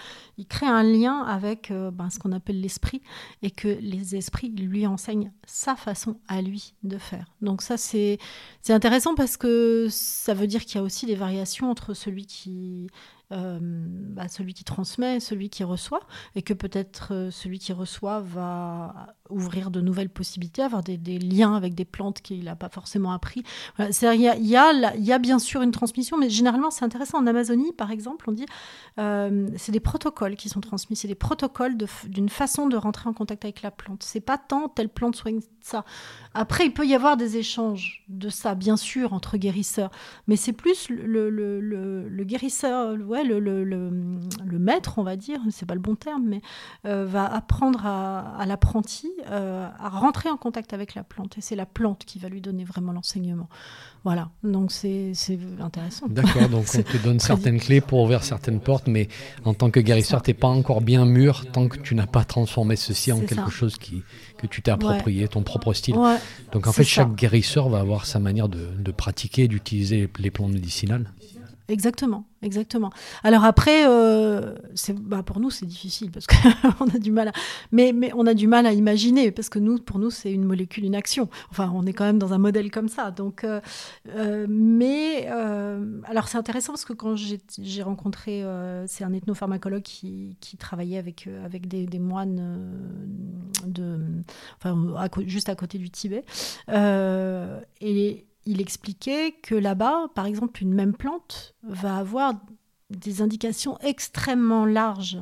crée 0.49 0.65
un 0.65 0.83
lien 0.83 1.21
avec 1.21 1.71
ben, 1.71 2.09
ce 2.09 2.19
qu'on 2.19 2.31
appelle 2.31 2.59
l'esprit, 2.59 3.01
et 3.41 3.51
que 3.51 3.67
les 3.67 4.15
esprits 4.15 4.49
lui 4.65 4.88
enseignent 4.88 5.32
sa 5.45 5.75
façon 5.75 6.19
à 6.28 6.41
lui 6.41 6.73
de 6.84 6.97
faire. 6.97 7.32
Donc 7.41 7.62
ça, 7.62 7.78
c'est 7.78 8.19
intéressant 8.69 9.15
parce 9.15 9.38
que 9.38 9.88
ça 9.89 10.34
veut 10.34 10.47
dire 10.47 10.65
qu'il 10.65 10.75
y 10.75 10.80
a 10.80 10.84
aussi 10.84 11.06
des 11.06 11.15
variations 11.15 11.69
entre 11.69 11.93
celui 11.93 12.25
qui 12.25 12.88
euh, 13.32 13.58
bah, 13.60 14.28
celui 14.28 14.54
qui 14.54 14.63
transmet, 14.63 15.19
celui 15.19 15.49
qui 15.49 15.63
reçoit, 15.63 16.01
et 16.36 16.43
que 16.43 16.54
peut-être 16.54 17.12
euh, 17.12 17.32
celui 17.32 17.58
qui 17.58 17.73
reçoit 17.73 18.19
va 18.19 19.15
ouvrir 19.29 19.71
de 19.71 19.81
nouvelles 19.81 20.09
possibilités, 20.09 20.61
avoir 20.61 20.83
des, 20.83 20.97
liens 21.19 21.55
avec 21.55 21.73
des 21.73 21.85
plantes 21.85 22.21
qu'il 22.21 22.43
n'a 22.43 22.55
pas 22.55 22.69
forcément 22.69 23.11
appris. 23.11 23.43
Il 23.79 23.85
y, 24.01 24.27
a, 24.27 24.38
y, 24.38 25.03
y, 25.03 25.11
a, 25.11 25.19
bien 25.19 25.39
sûr 25.39 25.61
une 25.61 25.71
transmission, 25.71 26.17
mais 26.17 26.29
généralement 26.29 26.71
c'est 26.71 26.85
intéressant. 26.85 27.19
En 27.19 27.27
Amazonie, 27.27 27.71
par 27.73 27.91
exemple, 27.91 28.29
on 28.29 28.33
dit 28.33 28.45
euh, 28.99 29.49
c'est 29.57 29.71
des 29.71 29.79
protocoles 29.79 30.35
qui 30.35 30.49
sont 30.49 30.61
transmis, 30.61 30.95
c'est 30.95 31.07
des 31.07 31.15
protocoles 31.15 31.75
d'une 32.05 32.29
façon 32.29 32.67
de 32.67 32.77
rentrer 32.77 33.09
en 33.09 33.13
contact 33.13 33.45
avec 33.45 33.61
la 33.61 33.71
plante. 33.71 34.03
C'est 34.03 34.21
pas 34.21 34.38
tant 34.38 34.69
telle 34.69 34.89
plante 34.89 35.15
soigne 35.15 35.39
ça. 35.61 35.83
Après, 36.35 36.65
il 36.65 36.73
peut 36.73 36.85
y 36.85 36.93
avoir 36.93 37.17
des 37.17 37.38
échanges 37.38 38.03
de 38.07 38.29
ça, 38.29 38.53
bien 38.53 38.77
sûr, 38.77 39.13
entre 39.13 39.38
guérisseurs, 39.38 39.89
mais 40.27 40.35
c'est 40.35 40.53
plus 40.53 40.89
le, 40.89 41.29
le, 41.29 41.59
le, 41.59 42.23
guérisseur, 42.23 42.95
ouais, 42.99 43.23
le, 43.23 43.39
le, 43.39 44.59
maître, 44.59 44.95
on 44.97 45.03
va 45.03 45.15
dire, 45.15 45.39
c'est 45.49 45.65
pas 45.65 45.73
le 45.73 45.79
bon 45.79 45.95
terme, 45.95 46.23
mais 46.25 46.41
euh, 46.85 47.05
va 47.05 47.25
apprendre 47.25 47.85
à, 47.85 48.38
à 48.38 48.45
l'apprenti 48.45 49.11
euh, 49.30 49.67
à 49.80 49.89
rentrer 49.89 50.30
en 50.30 50.38
contact 50.38 50.73
avec 50.73 50.93
la 50.93 51.04
plante. 51.04 51.38
Et 51.38 51.41
c'est 51.41 51.56
la 51.56 51.65
plante 51.65 52.04
qui 52.06 52.19
va 52.19 52.30
lui 52.30 52.41
donner 52.41 52.63
vraiment 52.63 52.91
l'enseignement. 52.91 53.49
Voilà, 54.04 54.30
donc 54.43 54.71
c'est 54.71 55.13
intéressant. 55.60 56.08
D'accord, 56.08 56.47
donc 56.49 56.65
on 56.78 56.82
te 56.84 56.97
donne 56.97 57.19
certaines 57.19 57.60
clés 57.60 57.82
pour 57.82 58.04
ouvrir 58.04 58.23
certaines 58.23 58.60
portes, 58.60 58.88
mais 58.88 59.08
en 59.43 59.54
tant 59.54 59.71
que 59.71 59.80
guérisseur, 59.80 60.21
tu 60.21 60.29
n'es 60.29 60.35
pas 60.35 60.48
encore 60.48 60.81
bien 60.81 61.06
mûr 61.06 61.50
tant 61.52 61.67
que 61.67 61.77
tu 61.77 61.96
n'as 61.96 62.06
pas 62.06 62.23
transformé 62.23 62.75
ceci 62.75 63.12
en 63.12 63.21
quelque 63.21 63.50
chose 63.50 63.77
qui, 63.77 64.04
que 64.37 64.48
tu 64.48 64.62
t'es 64.62 64.71
approprié, 64.71 65.27
ton 65.27 65.44
propre 65.44 65.73
style. 65.73 65.96
donc 66.52 66.67
en 66.67 66.71
fait, 66.71 66.83
chaque 66.83 67.15
guérisseur 67.15 67.69
va 67.69 67.79
avoir 67.79 68.06
sa 68.06 68.19
manière 68.19 68.50
de, 68.50 68.67
de 68.77 68.92
pratiquer, 68.92 69.48
d'utiliser 69.48 70.10
les 70.19 70.29
plantes 70.31 70.52
médicinales. 70.52 71.10
Exactement, 71.67 72.25
exactement. 72.43 72.91
Alors 73.23 73.43
après, 73.43 73.87
euh, 73.87 74.53
bah 74.99 75.23
pour 75.23 75.39
nous 75.39 75.49
c'est 75.49 75.65
difficile 75.65 76.11
parce 76.11 76.27
qu'on 76.27 76.87
a 76.93 76.99
du 76.99 77.11
mal, 77.11 77.29
à, 77.29 77.31
mais, 77.71 77.91
on 78.15 78.27
a 78.27 78.35
du 78.35 78.47
mal 78.47 78.67
à 78.67 78.73
imaginer 78.73 79.31
parce 79.31 79.49
que 79.49 79.57
nous, 79.57 79.79
pour 79.79 79.97
nous, 79.97 80.11
c'est 80.11 80.31
une 80.31 80.43
molécule, 80.43 80.85
une 80.85 80.93
action. 80.93 81.27
Enfin, 81.49 81.71
on 81.73 81.87
est 81.87 81.93
quand 81.93 82.03
même 82.03 82.19
dans 82.19 82.33
un 82.33 82.37
modèle 82.37 82.69
comme 82.69 82.87
ça. 82.87 83.09
Donc, 83.09 83.43
euh, 83.43 83.61
euh, 84.09 84.45
mais 84.47 85.27
alors 86.05 86.27
c'est 86.27 86.37
intéressant 86.37 86.73
parce 86.73 86.85
que 86.85 86.93
quand 86.93 87.15
j'ai 87.15 87.81
rencontré, 87.81 88.43
c'est 88.85 89.03
un 89.03 89.13
ethnopharmacologue 89.13 89.81
qui, 89.81 90.37
qui 90.39 90.57
travaillait 90.57 90.99
avec 90.99 91.27
avec 91.43 91.67
des, 91.67 91.87
des 91.87 91.99
moines 91.99 92.69
de, 93.65 93.99
enfin, 94.57 94.77
juste 95.25 95.49
à 95.49 95.55
côté 95.55 95.79
du 95.79 95.89
Tibet, 95.89 96.25
et 96.69 98.25
il 98.46 98.62
expliquait 98.62 99.33
que 99.41 99.56
là-bas, 99.56 100.10
par 100.13 100.25
exemple, 100.25 100.62
une 100.62 100.73
même 100.73 100.93
plante 100.93 101.56
va 101.63 101.98
avoir 101.98 102.33
des 102.89 103.21
indications 103.21 103.77
extrêmement 103.79 104.65
larges 104.65 105.17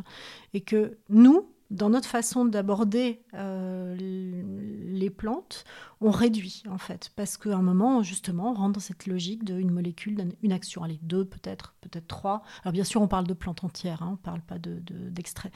et 0.53 0.61
que 0.61 0.97
nous, 1.09 1.49
dans 1.71 1.89
notre 1.89 2.07
façon 2.07 2.45
d'aborder 2.45 3.21
euh, 3.33 3.95
les 3.97 5.09
plantes, 5.09 5.63
on 6.03 6.11
réduit 6.11 6.63
en 6.69 6.77
fait, 6.77 7.11
parce 7.15 7.37
qu'à 7.37 7.55
un 7.55 7.61
moment, 7.61 8.03
justement, 8.03 8.51
on 8.51 8.53
rentre 8.53 8.73
dans 8.73 8.79
cette 8.81 9.07
logique 9.07 9.45
d'une 9.45 9.71
molécule, 9.71 10.33
d'une 10.41 10.51
action. 10.51 10.83
Allez, 10.83 10.99
deux 11.01 11.23
peut-être, 11.23 11.75
peut-être 11.81 12.07
trois. 12.07 12.43
Alors 12.63 12.73
bien 12.73 12.83
sûr, 12.83 13.01
on 13.01 13.07
parle 13.07 13.25
de 13.25 13.33
plantes 13.33 13.63
entières, 13.63 14.03
hein, 14.03 14.09
on 14.09 14.11
ne 14.11 14.17
parle 14.17 14.41
pas 14.41 14.59
de, 14.59 14.81
d'extrait. 15.09 15.51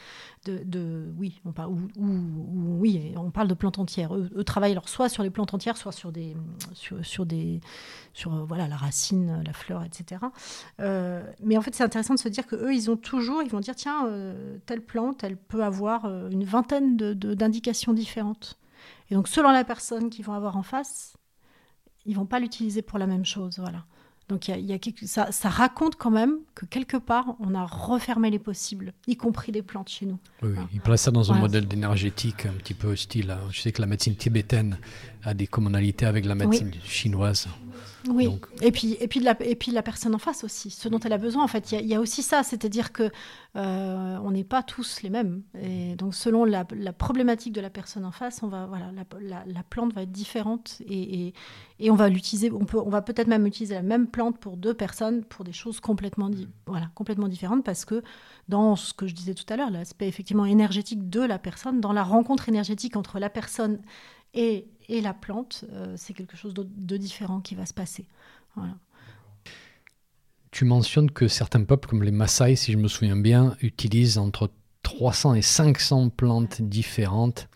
De, 0.45 0.62
de, 0.64 1.12
oui, 1.18 1.41
on 1.45 1.52
parle, 1.52 1.72
ou, 1.72 2.78
oui, 2.80 3.14
on 3.18 3.30
parle 3.30 3.50
de 3.50 3.54
plantes 3.54 3.78
entières. 3.78 4.16
Eux, 4.16 4.43
travaillent 4.45 4.72
alors 4.72 4.88
soit 4.88 5.10
sur 5.10 5.22
les 5.22 5.30
plantes 5.30 5.54
entières, 5.54 5.76
soit 5.76 5.91
sur 5.91 6.14
des, 6.14 6.36
sur, 6.72 7.06
sur 7.06 7.26
des, 7.26 7.60
sur 8.14 8.34
euh, 8.34 8.45
voilà 8.48 8.70
la 8.70 8.78
racine, 8.78 9.43
la 9.45 9.54
fleur, 9.54 9.84
etc. 9.84 10.22
Euh, 10.80 11.22
mais 11.43 11.58
en 11.58 11.62
fait, 11.62 11.76
c'est 11.76 11.84
intéressant 11.84 12.14
de 12.14 12.20
se 12.20 12.30
dire 12.30 12.48
que 12.48 12.56
eux, 12.56 12.74
ils 12.74 12.89
ont 12.89 12.98
toujours, 12.98 13.43
ils 13.43 13.50
vont 13.50 13.60
dire 13.60 13.76
tiens, 13.76 14.08
euh, 14.08 14.58
telle 14.66 14.82
plante, 14.82 15.26
elle 15.26 15.36
peut 15.36 15.64
avoir 15.64 16.06
une 16.32 16.45
vingtaine 16.45 16.95
de, 16.95 17.14
d'indications 17.14 17.91
différentes. 17.91 18.58
Et 19.10 19.16
donc, 19.16 19.28
selon 19.28 19.51
la 19.51 19.64
personne 19.64 20.10
qu'ils 20.10 20.26
vont 20.26 20.34
avoir 20.34 20.58
en 20.58 20.64
face, 20.64 21.16
ils 22.05 22.16
vont 22.16 22.26
pas 22.26 22.39
l'utiliser 22.39 22.82
pour 22.82 22.99
la 22.99 23.08
même 23.08 23.26
chose. 23.26 23.60
Voilà. 23.60 23.86
Donc, 24.30 24.47
y 24.47 24.74
a, 24.74 25.08
ça, 25.08 25.32
ça, 25.32 25.49
raconte 25.49 25.95
quand 25.95 26.12
même 26.12 26.39
que 26.58 26.66
quelque 26.66 26.97
part, 26.97 27.36
on 27.39 27.53
a 27.53 27.66
refermé 27.66 28.32
les 28.32 28.39
possibles, 28.39 28.93
y 29.05 29.16
compris 29.16 29.51
les 29.51 29.62
plantes 29.62 29.89
chez 29.89 30.08
nous. 30.08 30.18
Oui, 30.41 30.55
il 30.74 30.82
place 30.82 31.03
ça 31.03 31.12
dans 31.12 31.32
un 31.32 31.38
modèle 31.38 31.68
d'énergétique 31.68 32.47
un 32.47 32.53
petit 32.53 32.74
peu 32.74 32.88
hostile. 32.88 33.30
Hein. 33.30 33.39
Je 33.51 33.62
sais 33.62 33.72
que 33.72 33.80
la 33.80 33.88
médecine 33.88 34.16
tibétaine 34.16 34.80
a 35.24 35.36
des 35.36 35.45
commonalités 35.45 36.08
avec 36.08 36.26
la 36.26 36.34
médecine 36.34 36.72
chinoise. 36.84 37.47
Oui, 38.10 38.30
et, 38.62 38.72
puis, 38.72 38.97
et, 38.99 39.08
puis 39.08 39.20
la, 39.20 39.36
et 39.41 39.55
puis 39.55 39.72
la 39.72 39.84
personne 39.84 40.16
en 40.16 40.18
face 40.18 40.43
aussi, 40.43 40.70
ce 40.70 40.88
dont 40.88 40.99
elle 40.99 41.14
a 41.14 41.18
besoin. 41.18 41.43
En 41.43 41.47
fait, 41.47 41.72
il 41.74 41.86
y, 41.86 41.93
a 41.93 41.99
aussi 41.99 42.24
ça, 42.24 42.41
c'est-à-dire 42.43 42.91
que 42.91 43.12
euh, 43.55 44.18
on 44.24 44.32
n'est 44.32 44.43
pas 44.43 44.64
tous 44.64 45.01
les 45.01 45.10
mêmes. 45.10 45.41
Et 45.62 45.95
donc, 45.95 46.16
selon 46.16 46.45
la, 46.45 46.64
problématique 46.93 47.53
de 47.53 47.62
la 47.62 47.70
personne 47.70 48.05
en 48.05 48.12
face, 48.12 48.41
on 48.43 48.47
va, 48.47 48.66
voilà, 48.66 48.91
la, 49.22 49.64
plante 49.64 49.93
va 49.93 50.03
être 50.03 50.12
différente 50.12 50.82
et, 50.88 51.34
et, 51.80 51.91
on 51.91 51.95
va 51.95 52.10
l'utiliser. 52.10 52.51
On, 52.51 52.66
peut, 52.66 52.80
on 52.80 52.89
va 52.89 53.01
peut-être 53.01 53.28
même 53.28 53.45
utiliser 53.45 53.76
la 53.76 53.82
même 53.82 54.08
plante 54.08 54.38
pour 54.39 54.58
deux 54.58 54.74
personnes 54.74 55.24
pour 55.24 55.43
des 55.43 55.53
choses 55.53 55.80
complètement, 55.80 56.30
voilà, 56.66 56.89
complètement 56.95 57.28
différentes 57.28 57.64
parce 57.64 57.86
que 57.86 58.04
dans 58.48 58.76
ce 58.76 58.93
que 58.93 59.08
je 59.08 59.14
disais 59.14 59.34
tout 59.34 59.45
à 59.50 59.56
l'heure, 59.56 59.70
l'aspect 59.70 60.08
effectivement 60.08 60.45
énergétique 60.45 61.10
de 61.10 61.22
la 61.22 61.39
personne, 61.39 61.82
dans 61.82 61.93
la 61.93 62.04
rencontre 62.04 62.50
énergétique 62.50 62.95
entre 62.95 63.20
la 63.20 63.30
personne 63.30 63.80
et, 64.34 64.68
et 64.89 65.02
la 65.02 65.14
plante, 65.14 65.66
euh, 65.72 65.93
c'est 65.98 66.14
quelque 66.14 66.38
chose 66.38 66.54
de, 66.54 66.98
différent 66.98 67.41
qui 67.41 67.56
va 67.56 67.66
se 67.66 67.74
passer. 67.74 68.08
Tu 70.52 70.66
mentionnes 70.66 71.12
que 71.12 71.28
certains 71.28 71.64
peuples, 71.64 71.88
comme 71.88 72.04
les 72.04 72.12
Maasai, 72.12 72.56
si 72.56 72.72
je 72.72 72.78
me 72.78 72.88
souviens 72.88 73.18
bien, 73.18 73.56
utilisent 73.62 74.18
entre 74.18 74.52
300 74.84 75.36
et 75.36 75.41
500 75.41 76.10
plantes 76.10 76.62
différentes. 76.62 77.48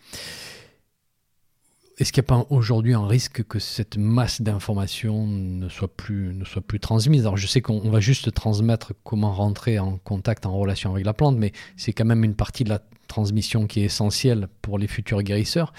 Est-ce 2.02 2.12
qu'il 2.12 2.22
n'y 2.22 2.26
a 2.26 2.34
pas 2.36 2.46
aujourd'hui 2.50 2.94
un 2.94 3.06
risque 3.06 3.44
que 3.44 3.60
cette 3.60 3.96
masse 3.96 4.42
d'informations 4.42 5.24
ne 5.24 5.68
soit 5.68 5.86
plus 5.86 6.34
ne 6.34 6.44
soit 6.44 6.60
plus 6.60 6.80
transmise? 6.80 7.20
Alors 7.20 7.36
je 7.36 7.46
sais 7.46 7.60
qu'on 7.60 7.78
va 7.90 8.00
juste 8.00 8.34
transmettre 8.34 8.92
comment 9.04 9.32
rentrer 9.32 9.78
en 9.78 9.98
contact, 9.98 10.44
en 10.44 10.58
relation 10.58 10.90
avec 10.90 11.06
la 11.06 11.14
plante, 11.14 11.36
mais 11.36 11.52
c'est 11.76 11.92
quand 11.92 12.04
même 12.04 12.24
une 12.24 12.34
partie 12.34 12.64
de 12.64 12.70
la 12.70 12.80
transmission 13.06 13.68
qui 13.68 13.82
est 13.82 13.84
essentielle 13.84 14.48
pour 14.62 14.80
les 14.80 14.88
futurs 14.88 15.22
guérisseurs. 15.22 15.72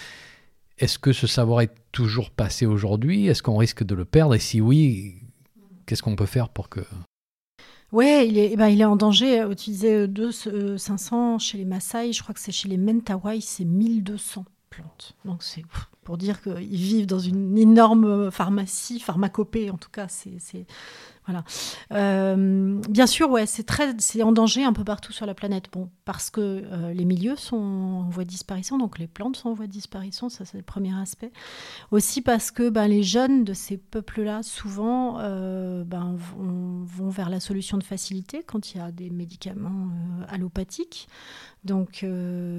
Est-ce 0.79 0.97
que 0.97 1.11
ce 1.11 1.27
savoir 1.27 1.59
est 1.59 1.73
toujours 1.91 2.31
passé 2.31 2.65
aujourd'hui? 2.65 3.27
Est-ce 3.27 3.43
qu'on 3.43 3.57
risque 3.57 3.83
de 3.83 3.93
le 3.93 4.05
perdre? 4.05 4.33
Et 4.33 4.39
si 4.39 4.61
oui, 4.61 5.15
qu'est-ce 5.85 6.03
qu'on 6.03 6.15
peut 6.15 6.25
faire 6.25 6.47
pour 6.47 6.69
que... 6.69 6.79
Oui, 7.91 8.27
il 8.29 8.37
est, 8.37 8.51
eh 8.53 8.55
ben, 8.55 8.69
il 8.69 8.79
est 8.79 8.85
en 8.85 8.95
danger. 8.95 9.45
Utiliser 9.51 10.07
2, 10.07 10.77
500 10.77 11.39
chez 11.39 11.57
les 11.57 11.65
Maasai, 11.65 12.13
je 12.13 12.23
crois 12.23 12.33
que 12.33 12.39
c'est 12.39 12.53
chez 12.53 12.69
les 12.69 12.77
Mentawai, 12.77 13.41
c'est 13.41 13.65
1200 13.65 14.45
plantes. 14.69 15.17
Donc 15.25 15.43
c'est 15.43 15.63
pour 16.03 16.17
dire 16.17 16.41
qu'ils 16.41 16.75
vivent 16.75 17.07
dans 17.07 17.19
une 17.19 17.57
énorme 17.57 18.31
pharmacie, 18.31 18.99
pharmacopée 18.99 19.69
en 19.69 19.77
tout 19.77 19.89
cas. 19.91 20.07
C'est 20.07 20.65
voilà. 21.25 21.43
Euh, 21.93 22.81
bien 22.89 23.07
sûr, 23.07 23.29
ouais, 23.29 23.45
c'est 23.45 23.63
très, 23.63 23.95
c'est 23.99 24.23
en 24.23 24.33
danger 24.33 24.65
un 24.65 24.73
peu 24.73 24.83
partout 24.83 25.13
sur 25.13 25.25
la 25.25 25.33
planète. 25.33 25.65
Bon, 25.71 25.89
parce 26.03 26.29
que 26.29 26.41
euh, 26.41 26.93
les 26.93 27.05
milieux 27.05 27.37
sont 27.37 27.55
en 27.55 28.09
voie 28.09 28.25
de 28.25 28.29
disparition, 28.29 28.77
donc 28.77 28.99
les 28.99 29.07
plantes 29.07 29.37
sont 29.37 29.49
en 29.49 29.53
voie 29.53 29.67
de 29.67 29.71
disparition, 29.71 30.27
ça 30.27 30.43
c'est 30.43 30.57
le 30.57 30.63
premier 30.63 30.93
aspect. 30.99 31.31
Aussi 31.91 32.21
parce 32.21 32.51
que 32.51 32.69
ben, 32.69 32.87
les 32.87 33.03
jeunes 33.03 33.45
de 33.45 33.53
ces 33.53 33.77
peuples-là, 33.77 34.43
souvent, 34.43 35.19
euh, 35.19 35.85
ben, 35.85 36.15
vont, 36.17 37.09
vers 37.09 37.29
la 37.29 37.39
solution 37.39 37.77
de 37.77 37.83
facilité 37.83 38.43
quand 38.45 38.73
il 38.73 38.79
y 38.79 38.81
a 38.81 38.91
des 38.91 39.09
médicaments 39.09 39.87
allopathiques. 40.27 41.07
Donc 41.63 42.05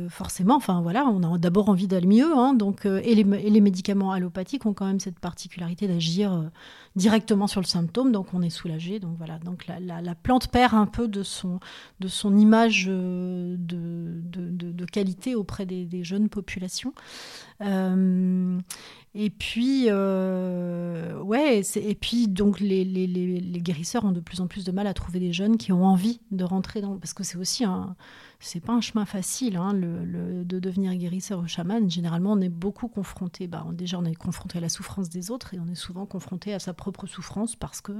forcément, 0.09 0.57
enfin 0.57 0.81
voilà, 0.81 1.05
on 1.05 1.35
a 1.35 1.37
d'abord 1.37 1.69
envie 1.69 1.87
d'aller 1.87 2.07
mieux, 2.07 2.35
hein, 2.35 2.55
donc 2.55 2.87
et 2.87 3.15
les, 3.15 3.21
et, 3.21 3.51
les, 3.51 3.61
médicaments 3.61 4.12
allopathiques 4.12 4.65
ont 4.65 4.73
quand 4.73 4.87
même 4.87 5.01
cette 5.01 5.19
particularité 5.19 5.87
d'agir 5.87 6.51
directement 6.97 7.47
sur 7.47 7.61
le 7.61 7.67
symptôme, 7.67 8.12
donc 8.12 8.33
on 8.33 8.41
est 8.41 8.54
soulagé. 8.55 9.01
Donc 9.01 9.17
voilà, 9.19 9.39
donc 9.39 9.67
la, 9.67 10.15
plante 10.15 10.49
perd 10.49 10.75
un 10.75 10.87
peu 10.87 11.09
de 11.09 11.23
son, 11.23 11.61
de 12.01 12.09
son 12.09 12.37
image 12.37 12.87
euh, 12.89 13.57
de, 13.59 14.21
de, 14.23 14.85
qualité 14.87 15.35
auprès 15.35 15.67
des, 15.67 16.05
jeunes 16.05 16.29
populations. 16.29 16.95
Euh, 17.61 18.59
et 19.15 19.31
puis, 19.31 19.87
euh, 19.89 21.21
ouais, 21.21 21.63
et 21.77 21.95
puis 21.95 22.29
donc 22.29 22.61
les, 22.61 22.85
les, 22.85 23.07
les, 23.07 23.61
guérisseurs 23.61 24.05
ont 24.05 24.13
de 24.13 24.21
plus 24.21 24.41
en 24.41 24.47
plus 24.47 24.65
de 24.65 24.73
mal 24.73 24.87
à 24.87 24.95
trouver 24.95 25.21
des 25.21 25.33
jeunes 25.33 25.57
qui 25.57 25.73
ont 25.73 25.85
envie 25.85 26.21
de 26.31 26.45
rentrer 26.45 26.81
dans, 26.81 26.97
parce 26.99 27.15
que 27.15 27.23
c'est 27.23 27.39
aussi 27.39 27.65
un, 27.65 27.95
c'est 28.45 28.61
pas 28.61 28.74
un 28.74 28.80
chemin 28.80 29.07
facile, 29.07 29.57
hein, 29.57 29.72
le, 29.72 30.45
de 30.45 30.59
devenir 30.59 30.95
guérisseur 30.95 31.40
ou 31.40 31.47
chaman. 31.47 31.90
Généralement, 31.90 32.32
on 32.32 32.40
est 32.40 32.51
beaucoup 32.51 32.88
confronté, 32.88 33.47
bah, 33.47 33.64
déjà 33.72 33.99
on 33.99 34.05
est 34.05 34.14
confronté 34.14 34.59
à 34.59 34.61
la 34.61 34.68
souffrance 34.68 35.09
des 35.09 35.30
autres 35.30 35.55
et 35.55 35.61
on 35.61 35.66
est 35.66 35.74
souvent 35.74 36.05
confronté 36.05 36.53
à 36.53 36.59
sa 36.59 36.74
propre 36.74 37.07
souffrance 37.07 37.57
parce 37.57 37.80
que 37.80 37.92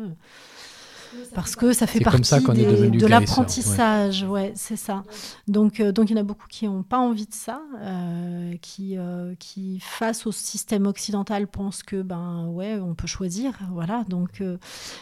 parce 1.35 1.57
que 1.57 1.73
ça 1.73 1.87
fait 1.87 2.01
partie 2.01 2.21
de 2.21 3.07
l'apprentissage, 3.07 4.23
ouais, 4.25 4.53
c'est 4.55 4.77
ça. 4.77 5.03
Donc, 5.49 5.81
euh, 5.81 5.93
donc 5.93 6.11
il 6.11 6.17
y 6.17 6.19
en 6.19 6.21
a 6.21 6.25
beaucoup 6.25 6.47
qui 6.49 6.67
n'ont 6.67 6.83
pas 6.83 6.99
envie 6.99 7.27
de 7.27 7.35
ça, 7.35 7.62
euh, 7.81 8.55
qui, 8.61 8.97
euh, 8.97 9.35
qui 9.39 9.81
face 9.81 10.27
au 10.27 10.33
système 10.33 10.87
occidental 10.87 11.47
pensent 11.47 11.83
que 11.83 12.03
ben 12.03 12.47
ouais, 12.49 12.79
on 12.81 12.95
peut 12.95 13.07
choisir, 13.07 13.59
voilà. 13.73 14.05
Donc 14.09 14.43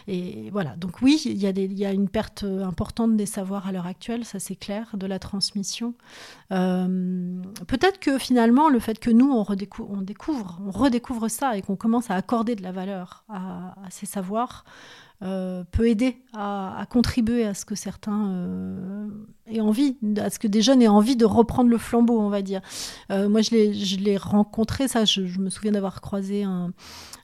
et 0.08 0.50
voilà. 0.50 0.76
Donc 0.76 1.02
oui, 1.02 1.20
il 1.24 1.38
y 1.38 1.46
a 1.46 1.52
des, 1.52 1.64
il 1.64 1.78
y 1.78 1.86
a 1.86 1.92
une 1.92 2.08
perte 2.08 2.44
importante 2.44 3.16
des 3.16 3.26
savoirs 3.26 3.66
à 3.66 3.72
l'heure 3.72 3.86
actuelle, 3.86 4.24
ça 4.24 4.38
c'est 4.38 4.56
clair, 4.56 4.88
de 4.94 5.06
la 5.06 5.18
transmission. 5.18 5.94
Peut-être 6.50 7.98
que 8.00 8.18
finalement 8.18 8.68
le 8.68 8.78
fait 8.78 8.98
que 8.98 9.10
nous 9.10 9.30
on, 9.30 9.42
redécouvre, 9.42 9.90
on 9.90 10.02
découvre, 10.02 10.60
on 10.66 10.70
redécouvre 10.70 11.30
ça 11.30 11.56
et 11.56 11.62
qu'on 11.62 11.76
commence 11.76 12.10
à 12.10 12.14
accorder 12.14 12.56
de 12.56 12.62
la 12.62 12.72
valeur 12.72 13.24
à, 13.28 13.74
à 13.84 13.90
ces 13.90 14.06
savoirs. 14.06 14.64
Euh, 15.22 15.62
peut 15.70 15.86
aider 15.86 16.16
à, 16.32 16.84
contribuer 16.90 17.44
à 17.44 17.54
ce 17.54 17.64
que 17.64 17.76
certains 17.76 18.28
euh, 18.28 19.08
aient 19.46 19.60
envie, 19.60 19.96
à 20.16 20.30
ce 20.30 20.40
que 20.40 20.48
des 20.48 20.62
jeunes 20.62 20.82
aient 20.82 20.88
envie 20.88 21.14
de 21.14 21.24
reprendre 21.24 21.70
le 21.70 21.78
flambeau, 21.78 22.18
on 22.18 22.28
va 22.28 22.42
dire. 22.42 22.60
Euh, 23.12 23.28
moi, 23.28 23.40
je 23.40 23.96
l'ai 23.98 24.16
rencontré, 24.16 24.88
ça, 24.88 25.04
je, 25.04 25.20
me 25.38 25.48
souviens 25.48 25.70
d'avoir 25.70 26.00
croisé 26.00 26.42
un, 26.42 26.72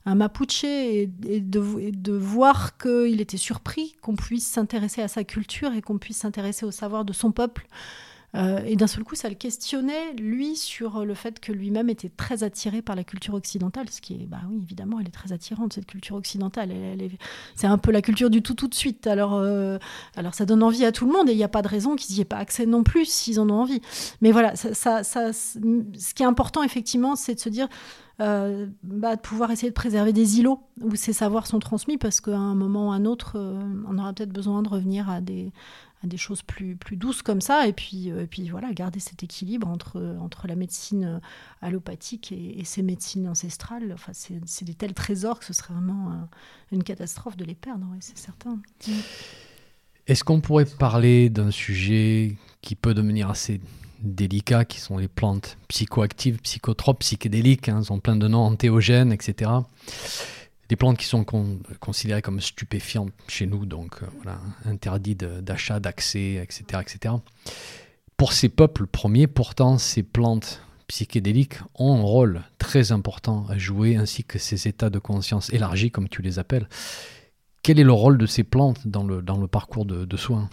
Mapuche 0.05 0.63
et, 0.63 1.07
de, 1.07 1.61
et 1.79 1.91
de, 1.91 2.13
voir 2.13 2.77
qu'il 2.77 3.19
était 3.19 3.37
surpris 3.37 3.95
qu'on 4.01 4.15
puisse 4.15 4.47
s'intéresser 4.47 5.01
à 5.01 5.09
sa 5.09 5.25
culture 5.25 5.73
et 5.73 5.81
qu'on 5.81 5.97
puisse 5.97 6.17
s'intéresser 6.17 6.65
au 6.65 6.71
savoir 6.71 7.03
de 7.03 7.11
son 7.11 7.33
peuple. 7.33 7.67
Euh, 8.35 8.61
et 8.65 8.75
d'un 8.75 8.87
seul 8.87 9.03
coup, 9.03 9.15
ça 9.15 9.29
le 9.29 9.35
questionnait, 9.35 10.13
lui, 10.13 10.55
sur 10.55 11.03
le 11.05 11.13
fait 11.13 11.39
que 11.39 11.51
lui-même 11.51 11.89
était 11.89 12.09
très 12.09 12.43
attiré 12.43 12.81
par 12.81 12.95
la 12.95 13.03
culture 13.03 13.33
occidentale, 13.33 13.89
ce 13.89 14.01
qui 14.01 14.13
est, 14.13 14.25
bah 14.27 14.41
oui, 14.49 14.59
évidemment, 14.61 14.99
elle 14.99 15.07
est 15.07 15.11
très 15.11 15.33
attirante, 15.33 15.73
cette 15.73 15.87
culture 15.87 16.15
occidentale. 16.15 16.71
c'est 17.55 17.67
un 17.67 17.77
peu 17.77 17.91
la 17.91 18.01
culture 18.01 18.29
du 18.29 18.41
tout 18.41 18.53
tout 18.53 18.67
de 18.67 18.75
suite. 18.75 19.07
Alors, 19.07 19.33
euh, 19.33 19.77
alors 20.15 20.33
ça 20.33 20.45
donne 20.45 20.61
envie 20.61 20.85
à 20.85 20.91
tout 20.91 21.05
le 21.05 21.11
monde, 21.11 21.29
et 21.29 21.31
il 21.31 21.37
n'y 21.37 21.43
a 21.43 21.49
pas 21.49 21.61
de 21.61 21.67
raison 21.67 21.95
qu'ils 21.95 22.15
n'y 22.15 22.21
aient 22.21 22.25
pas 22.25 22.37
accès 22.37 22.65
non 22.65 22.83
plus 22.83 23.05
s'ils 23.05 23.39
en 23.39 23.49
ont 23.49 23.61
envie. 23.61 23.81
Mais 24.21 24.31
voilà, 24.31 24.55
ce 24.55 26.13
qui 26.13 26.23
est 26.23 26.27
important, 26.27 26.63
effectivement, 26.63 27.15
c'est 27.15 27.35
de 27.35 27.39
se 27.39 27.49
dire... 27.49 27.67
Euh, 28.21 28.67
bah, 28.83 29.15
de 29.15 29.21
pouvoir 29.21 29.49
essayer 29.49 29.69
de 29.69 29.73
préserver 29.73 30.11
des 30.11 30.39
îlots 30.39 30.59
où 30.81 30.93
ces 30.97 31.13
savoirs 31.13 31.47
sont 31.47 31.59
transmis 31.59 31.97
parce 31.97 32.19
qu'à 32.19 32.35
un 32.35 32.53
moment 32.53 32.89
ou 32.89 32.91
à 32.91 32.95
un 32.95 33.05
autre, 33.05 33.39
on 33.87 33.97
aura 33.97 34.11
peut-être 34.11 34.33
besoin 34.33 34.61
de 34.61 34.67
revenir 34.67 35.09
à 35.09 35.21
des, 35.21 35.53
à 36.03 36.07
des 36.07 36.17
choses 36.17 36.41
plus, 36.41 36.77
douces 36.91 37.21
comme 37.21 37.41
ça, 37.41 37.67
et 37.67 37.73
puis, 37.73 38.11
euh, 38.11 38.23
et 38.23 38.27
puis 38.27 38.49
voilà, 38.49 38.71
garder 38.73 38.99
cet 38.99 39.23
équilibre 39.23 39.67
entre, 39.67 40.47
la 40.47 40.55
médecine 40.55 41.05
euh, 41.05 41.19
allopathique 41.61 42.31
et, 42.31 42.63
ces 42.63 42.81
médecines 42.81 43.27
ancestrales. 43.27 43.91
Enfin, 43.93 44.11
c'est 44.13 44.65
des 44.65 44.73
tels 44.73 44.93
trésors 44.93 45.39
que 45.39 45.45
ce 45.45 45.53
serait 45.53 45.73
vraiment 45.73 46.27
une 46.71 46.83
catastrophe 46.83 47.35
de 47.35 47.45
les 47.45 47.55
perdre, 47.55 47.85
c'est 47.99 48.17
certain. 48.17 48.59
Est-ce 50.07 50.23
qu'on 50.23 50.41
pourrait 50.41 50.65
parler 50.65 51.29
d'un 51.29 51.51
sujet 51.51 52.37
qui 52.61 52.75
peut 52.75 52.93
devenir 52.93 53.29
assez 53.29 53.61
délicat, 54.01 54.65
qui 54.65 54.79
sont 54.79 54.97
les 54.97 55.07
plantes 55.07 55.57
psychoactives, 55.67 56.39
psychotropes, 56.39 56.99
psychédéliques, 56.99 57.69
hein, 57.69 57.81
elles 57.81 57.91
ont 57.91 57.99
plein 57.99 58.15
de 58.15 58.27
noms, 58.27 58.43
antéogènes, 58.43 59.11
etc 59.11 59.51
des 60.69 60.75
plantes 60.75 60.97
qui 60.97 61.05
sont 61.05 61.25
considérées 61.79 62.21
comme 62.21 62.39
stupéfiantes 62.39 63.11
chez 63.27 63.47
nous, 63.47 63.65
donc 63.65 64.01
euh, 64.03 65.41
d'achat, 65.41 65.79
d'accès, 65.79 66.35
etc., 66.35 66.81
etc. 66.81 67.15
Pour 68.17 68.33
ces 68.33 68.49
peuples 68.49 68.85
premiers, 68.85 69.25
pourtant, 69.25 69.79
ces 69.79 70.03
plantes 70.03 70.61
psychédéliques 70.87 71.59
ont 71.75 71.97
un 71.97 72.01
rôle 72.01 72.43
très 72.59 72.91
important 72.91 73.45
à 73.49 73.57
jouer, 73.57 73.95
ainsi 73.95 74.23
que 74.23 74.37
ces 74.37 74.67
états 74.67 74.91
de 74.91 74.99
conscience 74.99 75.51
élargis, 75.51 75.89
comme 75.89 76.07
tu 76.07 76.21
les 76.21 76.37
appelles. 76.37 76.69
Quel 77.63 77.79
est 77.79 77.83
le 77.83 77.91
rôle 77.91 78.17
de 78.17 78.25
ces 78.27 78.43
plantes 78.43 78.87
dans 78.87 79.03
le, 79.03 79.21
dans 79.23 79.37
le 79.37 79.47
parcours 79.47 79.85
de, 79.85 80.17
soins? 80.17 80.49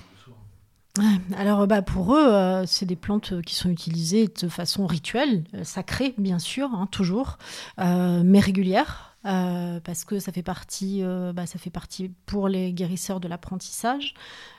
Alors 1.36 1.66
bah 1.66 1.82
pour 1.82 2.14
eux, 2.14 2.26
euh, 2.26 2.64
c'est 2.66 2.86
des 2.86 2.96
plantes 2.96 3.42
qui 3.42 3.54
sont 3.54 3.68
utilisées 3.68 4.28
de 4.28 4.48
façon 4.48 4.86
rituelle, 4.86 5.44
euh, 5.54 5.62
sacrée 5.62 6.14
bien 6.16 6.38
sûr, 6.38 6.70
hein, 6.72 6.88
toujours, 6.90 7.36
mais 7.76 8.40
régulière. 8.40 9.15
Euh, 9.26 9.80
parce 9.80 10.04
que 10.04 10.20
ça 10.20 10.30
fait 10.30 10.42
partie, 10.42 11.02
euh, 11.02 11.32
bah, 11.32 11.46
ça 11.46 11.58
fait 11.58 11.70
partie 11.70 12.12
pour 12.26 12.48
les 12.48 12.72
guérisseurs 12.72 13.18
de 13.18 13.26
l'apprentissage. 13.26 14.14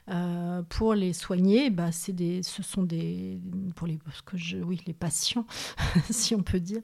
Euh, 0.10 0.62
pour 0.64 0.94
les 0.94 1.14
soigner, 1.14 1.70
bah, 1.70 1.92
c'est 1.92 2.12
des, 2.12 2.44
ce 2.44 2.64
sont 2.64 2.84
des, 2.84 3.40
pour 3.76 3.88
les, 3.88 3.98
que 4.26 4.38
je, 4.38 4.58
oui, 4.58 4.82
les 4.86 4.94
patients, 4.94 5.46
si 6.10 6.36
on 6.36 6.44
peut 6.44 6.60
dire, 6.60 6.82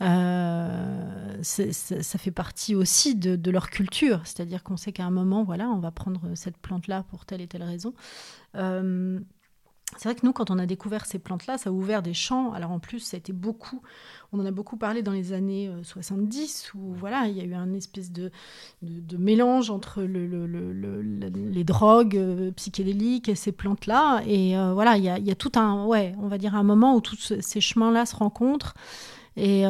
ça 0.00 2.18
fait 2.18 2.30
partie 2.32 2.74
aussi 2.74 3.14
de, 3.14 3.36
de 3.36 3.50
leur 3.50 3.70
culture. 3.70 4.20
C'est-à-dire 4.24 4.64
qu'on 4.64 4.76
sait 4.76 4.92
qu'à 4.92 5.04
un 5.04 5.10
moment, 5.10 5.44
voilà, 5.44 5.68
on 5.68 5.78
va 5.78 5.92
prendre 5.92 6.34
cette 6.34 6.58
plante-là 6.58 7.04
pour 7.10 7.26
telle 7.26 7.40
et 7.40 7.46
telle 7.46 7.64
raison. 7.64 7.94
C'est 9.96 10.08
vrai 10.08 10.14
que 10.14 10.24
nous, 10.24 10.32
quand 10.32 10.50
on 10.50 10.58
a 10.58 10.66
découvert 10.66 11.04
ces 11.04 11.18
plantes-là, 11.18 11.58
ça 11.58 11.70
a 11.70 11.72
ouvert 11.72 12.02
des 12.02 12.14
champs. 12.14 12.52
Alors 12.52 12.70
en 12.70 12.78
plus, 12.78 13.00
ça 13.00 13.16
a 13.16 13.18
été 13.18 13.32
beaucoup, 13.32 13.82
on 14.32 14.40
en 14.40 14.46
a 14.46 14.50
beaucoup 14.50 14.76
parlé 14.76 15.02
dans 15.02 15.12
les 15.12 15.32
années 15.32 15.70
70, 15.82 16.72
euh, 16.74 16.78
où 16.78 16.94
voilà, 16.94 17.26
il 17.26 17.36
y 17.36 17.40
a 17.40 17.44
eu 17.44 17.54
un 17.54 17.72
espèce 17.74 18.12
de, 18.12 18.30
de, 18.82 19.16
mélange 19.16 19.70
entre 19.70 20.02
le, 20.02 20.26
le, 20.26 21.02
les 21.02 21.64
drogues 21.64 22.16
euh, 22.16 22.52
psychédéliques 22.52 23.28
et 23.28 23.34
ces 23.34 23.52
plantes-là. 23.52 24.22
Et 24.26 24.56
euh, 24.56 24.72
voilà, 24.72 24.96
il 24.96 25.04
y, 25.04 25.08
a, 25.08 25.18
il 25.18 25.26
y, 25.26 25.30
a, 25.30 25.34
tout 25.34 25.52
un, 25.56 25.84
ouais, 25.84 26.14
on 26.18 26.28
va 26.28 26.38
dire 26.38 26.54
un 26.54 26.62
moment 26.62 26.94
où 26.94 27.00
tous 27.00 27.34
ces 27.40 27.60
chemins-là 27.60 28.06
se 28.06 28.14
rencontrent. 28.14 28.74
Et, 29.36 29.62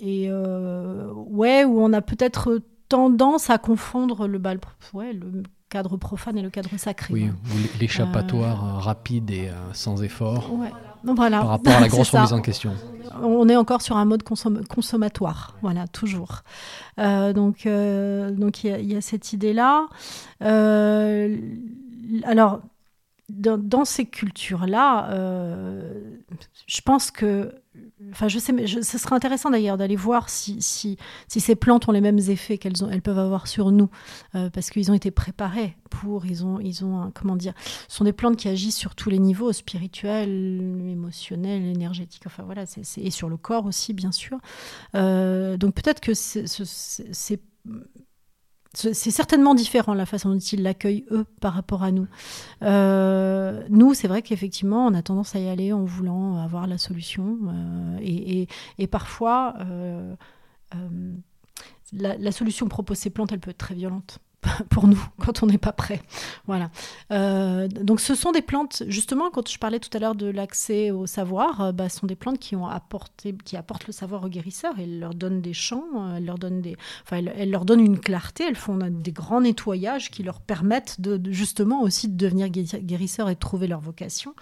et 0.00 0.32
ouais, 0.32 1.64
où 1.64 1.80
on 1.80 1.92
a 1.92 2.00
peut-être 2.00 2.60
tendance 2.88 3.50
à 3.50 3.58
confondre 3.58 4.26
le 4.26 4.38
bal, 4.38 4.58
ouais, 4.94 5.12
le 5.12 5.42
cadre 5.70 5.96
profane 5.96 6.36
et 6.36 6.42
le 6.42 6.50
cadre 6.50 6.68
sacré. 6.76 7.14
Oui, 7.14 7.30
l'échappatoire 7.80 8.64
euh, 8.64 8.78
rapide 8.80 9.30
et 9.30 9.48
euh, 9.48 9.54
sans 9.72 10.02
effort. 10.02 10.50
voilà. 11.04 11.38
Par 11.40 11.48
rapport 11.48 11.72
à 11.72 11.80
la 11.80 11.88
grosse 11.94 12.10
remise 12.10 12.34
en 12.34 12.42
question. 12.42 12.72
On 13.22 13.48
est 13.48 13.56
encore 13.56 13.80
sur 13.80 13.96
un 13.96 14.04
mode 14.04 14.22
consommatoire, 14.22 15.56
voilà, 15.62 15.88
toujours. 15.88 16.42
Euh, 16.98 17.32
donc, 17.32 17.66
donc 17.66 18.64
il 18.64 18.84
y, 18.84 18.96
a 18.96 19.00
cette 19.00 19.32
idée-là. 19.32 19.86
alors, 22.24 22.60
dans, 23.28 23.84
ces 23.84 24.06
cultures-là, 24.06 25.08
je 26.66 26.80
pense 26.82 27.10
que 27.10 27.54
Enfin, 28.10 28.26
je 28.26 28.38
sais, 28.40 28.52
mais 28.52 28.66
ce 28.66 28.98
serait 28.98 29.14
intéressant 29.14 29.50
d'ailleurs 29.50 29.76
d'aller 29.76 29.94
voir 29.94 30.28
si, 30.28 30.60
si, 30.60 30.96
si, 31.28 31.40
ces 31.40 31.54
plantes 31.54 31.88
ont 31.88 31.92
les 31.92 32.00
mêmes 32.00 32.18
effets 32.18 32.58
qu'elles 32.58 32.74
elles 32.90 33.02
peuvent 33.02 33.18
avoir 33.18 33.46
sur 33.46 33.70
nous, 33.70 33.88
euh, 34.34 34.50
parce 34.50 34.70
qu'ils 34.70 34.90
ont 34.90 34.94
été 34.94 35.12
préparés 35.12 35.76
pour, 35.88 36.26
ils 36.26 36.44
ont, 36.44 36.58
ils 36.58 36.84
ont, 36.84 37.12
comment 37.14 37.36
dire, 37.36 37.52
ce 37.88 37.96
sont 37.96 38.04
des 38.04 38.12
plantes 38.12 38.36
qui 38.36 38.48
agissent 38.48 38.76
sur 38.76 38.96
tous 38.96 39.08
les 39.08 39.20
niveaux, 39.20 39.52
spirituel, 39.52 40.28
émotionnel, 40.90 41.62
énergétique, 41.64 42.24
enfin 42.26 42.42
voilà, 42.42 42.64
et 42.96 43.10
sur 43.10 43.28
le 43.28 43.36
corps 43.36 43.66
aussi, 43.66 43.92
bien 43.92 44.10
sûr. 44.10 44.38
Euh, 44.96 45.56
donc 45.56 45.74
peut-être 45.74 46.00
que 46.00 46.12
c'est 46.14 47.40
c'est 48.72 49.10
certainement 49.10 49.54
différent 49.54 49.94
la 49.94 50.06
façon 50.06 50.30
dont 50.30 50.38
ils 50.38 50.62
l'accueillent 50.62 51.04
eux 51.10 51.24
par 51.40 51.54
rapport 51.54 51.82
à 51.82 51.90
nous. 51.90 52.06
Euh, 52.62 53.64
nous, 53.68 53.94
c'est 53.94 54.06
vrai 54.06 54.22
qu'effectivement, 54.22 54.86
on 54.86 54.94
a 54.94 55.02
tendance 55.02 55.34
à 55.34 55.40
y 55.40 55.48
aller 55.48 55.72
en 55.72 55.84
voulant 55.84 56.36
avoir 56.36 56.68
la 56.68 56.78
solution. 56.78 57.38
Euh, 57.48 58.46
et, 58.78 58.86
parfois, 58.86 59.54
euh, 59.60 60.14
la, 61.92 62.16
la, 62.16 62.32
solution 62.32 62.68
proposée 62.68 63.02
ces 63.02 63.10
plantes, 63.10 63.32
elle 63.32 63.40
peut 63.40 63.50
être 63.50 63.58
très 63.58 63.74
violente. 63.74 64.20
pour 64.70 64.86
nous 64.86 65.02
quand 65.18 65.42
on 65.42 65.46
n'est 65.46 65.58
pas 65.58 65.72
prêt. 65.72 66.00
Voilà. 66.46 66.70
Euh, 67.12 67.68
donc 67.68 68.00
ce 68.00 68.14
sont 68.14 68.32
des 68.32 68.42
plantes, 68.42 68.82
justement, 68.86 69.30
quand 69.30 69.48
je 69.48 69.58
parlais 69.58 69.78
tout 69.78 69.94
à 69.96 70.00
l'heure 70.00 70.14
de 70.14 70.26
l'accès 70.26 70.90
au 70.90 71.06
savoir, 71.06 71.60
euh, 71.60 71.72
bah, 71.72 71.88
ce 71.88 71.98
sont 71.98 72.06
des 72.06 72.14
plantes 72.14 72.38
qui 72.38 72.56
ont 72.56 72.66
apporté, 72.66 73.34
qui 73.44 73.56
apportent 73.56 73.86
le 73.86 73.92
savoir 73.92 74.24
aux 74.24 74.28
guérisseurs. 74.28 74.74
Elles 74.78 74.98
leur 74.98 75.14
donnent 75.14 75.42
des 75.42 75.52
champs, 75.52 75.84
euh, 75.96 76.16
elles 76.16 76.24
leur 76.24 76.38
donnent 76.38 76.62
des, 76.62 76.76
enfin, 77.04 77.22
elles, 77.36 77.50
leur 77.50 77.64
donnent 77.64 77.84
une 77.84 78.00
clarté. 78.00 78.44
Elles 78.44 78.56
font 78.56 78.76
des 78.76 79.12
grands 79.12 79.42
nettoyages 79.42 80.10
qui 80.10 80.22
leur 80.22 80.40
permettent 80.40 81.00
de, 81.00 81.20
justement 81.32 81.82
aussi 81.82 82.08
de 82.08 82.16
devenir 82.16 82.48
guérisseurs 82.48 83.28
et 83.28 83.34
de 83.34 83.38
trouver 83.38 83.66
leur 83.66 83.80
vocation. 83.80 84.34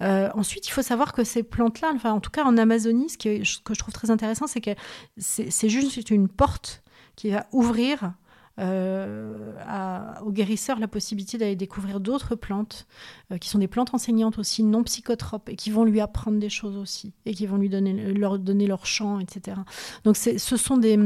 ensuite, 0.00 0.66
il 0.68 0.70
faut 0.70 0.82
savoir 0.82 1.12
que 1.12 1.24
ces 1.24 1.42
plantes-là, 1.42 1.92
enfin, 1.94 2.12
en 2.12 2.20
tout 2.20 2.30
cas 2.30 2.44
en 2.44 2.56
Amazonie, 2.56 3.08
ce, 3.10 3.16
que 3.16 3.42
je 3.42 3.78
trouve 3.78 3.94
très 3.94 4.10
intéressant, 4.10 4.46
c'est 4.46 4.60
que 4.60 4.70
c'est 5.18 5.68
juste 5.68 6.10
une 6.10 6.28
porte 6.28 6.82
qui 7.16 7.30
va 7.30 7.46
ouvrir 7.52 8.12
à, 8.60 10.22
aux 10.24 10.32
guérisseurs 10.32 10.78
la 10.78 10.88
possibilité 10.88 11.38
d'aller 11.38 11.56
découvrir 11.56 12.00
d'autres 12.00 12.34
plantes, 12.34 12.86
euh, 13.32 13.38
qui 13.38 13.48
sont 13.48 13.58
des 13.58 13.68
plantes 13.68 13.94
enseignantes 13.94 14.38
aussi, 14.38 14.62
non 14.62 14.82
psychotropes, 14.82 15.48
et 15.48 15.56
qui 15.56 15.70
vont 15.70 15.84
lui 15.84 16.00
apprendre 16.00 16.38
des 16.38 16.50
choses 16.50 16.76
aussi, 16.76 17.12
et 17.26 17.34
qui 17.34 17.46
vont 17.46 17.56
lui 17.56 17.68
donner 17.68 17.92
leur, 18.12 18.38
donner 18.38 18.66
leur 18.66 18.86
champ, 18.86 19.18
etc. 19.18 19.56
Donc 20.04 20.16
ce 20.16 20.56
sont 20.56 20.76
des 20.76 20.98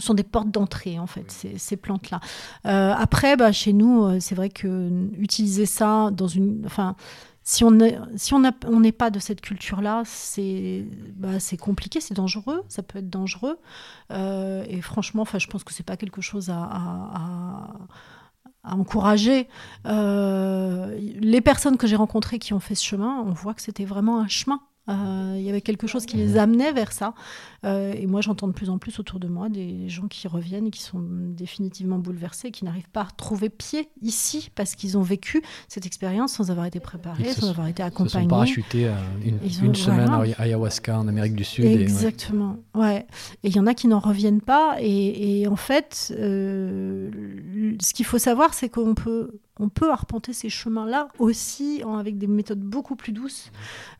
sont 0.00 0.14
des 0.14 0.24
portes 0.24 0.50
d'entrée 0.50 0.98
en 0.98 1.06
fait 1.06 1.30
ces, 1.30 1.56
ces 1.56 1.76
plantes 1.76 2.10
là 2.10 2.18
euh, 2.66 2.92
après 2.98 3.36
bah, 3.36 3.52
chez 3.52 3.72
nous 3.72 4.18
c'est 4.18 4.34
vrai 4.34 4.48
que 4.48 4.90
utiliser 5.16 5.66
ça 5.66 6.10
dans 6.10 6.26
une 6.26 6.62
enfin 6.66 6.96
si 7.44 7.62
on 7.62 7.70
n'est 7.70 7.98
on 8.66 8.92
pas 8.92 9.10
de 9.10 9.18
cette 9.18 9.42
culture-là, 9.42 10.02
c'est 10.06 10.86
bah, 11.14 11.38
compliqué, 11.60 12.00
c'est 12.00 12.14
dangereux, 12.14 12.64
ça 12.68 12.82
peut 12.82 12.98
être 12.98 13.10
dangereux. 13.10 13.58
Euh, 14.10 14.64
et 14.66 14.80
franchement, 14.80 15.24
je 15.26 15.46
pense 15.46 15.62
que 15.62 15.72
c'est 15.72 15.84
pas 15.84 15.98
quelque 15.98 16.22
chose 16.22 16.48
à, 16.50 17.70
à 18.64 18.74
encourager. 18.74 19.48
les 19.84 21.40
personnes 21.42 21.76
que 21.76 21.86
j'ai 21.86 21.96
rencontrées 21.96 22.38
qui 22.38 22.54
ont 22.54 22.60
fait 22.60 22.74
ce 22.74 22.84
chemin, 22.84 23.22
on 23.26 23.32
voit 23.32 23.52
que 23.52 23.62
c'était 23.62 23.84
vraiment 23.84 24.20
un 24.20 24.28
chemin. 24.28 24.60
Il 24.88 25.42
y 25.42 25.48
avait 25.48 25.60
quelque 25.60 25.86
chose 25.86 26.06
qui 26.06 26.16
les 26.16 26.36
amenait 26.36 26.72
vers 26.72 26.92
ça. 26.92 27.14
Euh, 27.64 27.94
et 27.94 28.06
moi, 28.06 28.20
j'entends 28.20 28.48
de 28.48 28.52
plus 28.52 28.68
en 28.68 28.78
plus 28.78 28.98
autour 28.98 29.18
de 29.18 29.28
moi 29.28 29.48
des 29.48 29.88
gens 29.88 30.06
qui 30.06 30.28
reviennent 30.28 30.66
et 30.66 30.70
qui 30.70 30.82
sont 30.82 31.00
définitivement 31.02 31.98
bouleversés, 31.98 32.50
qui 32.50 32.64
n'arrivent 32.64 32.90
pas 32.90 33.00
à 33.00 33.04
retrouver 33.04 33.48
pied 33.48 33.88
ici 34.02 34.50
parce 34.54 34.74
qu'ils 34.74 34.98
ont 34.98 35.02
vécu 35.02 35.42
cette 35.68 35.86
expérience 35.86 36.32
sans 36.32 36.50
avoir 36.50 36.66
été 36.66 36.80
préparés, 36.80 37.32
sans 37.32 37.50
avoir 37.50 37.68
été 37.68 37.82
accompagnés. 37.82 38.24
Ils 38.24 38.28
sont 38.28 38.28
parachutés 38.28 38.88
à 38.88 38.98
une, 39.24 39.74
semaine 39.74 40.10
à 40.10 40.42
ayahuasca 40.42 40.98
en 40.98 41.08
Amérique 41.08 41.34
du 41.34 41.44
Sud. 41.44 41.64
Exactement, 41.64 42.58
et, 42.74 42.78
ouais. 42.78 43.06
Et 43.42 43.48
il 43.48 43.56
y 43.56 43.60
en 43.60 43.66
a 43.66 43.74
qui 43.74 43.88
n'en 43.88 44.00
reviennent 44.00 44.42
pas. 44.42 44.76
Et, 44.80 45.46
en 45.48 45.56
fait, 45.56 46.14
euh, 46.18 47.10
ce 47.80 47.94
qu'il 47.94 48.04
faut 48.04 48.18
savoir, 48.18 48.52
c'est 48.54 48.68
qu'on 48.68 48.94
peut 48.94 49.40
on 49.60 49.68
peut 49.68 49.90
arpenter 49.90 50.32
ces 50.32 50.48
chemins-là 50.48 51.08
aussi 51.18 51.82
avec 51.98 52.18
des 52.18 52.26
méthodes 52.26 52.60
beaucoup 52.60 52.96
plus 52.96 53.12
douces 53.12 53.52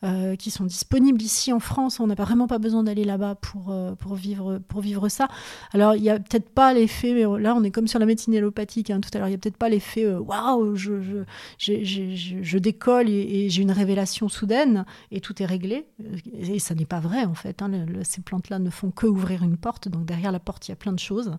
euh, 0.03 0.37
qui 0.37 0.51
sont 0.51 0.65
disponibles 0.65 1.23
ici 1.23 1.53
en 1.53 1.61
France. 1.61 2.01
On 2.01 2.07
n'a 2.09 2.15
vraiment 2.15 2.47
pas 2.47 2.59
besoin 2.59 2.83
d'aller 2.83 3.05
là-bas 3.05 3.37
pour 3.37 3.71
euh, 3.71 3.95
pour, 3.95 4.15
vivre, 4.15 4.59
pour 4.69 4.81
vivre 4.81 5.09
ça. 5.09 5.29
Alors, 5.73 5.95
il 5.95 6.03
n'y 6.03 6.11
a 6.11 6.19
peut-être 6.19 6.49
pas 6.51 6.75
l'effet, 6.75 7.15
mais 7.15 7.41
là, 7.41 7.55
on 7.55 7.63
est 7.63 7.71
comme 7.71 7.87
sur 7.87 7.99
la 7.99 8.07
médecine 8.07 8.35
allopathique 8.35 8.91
hein, 8.91 9.01
tout 9.01 9.11
à 9.15 9.19
l'heure, 9.19 9.29
il 9.29 9.33
n'y 9.33 9.37
a 9.37 9.39
peut-être 9.39 9.57
pas 9.57 9.69
l'effet 9.69 10.05
euh, 10.05 10.19
waouh, 10.19 10.75
je, 10.75 11.01
je, 11.01 11.25
je, 11.59 12.43
je, 12.43 12.59
décolle 12.59 13.09
et, 13.09 13.49
j'ai 13.49 13.63
une 13.63 13.71
révélation 13.71 14.29
soudaine 14.29 14.85
et 15.11 15.21
tout 15.21 15.43
est 15.43 15.47
réglé. 15.47 15.87
Et 16.33 16.59
ça 16.59 16.75
n'est 16.75 16.85
pas 16.85 17.01
vrai, 17.01 17.25
en 17.25 17.35
fait. 17.35 17.63
Hein. 17.63 17.71
ces 18.03 18.21
plantes-là 18.23 18.59
ne 18.59 18.71
font 18.71 18.91
que 18.91 19.07
ouvrir 19.07 19.43
une 19.43 19.57
porte. 19.57 19.89
Donc, 19.89 20.05
derrière 20.05 20.33
la 20.33 20.41
porte, 20.41 20.69
il 20.69 20.71
y 20.71 20.73
a 20.73 20.77
plein 20.77 20.93
de 20.93 20.99
choses 20.99 21.37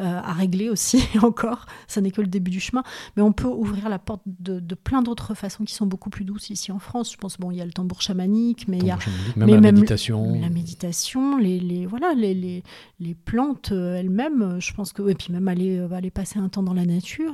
euh, 0.00 0.20
à 0.22 0.32
régler 0.32 0.68
aussi, 0.68 1.02
encore. 1.22 1.66
Ça 1.86 2.00
n'est 2.00 2.10
que 2.10 2.20
le 2.20 2.26
début 2.26 2.50
du 2.50 2.60
chemin. 2.60 2.82
Mais 3.16 3.22
on 3.22 3.32
peut 3.32 3.51
ouvrir 3.56 3.88
la 3.88 3.98
porte 3.98 4.22
de, 4.26 4.60
de 4.60 4.74
plein 4.74 5.02
d'autres 5.02 5.34
façons 5.34 5.64
qui 5.64 5.74
sont 5.74 5.86
beaucoup 5.86 6.10
plus 6.10 6.24
douces 6.24 6.50
ici 6.50 6.72
en 6.72 6.78
France. 6.78 7.12
Je 7.12 7.16
pense, 7.16 7.38
bon, 7.38 7.50
il 7.50 7.58
y 7.58 7.60
a 7.60 7.64
le 7.64 7.72
tambour 7.72 8.02
chamanique, 8.02 8.68
mais 8.68 8.78
il 8.78 8.86
y 8.86 8.90
a 8.90 8.98
même 9.36 9.48
la 9.48 9.72
méditation. 9.72 10.40
La 10.40 10.48
méditation, 10.48 11.38
les, 11.38 11.60
les, 11.60 11.86
voilà, 11.86 12.14
les, 12.14 12.34
les, 12.34 12.62
les 13.00 13.14
plantes 13.14 13.72
euh, 13.72 13.96
elles-mêmes, 13.96 14.42
euh, 14.42 14.60
je 14.60 14.72
pense 14.72 14.92
que, 14.92 15.08
et 15.08 15.14
puis 15.14 15.32
même 15.32 15.48
aller, 15.48 15.78
euh, 15.78 15.92
aller 15.92 16.10
passer 16.10 16.38
un 16.38 16.48
temps 16.48 16.62
dans 16.62 16.74
la 16.74 16.84
nature, 16.84 17.32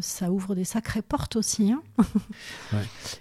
ça 0.00 0.30
ouvre 0.30 0.54
des 0.54 0.64
sacrées 0.64 1.02
portes 1.02 1.36
aussi. 1.36 1.72
Hein. 1.72 1.82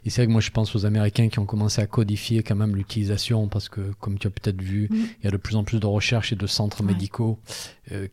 Et 0.06 0.10
c'est 0.10 0.22
vrai 0.22 0.28
que 0.28 0.32
moi 0.32 0.42
je 0.42 0.52
pense 0.52 0.76
aux 0.76 0.86
Américains 0.86 1.30
qui 1.30 1.40
ont 1.40 1.46
commencé 1.46 1.82
à 1.82 1.88
codifier 1.88 2.44
quand 2.44 2.56
même 2.56 2.76
l'utilisation, 2.76 3.48
parce 3.48 3.70
que 3.70 3.92
comme 4.00 4.18
tu 4.18 4.28
as 4.28 4.30
peut-être 4.30 4.62
vu, 4.62 4.88
mm. 4.90 4.96
il 4.96 5.26
y 5.26 5.28
a 5.28 5.32
de 5.32 5.38
plus 5.38 5.56
en 5.56 5.64
plus 5.64 5.80
de 5.80 5.86
recherches 5.86 6.34
et 6.34 6.36
de 6.36 6.48
centres 6.48 6.84
médicaux 6.84 7.40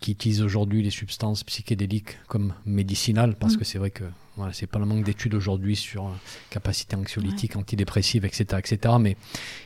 qui 0.01 0.13
utilisent 0.13 0.43
aujourd'hui 0.43 0.83
les 0.83 0.91
substances 0.91 1.45
psychédéliques 1.45 2.19
comme 2.29 2.55
médicinales, 2.65 3.37
parce 3.37 3.55
mm. 3.55 3.59
que 3.59 3.65
c'est 3.65 3.79
vrai 3.79 3.91
que 3.91 4.05
voilà, 4.37 4.53
c'est 4.53 4.67
pas 4.67 4.79
le 4.79 4.85
manque 4.85 5.05
d'études 5.05 5.35
aujourd'hui 5.35 5.77
sur 5.77 6.11
capacité 6.51 6.95
anxiolytique, 6.97 7.57
antidépressive, 7.57 8.25
etc., 8.25 8.45
etc. 8.59 8.95
Mais 9.01 9.17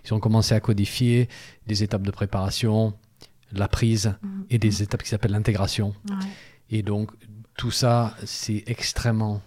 ils 0.04 0.14
ont 0.14 0.20
commencé 0.20 0.54
à 0.54 0.60
codifier 0.60 1.28
des 1.66 1.82
étapes 1.82 2.02
de 2.02 2.10
préparation, 2.10 2.94
la 3.52 3.68
prise 3.68 4.14
mm. 4.22 4.42
et 4.50 4.58
des 4.58 4.82
étapes 4.82 5.02
qui 5.02 5.08
s'appellent 5.08 5.32
l'intégration. 5.32 5.94
Et 6.70 6.82
donc, 6.82 7.10
tout 7.56 7.70
ça, 7.70 8.16
c'est 8.24 8.62
extrêmement 8.66 9.42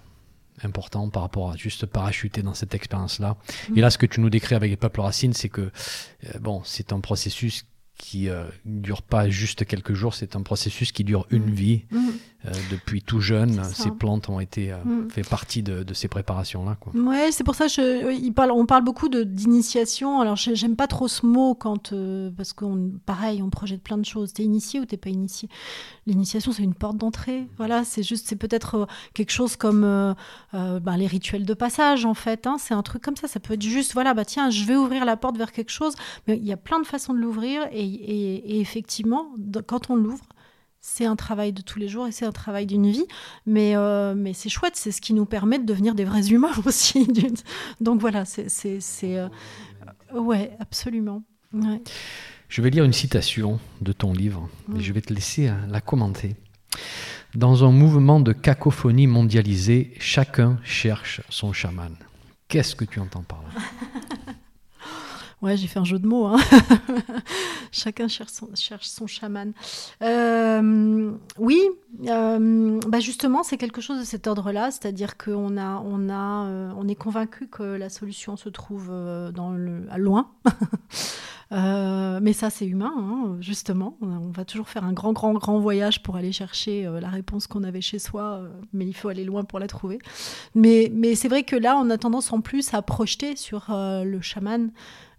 important 0.62 1.10
par 1.10 1.24
rapport 1.24 1.52
à 1.52 1.58
juste 1.58 1.86
parachuter 1.86 2.42
dans 2.42 2.54
cette 2.54 2.76
expérience-là. 2.76 3.38
Et 3.76 3.82
là, 3.82 3.90
ce 3.90 3.98
que 3.98 4.06
tu 4.06 4.22
nous 4.22 4.30
décris 4.30 4.56
avec 4.56 4.70
les 4.70 4.78
peuples 4.78 5.02
racines, 5.02 5.34
c'est 5.34 5.50
que, 5.50 5.62
euh, 5.62 6.40
bon, 6.40 6.62
c'est 6.64 6.94
un 6.94 7.00
processus 7.00 7.66
qui 7.98 8.26
ne 8.26 8.32
euh, 8.32 8.44
dure 8.66 9.02
pas 9.02 9.30
juste 9.30 9.66
quelques 9.66 9.94
jours, 9.94 10.14
c'est 10.14 10.36
un 10.36 10.42
processus 10.42 10.92
qui 10.92 11.04
dure 11.04 11.26
une 11.30 11.52
vie. 11.52 11.86
Mm. 11.92 12.10
Euh, 12.46 12.52
depuis 12.72 13.02
tout 13.02 13.22
jeune, 13.22 13.64
ces 13.64 13.92
plantes 13.92 14.30
ont 14.30 14.40
été 14.40 14.72
euh, 14.72 14.78
mm. 14.84 15.10
fait 15.10 15.28
partie 15.28 15.64
de, 15.64 15.86
ces 15.94 16.08
préparations-là. 16.08 16.78
Ouais, 16.94 17.32
c'est 17.32 17.44
pour 17.44 17.56
ça 17.56 17.66
il 17.78 18.32
parle, 18.34 18.52
on 18.52 18.66
parle 18.66 18.84
beaucoup 18.84 19.10
d'initiation. 19.10 20.20
Alors, 20.20 20.36
j'aime 20.36 20.76
pas 20.76 20.88
trop 20.88 21.08
ce 21.08 21.26
mot 21.26 21.56
quand, 21.56 21.94
parce 22.36 22.54
qu'on, 22.54 22.92
pareil, 23.06 23.42
on 23.42 23.50
projette 23.50 23.82
plein 23.82 23.98
de 23.98 24.06
choses. 24.06 24.34
T'es 24.34 24.44
initié 24.44 24.80
ou 24.80 24.86
t'es 24.86 24.98
pas 24.98 25.10
initié? 25.10 25.50
L'initiation, 26.06 26.52
c'est 26.52 26.64
une 26.64 26.74
porte 26.74 26.98
d'entrée. 26.98 27.48
Voilà, 27.58 27.84
c'est 27.84 28.04
juste, 28.04 28.28
c'est 28.28 28.36
peut-être 28.36 28.88
quelque 29.14 29.32
chose 29.32 29.56
comme 29.56 30.16
ben, 30.52 30.98
les 30.98 31.08
rituels 31.08 31.46
de 31.46 31.54
passage, 31.54 32.06
en 32.06 32.14
fait. 32.14 32.48
Hein. 32.48 32.58
c'est 32.60 32.74
un 32.74 32.84
truc 32.84 33.02
comme 33.02 33.16
ça. 33.16 33.28
Ça 33.28 33.40
peut 33.40 33.54
être 33.54 33.62
juste, 33.62 33.94
voilà, 33.94 34.14
bah 34.14 34.26
tiens, 34.26 34.50
je 34.50 34.66
vais 34.66 34.76
ouvrir 34.76 35.06
la 35.06 35.18
porte 35.18 35.38
vers 35.38 35.52
quelque 35.52 35.72
chose. 35.72 35.94
Mais 36.28 36.38
il 36.38 36.46
y 36.46 36.54
a 36.54 36.58
plein 36.58 36.80
de 36.80 36.88
façons 36.88 37.14
de 37.14 37.20
l'ouvrir 37.20 37.62
et 37.72 37.84
et, 37.84 38.60
effectivement, 38.60 39.34
quand 39.68 39.90
on 39.90 39.96
l'ouvre, 39.96 40.26
c'est 40.86 41.06
un 41.06 41.16
travail 41.16 41.54
de 41.54 41.62
tous 41.62 41.80
les 41.80 41.88
jours 41.88 42.08
et 42.08 42.12
c'est 42.12 42.26
un 42.26 42.34
travail 42.34 42.66
d'une 42.66 42.92
vie. 42.92 43.06
Mais, 43.48 43.76
euh, 43.76 44.14
mais 44.16 44.34
c'est 44.34 44.50
chouette, 44.50 44.76
c'est 44.76 44.92
ce 44.92 45.00
qui 45.00 45.14
nous 45.14 45.26
permet 45.26 45.58
de 45.58 45.66
devenir 45.66 45.96
des 45.96 46.04
vrais 46.04 46.28
humains 46.28 46.52
aussi. 46.66 47.08
Donc 47.80 48.02
voilà, 48.02 48.26
c'est. 48.26 48.50
Euh, 49.04 49.30
ouais, 50.14 50.52
absolument. 50.60 51.24
Je 52.50 52.62
vais 52.62 52.70
lire 52.70 52.84
une 52.84 52.94
citation 52.94 53.60
de 53.82 53.94
ton 53.94 54.12
livre 54.12 54.50
et 54.78 54.82
je 54.82 54.92
vais 54.92 55.02
te 55.02 55.14
laisser 55.14 55.48
euh, 55.48 55.54
la 55.70 55.80
commenter. 55.80 56.36
Dans 57.34 57.64
un 57.64 57.72
mouvement 57.72 58.20
de 58.20 58.34
cacophonie 58.34 59.08
mondialisée, 59.08 59.94
chacun 60.00 60.60
cherche 60.64 61.22
son 61.30 61.54
chaman. 61.54 61.96
Qu'est-ce 62.50 62.76
que 62.76 62.86
tu 62.86 63.00
entends 63.00 63.24
par 63.24 63.42
là? 63.44 63.62
Ouais, 65.44 65.58
j'ai 65.58 65.68
fait 65.68 65.80
un 65.80 65.84
jeu 65.84 66.00
de 66.00 66.08
mots. 66.08 66.26
Hein. 66.26 66.38
Chacun 67.74 68.08
cherche 68.08 68.32
son, 68.32 69.08
chaman. 69.08 69.52
Euh, 70.02 71.12
oui, 71.38 71.60
euh, 72.08 72.80
bah 72.88 73.02
justement, 73.02 73.44
c'est 73.44 73.58
quelque 73.58 73.82
chose 73.82 74.00
de 74.00 74.06
cet 74.06 74.26
ordre-là, 74.28 74.72
c'est-à-dire 74.72 75.18
qu'on 75.18 75.58
euh, 75.58 76.72
on 76.78 76.88
est 76.88 76.96
convaincu 76.96 77.48
que 77.48 77.62
la 77.62 77.90
solution 77.90 78.38
se 78.38 78.48
trouve 78.48 78.90
à 78.90 79.98
loin. 79.98 80.32
mais 81.52 82.32
ça, 82.32 82.50
c'est 82.50 82.66
humain, 82.66 82.94
hein, 82.98 83.36
justement. 83.42 83.98
On 84.02 84.32
va 84.32 84.46
toujours 84.46 84.70
faire 84.70 84.86
un 84.86 84.94
grand, 84.94 85.12
grand, 85.12 85.34
grand 85.34 85.60
voyage 85.60 86.04
pour 86.04 86.16
aller 86.16 86.32
chercher 86.32 86.90
la 87.02 87.10
réponse 87.10 87.48
qu'on 87.48 87.66
avait 87.66 87.82
chez 87.82 88.00
soi, 88.00 88.44
mais 88.72 88.86
il 88.86 88.94
faut 88.94 89.10
aller 89.10 89.26
loin 89.26 89.44
pour 89.44 89.60
la 89.60 89.68
trouver. 89.68 90.00
Mais, 90.56 90.90
mais 90.96 91.16
c'est 91.16 91.28
vrai 91.28 91.44
que 91.44 91.58
là, 91.58 91.76
on 91.78 91.90
a 91.90 91.98
tendance 91.98 92.32
en 92.32 92.40
plus 92.40 92.74
à 92.74 92.82
projeter 92.82 93.36
sur 93.36 93.66
le 93.70 94.22
chaman 94.22 94.72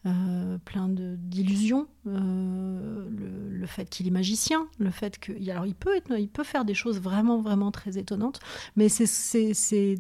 euh, 0.06 0.58
plein 0.66 0.88
d'illusions. 0.90 1.86
Euh, 2.06 3.08
le, 3.10 3.66
fait 3.66 3.88
qu'il 3.88 4.06
est 4.06 4.10
magicien, 4.10 4.66
le 4.78 4.90
fait 4.90 5.18
que. 5.18 5.32
Alors, 5.50 5.64
il 5.64 5.74
peut, 5.74 5.96
être, 5.96 6.18
il 6.18 6.28
peut 6.28 6.44
faire 6.44 6.66
des 6.66 6.74
choses 6.74 7.00
vraiment, 7.00 7.40
vraiment 7.40 7.70
très 7.70 7.96
étonnantes, 7.96 8.40
mais 8.76 8.90
c'est. 8.90 9.96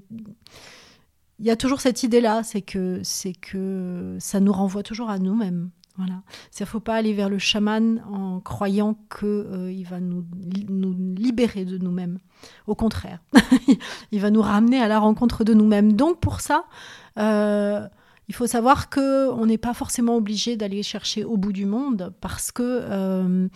Il 1.40 1.46
y 1.46 1.50
a 1.50 1.56
toujours 1.56 1.80
cette 1.80 2.02
idée-là, 2.02 2.42
c'est 2.42 2.60
que, 2.60 3.00
que 3.40 4.16
ça 4.20 4.40
nous 4.40 4.52
renvoie 4.52 4.82
toujours 4.82 5.08
à 5.08 5.18
nous-mêmes. 5.18 5.70
Voilà. 5.96 6.22
Il 6.58 6.62
ne 6.62 6.66
faut 6.66 6.80
pas 6.80 6.96
aller 6.96 7.14
vers 7.14 7.30
le 7.30 7.38
chaman 7.38 8.04
en 8.10 8.40
croyant 8.40 8.94
qu'il 9.08 9.26
euh, 9.26 9.82
va 9.88 10.00
nous, 10.00 10.24
nous, 10.68 10.94
libérer 11.16 11.64
de 11.64 11.78
nous-mêmes. 11.78 12.18
Au 12.66 12.74
contraire, 12.74 13.20
il 14.12 14.20
va 14.20 14.30
nous 14.30 14.42
ramener 14.42 14.80
à 14.80 14.88
la 14.88 14.98
rencontre 14.98 15.44
de 15.44 15.54
nous-mêmes. 15.54 15.94
Donc 15.94 16.20
pour 16.20 16.40
ça, 16.40 16.66
il 18.28 18.34
faut 18.34 18.46
savoir 18.46 18.90
qu'on 18.90 19.46
n'est 19.46 19.58
pas 19.58 19.74
forcément 19.74 20.16
obligé 20.16 20.56
d'aller 20.56 20.82
chercher 20.82 21.24
au 21.24 21.36
bout 21.36 21.52
du 21.52 21.66
monde 21.66 22.12
parce 22.20 22.52
que 22.52 23.48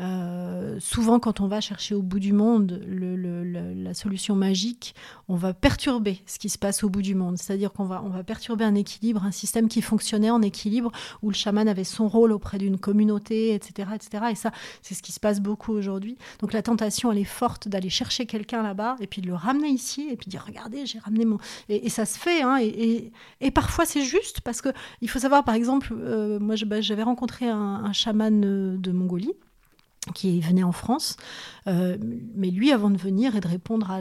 euh, 0.00 0.76
souvent, 0.78 1.18
quand 1.18 1.40
on 1.40 1.48
va 1.48 1.60
chercher 1.60 1.94
au 1.94 2.02
bout 2.02 2.20
du 2.20 2.32
monde 2.32 2.80
la 2.86 3.94
solution 3.94 4.36
magique, 4.36 4.94
on 5.28 5.34
va 5.34 5.54
perturber 5.54 6.22
ce 6.26 6.38
qui 6.38 6.48
se 6.48 6.58
passe 6.58 6.84
au 6.84 6.88
bout 6.88 7.02
du 7.02 7.14
monde. 7.14 7.36
C'est-à-dire 7.38 7.72
qu'on 7.72 7.84
va, 7.84 8.02
on 8.04 8.08
va 8.08 8.22
perturber 8.22 8.64
un 8.64 8.74
équilibre, 8.74 9.24
un 9.24 9.32
système 9.32 9.68
qui 9.68 9.82
fonctionnait 9.82 10.30
en 10.30 10.40
équilibre, 10.42 10.92
où 11.22 11.30
le 11.30 11.34
chaman 11.34 11.66
avait 11.68 11.84
son 11.84 12.08
rôle 12.08 12.32
auprès 12.32 12.58
d'une 12.58 12.78
communauté, 12.78 13.54
etc., 13.54 13.90
etc. 13.94 14.24
Et 14.30 14.34
ça, 14.34 14.52
c'est 14.82 14.94
ce 14.94 15.02
qui 15.02 15.12
se 15.12 15.20
passe 15.20 15.40
beaucoup 15.40 15.72
aujourd'hui. 15.72 16.16
Donc 16.38 16.52
la 16.52 16.62
tentation, 16.62 17.10
elle 17.10 17.18
est 17.18 17.24
forte 17.24 17.68
d'aller 17.68 17.90
chercher 17.90 18.26
quelqu'un 18.26 18.62
là-bas 18.62 18.96
et 19.00 19.06
puis 19.06 19.20
de 19.20 19.26
le 19.26 19.34
ramener 19.34 19.68
ici 19.68 20.08
et 20.10 20.16
puis 20.16 20.26
de 20.26 20.30
dire 20.30 20.44
regardez, 20.46 20.86
j'ai 20.86 20.98
ramené 21.00 21.24
mon. 21.24 21.38
Et, 21.68 21.88
ça 21.88 22.06
se 22.06 22.18
fait. 22.18 22.42
Hein, 22.42 22.58
et, 22.60 23.50
parfois, 23.50 23.84
c'est 23.84 24.04
juste 24.04 24.42
parce 24.42 24.60
que 24.60 24.68
il 25.00 25.08
faut 25.10 25.18
savoir, 25.18 25.42
par 25.42 25.54
exemple, 25.54 25.92
euh, 25.92 26.38
moi, 26.38 26.54
bah, 26.66 26.80
j'avais 26.80 27.02
rencontré 27.02 27.48
un, 27.48 27.82
un 27.84 27.92
chaman 27.92 28.44
euh, 28.44 28.76
de 28.76 28.92
Mongolie 28.92 29.32
qui 30.12 30.40
venait 30.40 30.62
en 30.62 30.72
France. 30.72 31.16
Euh, 31.68 31.96
mais 32.34 32.50
lui, 32.50 32.72
avant 32.72 32.90
de 32.90 32.96
venir 32.96 33.36
et 33.36 33.40
de 33.40 33.48
répondre 33.48 33.90
à 33.90 34.00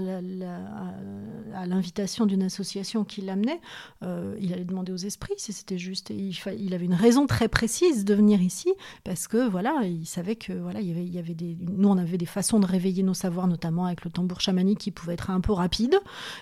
l'invitation 1.66 2.26
d'une 2.26 2.44
association 2.44 3.04
qui 3.04 3.22
l'amenait, 3.22 3.60
euh, 4.04 4.36
il 4.40 4.54
allait 4.54 4.64
demander 4.64 4.92
aux 4.92 4.98
esprits 4.98 5.34
si 5.38 5.54
c'était 5.54 5.78
juste. 5.78 6.12
il, 6.12 6.74
avait 6.74 6.86
une 6.86 6.94
raison 6.94 7.28
très 7.28 7.48
précise 7.48 8.06
de 8.06 8.14
venir 8.14 8.42
ici 8.42 8.74
parce 9.04 9.28
que 9.28 9.48
voilà, 9.50 9.82
il 9.84 10.06
savait 10.06 10.36
que 10.36 10.54
voilà, 10.54 10.80
il 10.80 11.14
y 11.14 11.20
avait, 11.20 11.36
nous 11.60 11.90
on 11.90 11.98
avait 11.98 12.18
des 12.18 12.26
façons 12.26 12.60
de 12.60 12.66
réveiller 12.66 13.04
nos 13.04 13.14
savoirs, 13.14 13.48
notamment 13.48 13.86
avec 13.86 14.06
le 14.06 14.12
tambour 14.12 14.40
chamanique 14.40 14.80
qui 14.80 14.92
pouvait 14.92 15.14
être 15.14 15.30
un 15.30 15.42
peu 15.42 15.52
rapide 15.52 15.96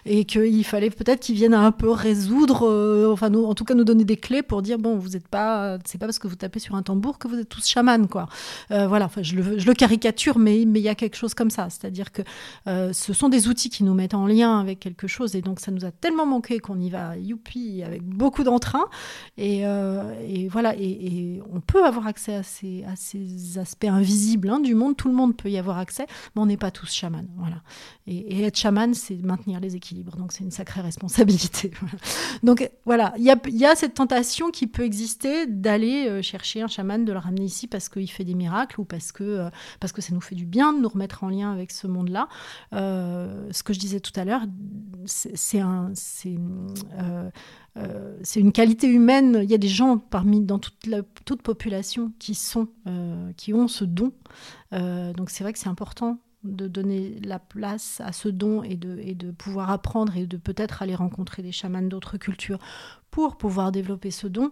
et 0.06 0.26
qu'il 0.26 0.64
fallait 0.66 0.90
peut-être 0.90 1.22
qu'il 1.22 1.36
vienne 1.36 1.54
un 1.54 1.72
peu 1.72 1.90
résoudre, 1.90 2.68
euh, 2.68 3.12
enfin 3.12 3.34
en 3.34 3.56
tout 3.56 3.66
cas 3.66 3.74
nous 3.74 3.84
donner 3.84 4.06
des 4.06 4.18
clés 4.18 4.44
pour 4.44 4.62
dire 4.62 4.78
bon, 4.78 4.98
vous 4.98 5.10
n'êtes 5.10 5.28
pas, 5.28 5.80
c'est 5.86 5.98
pas 5.98 6.06
parce 6.06 6.20
que 6.20 6.28
vous 6.28 6.36
tapez 6.36 6.60
sur 6.60 6.76
un 6.76 6.84
tambour 6.84 7.18
que 7.18 7.28
vous 7.28 7.40
êtes 7.40 7.50
tous 7.50 7.66
chamans 7.66 8.06
quoi. 8.08 8.28
voilà, 8.70 9.06
enfin 9.06 9.24
je 9.24 9.36
le 9.36 9.42
veux 9.42 9.55
je, 9.58 9.66
le 9.66 9.74
caricature, 9.74 10.38
mais 10.38 10.62
il 10.62 10.78
y 10.78 10.90
a 10.90 10.96
quelque 10.96 11.16
chose 11.16 11.34
comme 11.34 11.50
ça. 11.50 11.70
C'est-à-dire 11.70 12.12
que 12.12 12.22
euh, 12.68 12.94
ce 12.94 13.14
sont 13.14 13.30
des 13.30 13.48
outils 13.48 13.70
qui 13.70 13.84
nous 13.84 13.94
mettent 13.94 14.14
en 14.14 14.28
lien 14.28 14.60
avec 14.60 14.80
quelque 14.80 15.08
chose, 15.08 15.36
et 15.36 15.42
donc 15.42 15.60
ça 15.60 15.72
nous 15.72 15.86
a 15.86 15.92
tellement 15.92 16.26
manqué 16.26 16.60
qu'on 16.60 16.80
y 16.80 16.90
va, 16.90 17.18
youpi, 17.18 17.84
avec 17.84 18.04
beaucoup 18.04 18.44
d'entrain. 18.44 18.86
Et, 19.38 19.62
et, 19.62 20.48
voilà, 20.48 20.76
et, 20.78 21.42
on 21.52 21.60
peut 21.60 21.86
avoir 21.86 22.08
accès 22.08 22.36
à 22.36 22.44
ces, 22.44 22.86
aspects 23.58 23.86
invisibles 23.86 24.50
hein, 24.50 24.60
du 24.60 24.76
monde. 24.76 24.98
Tout 24.98 25.08
le 25.08 25.14
monde 25.14 25.36
peut 25.36 25.50
y 25.50 25.58
avoir 25.58 25.78
accès, 25.78 26.08
mais 26.36 26.42
on 26.42 26.46
n'est 26.46 26.58
pas 26.58 26.72
tous 26.72 26.92
chamans. 26.92 27.26
Voilà. 27.38 27.62
Et, 28.08 28.44
être 28.44 28.58
chaman, 28.58 28.94
c'est 28.94 29.16
maintenir 29.16 29.60
les 29.60 29.76
équilibres. 29.76 30.18
Donc 30.18 30.32
c'est 30.32 30.44
une 30.44 30.52
sacrée 30.52 30.82
responsabilité. 30.82 31.72
Donc 32.44 32.70
voilà, 32.86 33.14
il 33.18 33.24
y 33.24 33.32
a, 33.32 33.38
y 33.48 33.66
a, 33.66 33.76
cette 33.76 33.94
tentation 33.94 34.52
qui 34.52 34.68
peut 34.68 34.84
exister 34.84 35.48
d'aller 35.48 36.22
chercher 36.22 36.62
un 36.62 36.68
chaman, 36.68 37.06
de 37.06 37.14
le 37.14 37.20
ramener 37.20 37.46
ici 37.46 37.68
parce 37.68 37.90
qu'il 37.90 38.10
fait 38.10 38.24
des 38.24 38.34
miracles 38.34 38.80
ou 38.80 38.86
parce 38.86 39.12
que, 39.12 39.24
euh, 39.24 39.45
parce 39.80 39.94
que 39.94 40.02
ça 40.02 40.14
nous 40.14 40.22
fait 40.22 40.36
du 40.36 40.46
bien 40.46 40.74
de 40.74 40.80
nous 40.80 40.90
remettre 40.90 41.24
en 41.24 41.30
lien 41.30 41.52
avec 41.52 41.72
ce 41.72 41.88
monde-là. 41.88 42.28
Euh, 42.74 43.48
ce 43.52 43.64
que 43.64 43.74
je 43.74 43.80
disais 43.80 44.00
tout 44.00 44.14
à 44.16 44.26
l'heure, 44.26 44.44
euh, 47.78 48.18
c'est 48.24 48.40
une 48.40 48.52
qualité 48.52 48.88
humaine. 48.88 49.40
Il 49.44 49.50
y 49.50 49.56
a 49.56 49.58
des 49.58 49.68
gens 49.68 49.98
parmi 49.98 50.42
dans 50.42 50.60
toute 50.60 50.88
la 50.88 51.02
population 51.44 52.12
qui 52.20 52.36
sont 52.36 52.68
qui 53.38 53.54
ont 53.54 53.68
ce 53.68 53.84
don. 53.86 54.12
donc 54.72 55.30
c'est 55.30 55.44
vrai 55.44 55.54
que 55.54 55.60
c'est 55.60 55.70
important 55.70 56.20
de 56.46 56.68
donner 56.68 57.20
la 57.24 57.40
place 57.40 58.02
à 58.04 58.12
ce 58.12 58.30
don 58.30 58.64
et 58.64 58.76
de, 58.76 58.98
et 59.00 59.16
de 59.16 59.32
pouvoir 59.32 59.72
apprendre 59.72 60.16
et 60.16 60.26
de 60.26 60.38
peut-être 60.38 60.82
aller 60.82 60.96
rencontrer 60.96 61.42
des 61.42 61.52
chamans 61.52 61.82
d'autres 61.82 62.18
cultures 62.18 62.60
pour 63.16 63.38
pouvoir 63.38 63.72
développer 63.72 64.12
ce 64.12 64.28
don. 64.28 64.50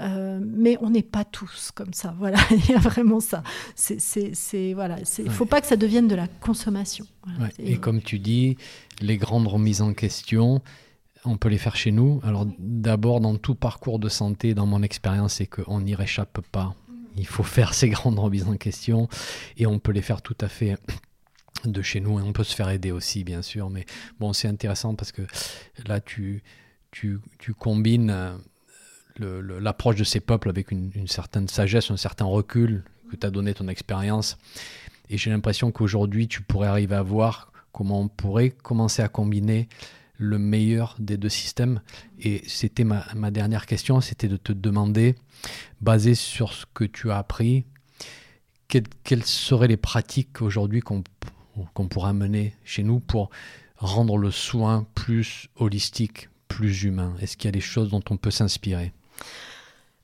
Euh, 0.00 0.40
mais 0.42 0.78
on 0.80 0.88
n'est 0.88 1.02
pas 1.02 1.24
tous 1.24 1.70
comme 1.74 1.92
ça. 1.92 2.14
Voilà, 2.18 2.38
il 2.50 2.64
y 2.70 2.72
a 2.72 2.78
vraiment 2.78 3.20
ça. 3.20 3.42
C'est, 3.74 4.72
voilà, 4.72 4.96
il 5.18 5.24
ne 5.26 5.30
faut 5.30 5.44
pas 5.44 5.60
que 5.60 5.66
ça 5.66 5.76
devienne 5.76 6.08
de 6.08 6.14
la 6.14 6.26
consommation. 6.26 7.06
Et, 7.58 7.76
comme 7.76 8.00
tu 8.00 8.18
dis, 8.18 8.56
les 9.00 9.18
grandes 9.18 9.46
remises 9.46 9.82
en 9.82 9.92
question, 9.92 10.62
on 11.26 11.36
peut 11.36 11.50
les 11.50 11.58
faire 11.58 11.76
chez 11.76 11.92
nous. 11.92 12.20
Alors 12.24 12.46
d'abord, 12.58 13.20
dans 13.20 13.36
tout 13.36 13.54
parcours 13.54 13.98
de 13.98 14.08
santé, 14.08 14.54
dans 14.54 14.66
mon 14.66 14.82
expérience, 14.82 15.34
c'est 15.34 15.46
qu'on 15.46 15.82
n'y 15.82 15.94
réchappe 15.94 16.40
pas. 16.52 16.74
Il 17.16 17.26
faut 17.26 17.42
faire 17.42 17.74
ces 17.74 17.90
grandes 17.90 18.18
remises 18.18 18.48
en 18.48 18.56
question 18.56 19.08
et 19.58 19.66
on 19.66 19.78
peut 19.78 19.92
les 19.92 20.02
faire 20.02 20.22
tout 20.22 20.36
à 20.40 20.48
fait 20.48 20.76
de 21.64 21.82
chez 21.82 22.00
nous 22.00 22.18
et 22.18 22.22
on 22.22 22.32
peut 22.32 22.44
se 22.44 22.54
faire 22.54 22.68
aider 22.68 22.92
aussi 22.92 23.24
bien 23.24 23.42
sûr 23.42 23.70
mais 23.70 23.86
bon 24.20 24.32
c'est 24.32 24.48
intéressant 24.48 24.94
parce 24.94 25.12
que 25.12 25.22
là 25.86 26.00
tu 26.00 26.42
tu, 26.90 27.18
tu 27.38 27.52
combines 27.52 28.10
euh, 29.20 29.60
l'approche 29.60 29.96
de 29.96 30.04
ces 30.04 30.20
peuples 30.20 30.48
avec 30.48 30.70
une, 30.70 30.90
certaine 31.06 31.48
sagesse 31.48 31.90
un 31.90 31.96
certain 31.96 32.24
recul 32.24 32.84
que 33.10 33.16
t'as 33.16 33.30
donné 33.30 33.54
ton 33.54 33.68
expérience. 33.68 34.38
Et 35.10 35.18
j'ai 35.18 35.30
l'impression 35.30 35.70
qu'aujourd'hui 35.70 36.26
tu 36.26 36.42
pourrais 36.42 36.68
arriver 36.68 36.94
à 36.94 37.02
voir 37.02 37.52
comment 37.72 38.00
on 38.00 38.08
pourrait 38.08 38.50
commencer 38.50 39.02
à 39.02 39.08
combiner 39.08 39.68
le 40.18 40.38
meilleur 40.38 40.96
des 40.98 41.18
deux 41.18 41.28
systèmes. 41.28 41.82
Et 42.18 42.42
c'était 42.46 42.84
ma, 42.84 43.04
ma 43.14 43.30
dernière 43.30 43.66
question 43.66 44.00
c'était 44.00 44.28
de 44.28 44.36
te 44.36 44.52
demander 44.52 45.16
basé 45.80 46.14
sur 46.14 46.52
ce 46.52 46.64
que 46.72 46.84
tu 46.84 47.10
as 47.10 47.18
appris 47.18 47.66
quelles 49.04 49.24
seraient 49.24 49.68
les 49.68 49.76
pratiques 49.76 50.42
aujourd'hui 50.42 50.80
qu'on 50.80 51.04
qu'on 51.74 51.88
pourra 51.88 52.12
mener 52.12 52.54
chez 52.64 52.82
nous 52.82 53.00
pour 53.00 53.30
rendre 53.76 54.16
le 54.16 54.30
soin 54.30 54.86
plus 54.94 55.48
holistique, 55.56 56.28
plus 56.48 56.84
humain 56.84 57.14
Est-ce 57.20 57.36
qu'il 57.36 57.46
y 57.46 57.48
a 57.48 57.52
des 57.52 57.60
choses 57.60 57.90
dont 57.90 58.02
on 58.10 58.16
peut 58.16 58.30
s'inspirer? 58.30 58.92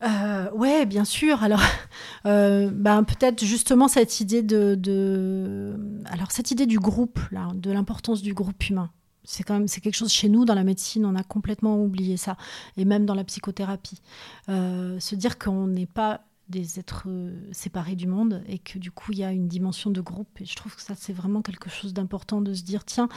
Euh, 0.03 0.51
ouais, 0.53 0.85
bien 0.85 1.05
sûr. 1.05 1.43
Alors, 1.43 1.63
euh, 2.27 2.71
ben, 2.73 3.05
peut-être 3.05 3.45
justement 3.45 3.89
cette 3.89 4.21
idée 4.21 4.43
de, 4.43 5.77
alors 6.07 6.31
cette 6.31 6.51
idée 6.51 6.67
du 6.67 6.79
groupe, 6.79 7.21
là, 7.31 7.49
de 7.55 7.71
l'importance 7.71 8.23
du 8.23 8.35
groupe 8.35 8.69
humain. 8.69 8.91
C'est 9.25 9.45
quand 9.45 9.55
même 9.55 9.69
c'est 9.69 9.81
quelque 9.81 9.95
chose 9.95 10.11
chez 10.11 10.29
nous 10.29 10.45
dans 10.45 10.57
la 10.57 10.65
médecine, 10.65 11.07
on 11.07 11.15
a 11.15 11.23
complètement 11.23 11.81
oublié 11.81 12.17
ça, 12.17 12.37
et 12.77 12.85
même 12.85 13.07
dans 13.07 13.15
la 13.15 13.23
psychothérapie. 13.23 14.01
Euh, 14.49 14.99
se 14.99 15.15
dire 15.15 15.39
qu'on 15.39 15.69
n'est 15.69 15.87
pas 15.87 16.25
des 16.53 16.79
êtres 16.79 17.05
euh, 17.09 17.49
séparés 17.51 17.97
du 17.97 18.07
monde 18.07 18.45
et 18.47 18.59
que 18.59 18.79
du 18.79 18.93
coup 18.93 19.11
il 19.13 19.19
y 19.19 19.25
a 19.25 19.33
une 19.33 19.49
dimension 19.49 19.91
de 19.91 20.01
groupe. 20.01 20.41
Et 20.41 20.45
je 20.45 20.55
trouve 20.55 20.77
que 20.77 20.83
ça 20.83 20.95
c'est 20.95 21.13
vraiment 21.13 21.43
quelque 21.43 21.69
chose 21.71 21.93
d'important 21.93 22.41
de 22.41 22.55
se 22.55 22.63
dire 22.63 22.85
tiens 22.85 23.09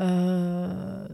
euh, 0.00 1.06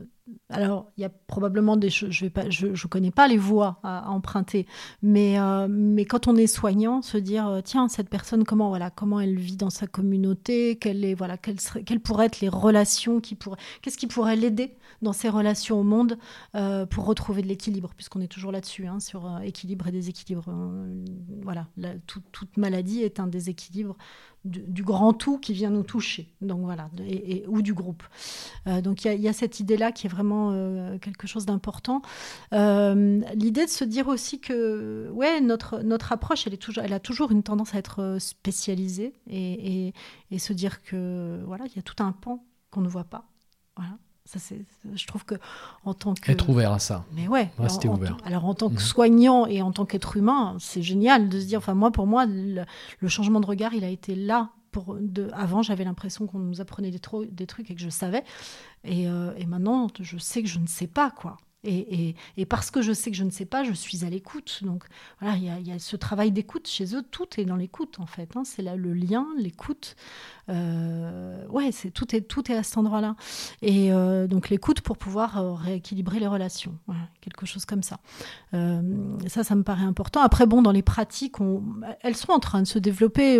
alors, 0.48 0.92
il 0.96 1.00
y 1.00 1.04
a 1.04 1.08
probablement 1.08 1.76
des 1.76 1.90
choses, 1.90 2.10
je 2.10 2.26
ne 2.26 2.88
connais 2.88 3.10
pas 3.10 3.26
les 3.26 3.36
voies 3.36 3.80
à, 3.82 4.08
emprunter, 4.10 4.66
mais, 5.02 5.38
euh, 5.38 5.66
mais 5.68 6.04
quand 6.04 6.28
on 6.28 6.36
est 6.36 6.46
soignant, 6.46 7.02
se 7.02 7.18
dire, 7.18 7.48
euh, 7.48 7.60
tiens, 7.60 7.88
cette 7.88 8.08
personne, 8.08 8.44
comment, 8.44 8.68
voilà, 8.68 8.90
comment 8.90 9.20
elle 9.20 9.36
vit 9.36 9.56
dans 9.56 9.70
sa 9.70 9.88
communauté, 9.88 10.76
quelle 10.76 11.04
est, 11.04 11.14
voilà, 11.14 11.36
quelles, 11.38 11.58
quelles 11.84 12.00
pourraient 12.00 12.26
être 12.26 12.40
les 12.40 12.48
relations 12.48 13.20
qui 13.20 13.34
pourraient, 13.34 13.58
qu'est-ce 13.80 13.98
qui 13.98 14.06
pourrait 14.06 14.36
l'aider 14.36 14.76
dans 15.00 15.12
ses 15.12 15.28
relations 15.28 15.80
au 15.80 15.82
monde 15.82 16.16
euh, 16.54 16.86
pour 16.86 17.04
retrouver 17.06 17.42
de 17.42 17.48
l'équilibre, 17.48 17.92
puisqu'on 17.96 18.20
est 18.20 18.28
toujours 18.28 18.52
là-dessus, 18.52 18.86
hein, 18.86 19.00
sur 19.00 19.40
équilibre 19.42 19.88
et 19.88 19.92
déséquilibre. 19.92 20.44
voilà, 21.42 21.66
toute 22.06 22.56
maladie 22.56 23.02
est 23.02 23.18
un 23.18 23.26
déséquilibre 23.26 23.96
du, 24.44 24.82
grand 24.82 25.12
tout 25.12 25.38
qui 25.38 25.52
vient 25.52 25.70
nous 25.70 25.84
toucher, 25.84 26.32
donc 26.40 26.62
voilà, 26.62 26.90
et, 27.06 27.44
ou 27.46 27.62
du 27.62 27.74
groupe. 27.74 28.02
Euh, 28.66 28.80
donc 28.80 29.04
il 29.04 29.20
y, 29.20 29.28
a 29.28 29.32
cette 29.32 29.60
idée-là 29.60 29.92
qui 29.92 30.06
est 30.06 30.10
vraiment 30.10 30.50
euh, 30.52 30.98
quelque 30.98 31.26
chose 31.26 31.46
d'important. 31.46 32.02
Euh, 32.52 33.20
l'idée 33.34 33.64
de 33.64 33.70
se 33.70 33.84
dire 33.84 34.08
aussi 34.08 34.40
que 34.40 35.08
ouais, 35.12 35.40
notre, 35.40 35.80
notre 35.82 36.12
approche, 36.12 36.46
elle, 36.46 36.54
est 36.54 36.62
toujours, 36.62 36.82
elle 36.82 36.92
a 36.92 37.00
toujours 37.00 37.30
une 37.30 37.42
tendance 37.42 37.74
à 37.74 37.78
être 37.78 38.16
spécialisée 38.18 39.12
et, 39.28 39.92
et 40.30 40.38
se 40.38 40.52
dire 40.52 40.82
que 40.82 41.40
voilà, 41.46 41.64
il 41.66 41.76
y 41.76 41.78
a 41.78 41.82
tout 41.82 42.02
un 42.02 42.12
pan 42.12 42.44
qu'on 42.70 42.80
ne 42.80 42.88
voit 42.88 43.04
pas. 43.04 43.28
Voilà. 43.76 43.96
Ça, 44.24 44.38
je 44.94 45.06
trouve 45.06 45.24
que 45.24 45.34
en 45.84 45.94
tant 45.94 46.14
que 46.14 46.30
être 46.30 46.48
ouvert 46.48 46.72
à 46.72 46.78
ça. 46.78 47.04
Mais 47.12 47.26
ouais. 47.26 47.50
Rester 47.58 47.88
ouvert. 47.88 48.16
alors 48.24 48.44
en 48.44 48.54
tant 48.54 48.68
que 48.68 48.74
mhm. 48.74 48.80
soignant 48.80 49.46
et 49.46 49.62
en 49.62 49.72
tant 49.72 49.84
qu'être 49.84 50.16
humain, 50.16 50.56
c'est 50.60 50.82
génial 50.82 51.28
de 51.28 51.40
se 51.40 51.46
dire. 51.46 51.58
Enfin 51.58 51.74
moi, 51.74 51.90
pour 51.90 52.06
moi, 52.06 52.26
le, 52.26 52.64
changement 53.08 53.40
de 53.40 53.46
regard, 53.46 53.74
il 53.74 53.84
a 53.84 53.88
été 53.88 54.14
là. 54.14 54.50
Pour 54.70 54.96
de, 54.98 55.28
avant, 55.34 55.60
j'avais 55.60 55.84
l'impression 55.84 56.26
qu'on 56.26 56.38
nous 56.38 56.62
apprenait 56.62 56.90
des, 56.90 57.00
des, 57.30 57.46
trucs 57.46 57.70
et 57.70 57.74
que 57.74 57.80
je 57.80 57.90
savais. 57.90 58.24
Et, 58.84 59.06
euh, 59.06 59.34
et 59.36 59.44
maintenant, 59.44 59.88
je 60.00 60.16
sais 60.16 60.42
que 60.42 60.48
je 60.48 60.58
ne 60.58 60.66
sais 60.66 60.86
pas 60.86 61.10
quoi. 61.10 61.36
Et, 61.64 62.16
et, 62.36 62.46
parce 62.46 62.72
que 62.72 62.82
je 62.82 62.92
sais 62.92 63.10
que 63.12 63.16
je 63.16 63.22
ne 63.22 63.30
sais 63.30 63.44
pas, 63.44 63.62
je 63.62 63.72
suis 63.72 64.04
à 64.04 64.10
l'écoute. 64.10 64.60
Donc 64.62 64.84
voilà, 65.20 65.36
il 65.36 65.66
y, 65.66 65.72
a 65.72 65.78
ce 65.78 65.94
travail 65.94 66.32
d'écoute 66.32 66.66
chez 66.66 66.96
eux. 66.96 67.02
Tout 67.08 67.28
est 67.38 67.44
dans 67.44 67.56
l'écoute 67.56 68.00
en 68.00 68.06
fait. 68.06 68.36
Hein. 68.36 68.42
C'est 68.44 68.62
là 68.62 68.74
le 68.74 68.92
lien, 68.92 69.26
l'écoute. 69.38 69.94
Euh, 70.48 71.46
ouais, 71.48 71.70
c'est 71.72 71.90
tout 71.90 72.14
est 72.14 72.22
tout 72.22 72.50
est 72.50 72.56
à 72.56 72.62
cet 72.62 72.78
endroit-là. 72.78 73.14
Et 73.60 73.92
euh, 73.92 74.26
donc 74.26 74.48
l'écoute 74.48 74.80
pour 74.80 74.98
pouvoir 74.98 75.38
euh, 75.38 75.52
rééquilibrer 75.54 76.18
les 76.18 76.26
relations, 76.26 76.74
quelque 77.20 77.46
chose 77.46 77.64
comme 77.64 77.82
ça. 77.82 77.98
ça, 78.52 79.44
ça 79.44 79.54
me 79.54 79.62
paraît 79.62 79.84
important. 79.84 80.20
Après, 80.20 80.46
bon, 80.46 80.62
dans 80.62 80.72
les 80.72 80.82
pratiques, 80.82 81.36
elles 82.00 82.16
sont 82.16 82.32
en 82.32 82.38
train 82.38 82.62
de 82.62 82.66
se 82.66 82.78
développer. 82.78 83.38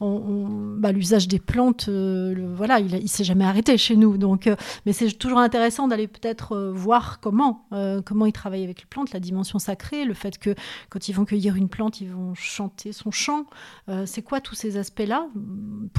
bah, 0.00 0.92
l'usage 0.92 1.28
des 1.28 1.38
plantes, 1.38 1.88
voilà, 1.88 2.80
il, 2.80 2.94
il 2.94 3.08
s'est 3.08 3.24
jamais 3.24 3.44
arrêté 3.44 3.76
chez 3.76 3.96
nous. 3.96 4.16
Donc, 4.16 4.48
mais 4.86 4.92
c'est 4.92 5.12
toujours 5.12 5.38
intéressant 5.38 5.88
d'aller 5.88 6.08
peut-être 6.08 6.70
voir 6.74 7.20
comment 7.20 7.66
comment 8.04 8.26
ils 8.26 8.32
travaillent 8.32 8.64
avec 8.64 8.80
les 8.80 8.86
plantes, 8.86 9.12
la 9.12 9.20
dimension 9.20 9.58
sacrée, 9.58 10.04
le 10.04 10.14
fait 10.14 10.38
que 10.38 10.54
quand 10.90 11.08
ils 11.08 11.12
vont 11.12 11.24
cueillir 11.24 11.56
une 11.56 11.68
plante, 11.68 12.00
ils 12.00 12.10
vont 12.10 12.34
chanter 12.34 12.92
son 12.92 13.10
chant. 13.10 13.46
c'est 14.06 14.22
quoi 14.22 14.40
tous 14.40 14.54
ces 14.54 14.76
aspects-là? 14.76 15.26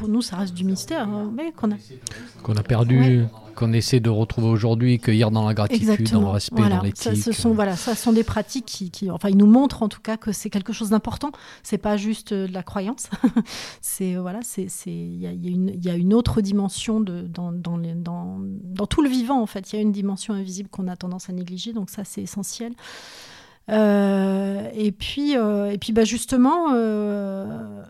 Nous, 0.07 0.21
ça 0.21 0.37
reste 0.37 0.53
du 0.53 0.63
mystère, 0.63 1.07
hein, 1.07 1.33
qu'on 1.55 2.55
a... 2.55 2.63
Perdu, 2.63 3.25
qu'on 3.55 3.73
essaie 3.73 3.99
de 3.99 4.09
retrouver 4.09 4.47
aujourd'hui, 4.47 4.99
cueillir 4.99 5.31
dans 5.31 5.47
la 5.47 5.53
gratitude, 5.53 6.11
dans 6.11 6.21
le 6.21 6.27
respect, 6.27 6.67
dans 6.67 6.81
l'éthique. 6.81 7.17
Ce 7.17 7.31
sont, 7.31 7.53
voilà, 7.53 7.75
ça 7.75 7.95
sont 7.95 8.11
des 8.11 8.23
pratiques 8.23 8.65
qui, 8.65 8.91
qui, 8.91 9.09
enfin, 9.09 9.29
ils 9.29 9.37
nous 9.37 9.47
montrent 9.47 9.83
en 9.83 9.89
tout 9.89 10.01
cas 10.01 10.17
que 10.17 10.31
c'est 10.31 10.49
quelque 10.49 10.73
chose 10.73 10.89
d'important. 10.89 11.31
C'est 11.63 11.77
pas 11.77 11.97
juste 11.97 12.33
de 12.33 12.51
la 12.53 12.63
croyance. 12.63 13.09
c'est 13.81 14.15
voilà, 14.15 14.39
c'est, 14.43 14.67
il 14.85 15.19
y 15.19 15.27
a, 15.27 15.31
y 15.31 15.89
a, 15.89 15.95
une 15.95 16.13
autre 16.13 16.41
dimension 16.41 16.99
de, 16.99 17.21
dans, 17.21 17.51
dans, 17.51 17.77
les, 17.77 17.93
dans, 17.93 18.39
dans 18.39 18.87
tout 18.87 19.01
le 19.01 19.09
vivant 19.09 19.41
en 19.41 19.47
fait. 19.47 19.71
Il 19.71 19.75
y 19.77 19.79
a 19.79 19.81
une 19.81 19.91
dimension 19.91 20.33
invisible 20.33 20.69
qu'on 20.69 20.87
a 20.87 20.95
tendance 20.95 21.29
à 21.29 21.33
négliger, 21.33 21.73
donc 21.73 21.89
ça 21.89 22.03
c'est 22.03 22.21
essentiel. 22.21 22.73
Euh, 23.71 24.69
et 24.73 24.91
puis, 24.91 25.37
euh, 25.37 25.71
et 25.71 25.77
puis 25.77 25.91
bah 25.91 26.03
justement, 26.03 26.73
euh, 26.73 27.83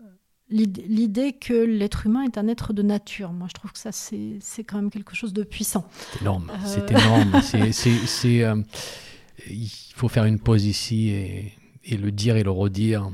l'idée 0.48 1.32
que 1.32 1.52
l'être 1.52 2.06
humain 2.06 2.22
est 2.22 2.38
un 2.38 2.48
être 2.48 2.72
de 2.72 2.82
nature. 2.82 3.32
Moi, 3.32 3.48
je 3.48 3.54
trouve 3.54 3.72
que 3.72 3.78
ça, 3.78 3.92
c'est 3.92 4.64
quand 4.64 4.76
même 4.76 4.90
quelque 4.90 5.14
chose 5.14 5.32
de 5.32 5.42
puissant. 5.42 5.88
C'est 6.12 6.22
énorme. 6.22 6.50
Euh, 6.50 6.56
c'est 6.64 6.90
énorme. 6.90 7.32
Euh, 8.26 8.62
il 9.48 9.70
faut 9.94 10.08
faire 10.08 10.24
une 10.24 10.38
pause 10.38 10.64
ici 10.64 11.10
et, 11.10 11.52
et, 11.84 11.96
le 11.96 12.10
dire 12.10 12.36
et 12.36 12.42
le 12.42 12.50
redire. 12.50 13.10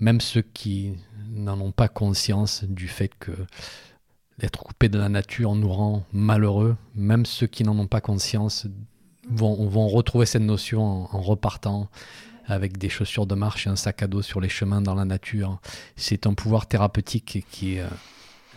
Même 0.00 0.20
ceux 0.20 0.42
qui 0.42 0.92
n'en 1.30 1.60
ont 1.60 1.72
pas 1.72 1.88
conscience 1.88 2.64
du 2.64 2.88
fait 2.88 3.10
que 3.18 3.32
d'être 4.38 4.62
coupé 4.62 4.88
de 4.88 4.98
la 4.98 5.08
nature 5.08 5.54
nous 5.54 5.72
rend 5.72 6.04
malheureux, 6.12 6.76
même 6.94 7.26
ceux 7.26 7.46
qui 7.46 7.64
n'en 7.64 7.78
ont 7.78 7.86
pas 7.86 8.00
conscience 8.00 8.66
vont, 9.28 9.68
vont 9.68 9.88
retrouver 9.88 10.26
cette 10.26 10.42
notion 10.42 10.82
en, 10.82 11.08
en 11.12 11.20
repartant 11.20 11.88
avec 12.46 12.78
des 12.78 12.88
chaussures 12.88 13.26
de 13.26 13.34
marche 13.34 13.66
et 13.66 13.70
un 13.70 13.76
sac 13.76 14.02
à 14.02 14.06
dos 14.06 14.22
sur 14.22 14.40
les 14.40 14.48
chemins 14.48 14.80
dans 14.80 14.94
la 14.94 15.04
nature. 15.04 15.58
C'est 15.96 16.26
un 16.26 16.34
pouvoir 16.34 16.66
thérapeutique 16.66 17.44
qui 17.50 17.76
est 17.76 17.80
euh, 17.80 17.88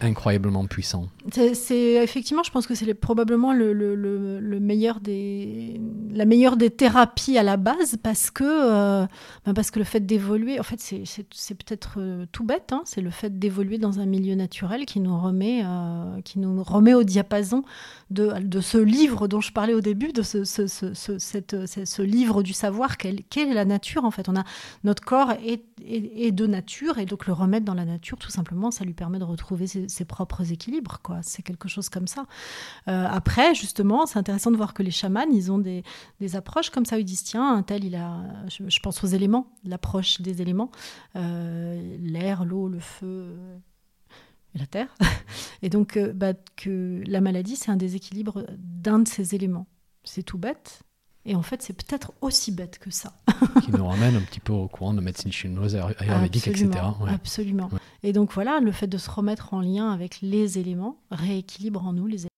incroyablement 0.01 0.65
puissant. 0.65 1.07
C'est 1.31 1.93
effectivement, 1.95 2.43
je 2.43 2.51
pense 2.51 2.67
que 2.67 2.75
c'est 2.75 2.93
probablement 2.93 3.53
le, 3.53 3.73
le, 3.73 3.95
le, 3.95 4.59
meilleur 4.59 4.99
des, 4.99 5.79
la 6.11 6.25
meilleure 6.25 6.57
des 6.57 6.69
thérapies 6.69 7.37
à 7.37 7.43
la 7.43 7.57
base 7.57 7.97
parce 8.01 8.31
que, 8.31 8.43
euh, 8.43 9.05
ben 9.45 9.53
parce 9.53 9.71
que 9.71 9.79
le 9.79 9.85
fait 9.85 9.99
d'évoluer, 9.99 10.59
en 10.59 10.63
fait, 10.63 10.79
c'est 10.79 11.55
peut-être 11.55 11.95
euh, 11.97 12.25
tout 12.31 12.43
bête, 12.43 12.71
hein, 12.71 12.81
c'est 12.85 13.01
le 13.01 13.09
fait 13.09 13.37
d'évoluer 13.37 13.77
dans 13.77 13.99
un 13.99 14.05
milieu 14.05 14.35
naturel 14.35 14.85
qui 14.85 14.99
nous 14.99 15.17
remet, 15.19 15.63
euh, 15.63 16.21
qui 16.23 16.39
nous 16.39 16.63
remet 16.63 16.93
au 16.93 17.03
diapason 17.03 17.63
de, 18.09 18.39
de, 18.39 18.61
ce 18.61 18.77
livre 18.77 19.27
dont 19.27 19.41
je 19.41 19.51
parlais 19.51 19.73
au 19.73 19.81
début, 19.81 20.13
de 20.13 20.21
ce, 20.21 20.43
ce, 20.43 20.67
ce, 20.67 20.93
ce 20.95 22.01
livre 22.01 22.43
du 22.43 22.53
savoir 22.53 22.97
qu'est 22.97 23.25
est 23.35 23.53
la 23.53 23.65
nature. 23.65 24.05
En 24.05 24.11
fait, 24.11 24.29
on 24.29 24.35
a 24.35 24.43
notre 24.83 25.03
corps 25.03 25.31
est, 25.45 25.63
est, 25.85 26.31
de 26.31 26.47
nature 26.47 26.97
et 26.97 27.05
donc 27.05 27.27
le 27.27 27.33
remettre 27.33 27.65
dans 27.65 27.73
la 27.73 27.85
nature, 27.85 28.17
tout 28.17 28.31
simplement, 28.31 28.71
ça 28.71 28.85
lui 28.85 28.93
permet 28.93 29.19
de 29.19 29.23
retrouver 29.23 29.67
ses, 29.67 29.88
ses 29.89 30.05
propres 30.05 30.51
équilibres. 30.51 30.99
quoi. 31.01 31.19
C'est 31.21 31.41
quelque 31.41 31.67
chose 31.67 31.89
comme 31.89 32.07
ça. 32.07 32.25
Euh, 32.87 33.07
après, 33.09 33.53
justement, 33.55 34.05
c'est 34.05 34.19
intéressant 34.19 34.51
de 34.51 34.57
voir 34.57 34.73
que 34.73 34.83
les 34.83 34.91
chamans, 34.91 35.27
ils 35.31 35.51
ont 35.51 35.57
des, 35.57 35.83
des 36.19 36.35
approches 36.35 36.69
comme 36.69 36.85
ça. 36.85 36.97
Ils 36.99 37.05
disent 37.05 37.23
tiens, 37.23 37.55
un 37.55 37.63
tel, 37.63 37.83
il 37.83 37.95
a, 37.95 38.21
je, 38.47 38.79
pense 38.79 39.03
aux 39.03 39.07
éléments, 39.07 39.51
l'approche 39.63 40.21
des 40.21 40.41
éléments, 40.41 40.71
euh, 41.15 41.97
l'air, 41.99 42.45
l'eau, 42.45 42.67
le 42.67 42.79
feu 42.79 43.35
et 44.55 44.59
la 44.59 44.65
terre. 44.65 44.95
Et 45.61 45.69
donc, 45.69 45.97
euh, 45.97 46.13
bah, 46.13 46.33
que 46.55 47.03
la 47.05 47.21
maladie, 47.21 47.55
c'est 47.55 47.71
un 47.71 47.77
déséquilibre 47.77 48.45
d'un 48.57 48.99
de 48.99 49.07
ces 49.07 49.35
éléments. 49.35 49.67
C'est 50.03 50.23
tout 50.23 50.37
bête, 50.37 50.83
et 51.29 51.35
en 51.35 51.43
fait, 51.43 51.61
c'est 51.61 51.73
peut-être 51.73 52.11
aussi 52.21 52.51
bête 52.51 52.79
que 52.79 52.89
ça. 52.89 53.13
qui 53.63 53.71
nous 53.71 53.85
ramène 53.85 54.15
un 54.15 54.21
petit 54.21 54.39
peu 54.39 54.51
au 54.51 54.67
courant 54.67 54.95
de 54.95 55.01
médecine 55.01 55.31
chinoise, 55.31 55.75
ayurvédique, 55.99 56.47
etc. 56.47 56.71
Absolument. 57.07 57.69
Et 58.01 58.13
donc 58.13 58.33
voilà, 58.33 58.59
le 58.59 58.71
fait 58.71 58.87
de 58.87 58.97
se 58.97 59.11
remettre 59.11 59.53
en 59.53 59.61
lien 59.61 59.91
avec 59.91 60.21
les 60.23 60.57
éléments 60.57 60.97
rééquilibre 61.11 61.85
en 61.85 61.93
nous 61.93 62.07
les 62.07 62.15
éléments. 62.21 62.29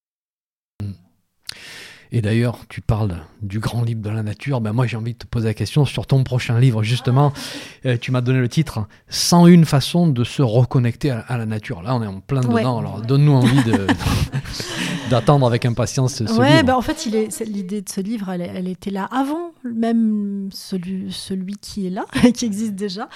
Et 2.13 2.21
d'ailleurs, 2.21 2.57
tu 2.67 2.81
parles 2.81 3.15
du 3.41 3.59
grand 3.59 3.83
livre 3.83 4.01
de 4.01 4.09
la 4.09 4.23
nature. 4.23 4.59
Ben 4.59 4.73
moi, 4.73 4.85
j'ai 4.85 4.97
envie 4.97 5.13
de 5.13 5.19
te 5.19 5.25
poser 5.25 5.47
la 5.47 5.53
question 5.53 5.85
sur 5.85 6.05
ton 6.05 6.25
prochain 6.25 6.59
livre, 6.59 6.83
justement. 6.83 7.31
Ah. 7.33 7.87
Euh, 7.87 7.97
tu 7.97 8.11
m'as 8.11 8.19
donné 8.19 8.39
le 8.39 8.49
titre 8.49 8.85
101 9.07 9.63
façons 9.63 10.07
de 10.07 10.25
se 10.25 10.41
reconnecter 10.41 11.11
à, 11.11 11.37
la 11.37 11.45
nature. 11.45 11.81
Là, 11.81 11.95
on 11.95 12.03
est 12.03 12.07
en 12.07 12.19
plein 12.19 12.41
dedans. 12.41 12.79
Alors, 12.79 13.01
donne-nous 13.01 13.31
envie 13.31 13.63
de. 13.63 13.87
d'attendre 15.11 15.45
avec 15.45 15.65
impatience 15.65 16.15
ce, 16.15 16.23
ouais, 16.39 16.63
Ben 16.63 16.75
en 16.75 16.81
fait, 16.81 17.05
l'idée 17.45 17.81
de 17.81 17.89
ce 17.89 18.01
livre, 18.01 18.29
elle, 18.29 18.41
elle, 18.41 18.67
était 18.67 18.89
là 18.89 19.05
avant 19.11 19.51
même 19.63 20.49
celui, 20.51 21.11
celui 21.11 21.55
qui 21.57 21.87
est 21.87 21.89
là, 21.89 22.05
qui 22.33 22.45
existe 22.45 22.73
déjà. 22.73 23.09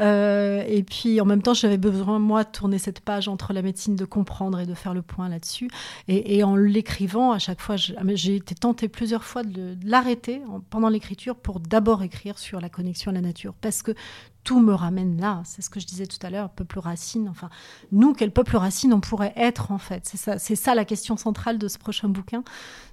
Euh, 0.00 0.64
et 0.66 0.82
puis, 0.82 1.20
en 1.20 1.24
même 1.24 1.42
temps, 1.42 1.54
j'avais 1.54 1.78
besoin, 1.78 2.18
moi, 2.18 2.44
de 2.44 2.50
tourner 2.50 2.78
cette 2.78 3.00
page 3.00 3.28
entre 3.28 3.52
la 3.52 3.62
médecine, 3.62 3.96
de 3.96 4.04
comprendre 4.04 4.58
et 4.60 4.66
de 4.66 4.74
faire 4.74 4.94
le 4.94 5.02
point 5.02 5.28
là-dessus. 5.28 5.68
Et, 6.08 6.36
et, 6.36 6.44
en 6.44 6.56
l'écrivant, 6.56 7.32
à 7.32 7.38
chaque 7.38 7.60
fois, 7.60 7.76
j'ai 7.76 8.36
été 8.36 8.54
tentée 8.54 8.88
plusieurs 8.88 9.24
fois 9.24 9.42
de, 9.42 9.74
de 9.74 9.90
l'arrêter 9.90 10.42
pendant 10.70 10.88
l'écriture 10.88 11.36
pour 11.36 11.60
d'abord 11.60 12.02
écrire 12.02 12.38
sur 12.38 12.60
la 12.60 12.68
connexion 12.68 13.10
à 13.10 13.14
la 13.14 13.20
nature. 13.20 13.54
Parce 13.60 13.82
que 13.82 13.92
tout 14.44 14.60
me 14.60 14.74
ramène 14.74 15.20
là. 15.20 15.42
C'est 15.44 15.62
ce 15.62 15.70
que 15.70 15.80
je 15.80 15.86
disais 15.86 16.06
tout 16.06 16.18
à 16.24 16.30
l'heure, 16.30 16.50
peuple 16.50 16.78
racine. 16.78 17.28
Enfin, 17.28 17.48
nous, 17.92 18.12
quel 18.12 18.32
peuple 18.32 18.56
racine 18.56 18.92
on 18.92 19.00
pourrait 19.00 19.32
être 19.36 19.70
en 19.70 19.78
fait 19.78 20.04
C'est 20.04 20.56
ça, 20.56 20.74
la 20.74 20.84
question 20.84 21.16
centrale 21.16 21.58
de 21.58 21.68
ce 21.68 21.78
prochain 21.78 22.08
bouquin. 22.08 22.42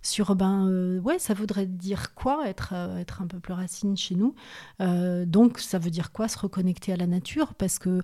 Sur 0.02 0.36
ben 0.36 0.68
euh, 0.68 1.00
ouais, 1.02 1.20
ça 1.20 1.34
voudrait 1.34 1.66
dire 1.66 2.14
quoi 2.14 2.48
être 2.48 2.74
euh, 2.74 3.04
un 3.20 3.28
peuple 3.28 3.52
racine 3.54 3.98
chez 3.98 4.16
nous? 4.16 4.36
Euh, 4.82 5.26
Donc 5.26 5.60
ça 5.60 5.80
veut 5.80 5.92
dire 5.92 6.12
quoi 6.12 6.28
se 6.28 6.38
reconnecter 6.38 6.94
à 6.94 6.98
la 6.98 7.08
nature? 7.08 7.54
Parce 7.56 7.80
que 7.80 8.02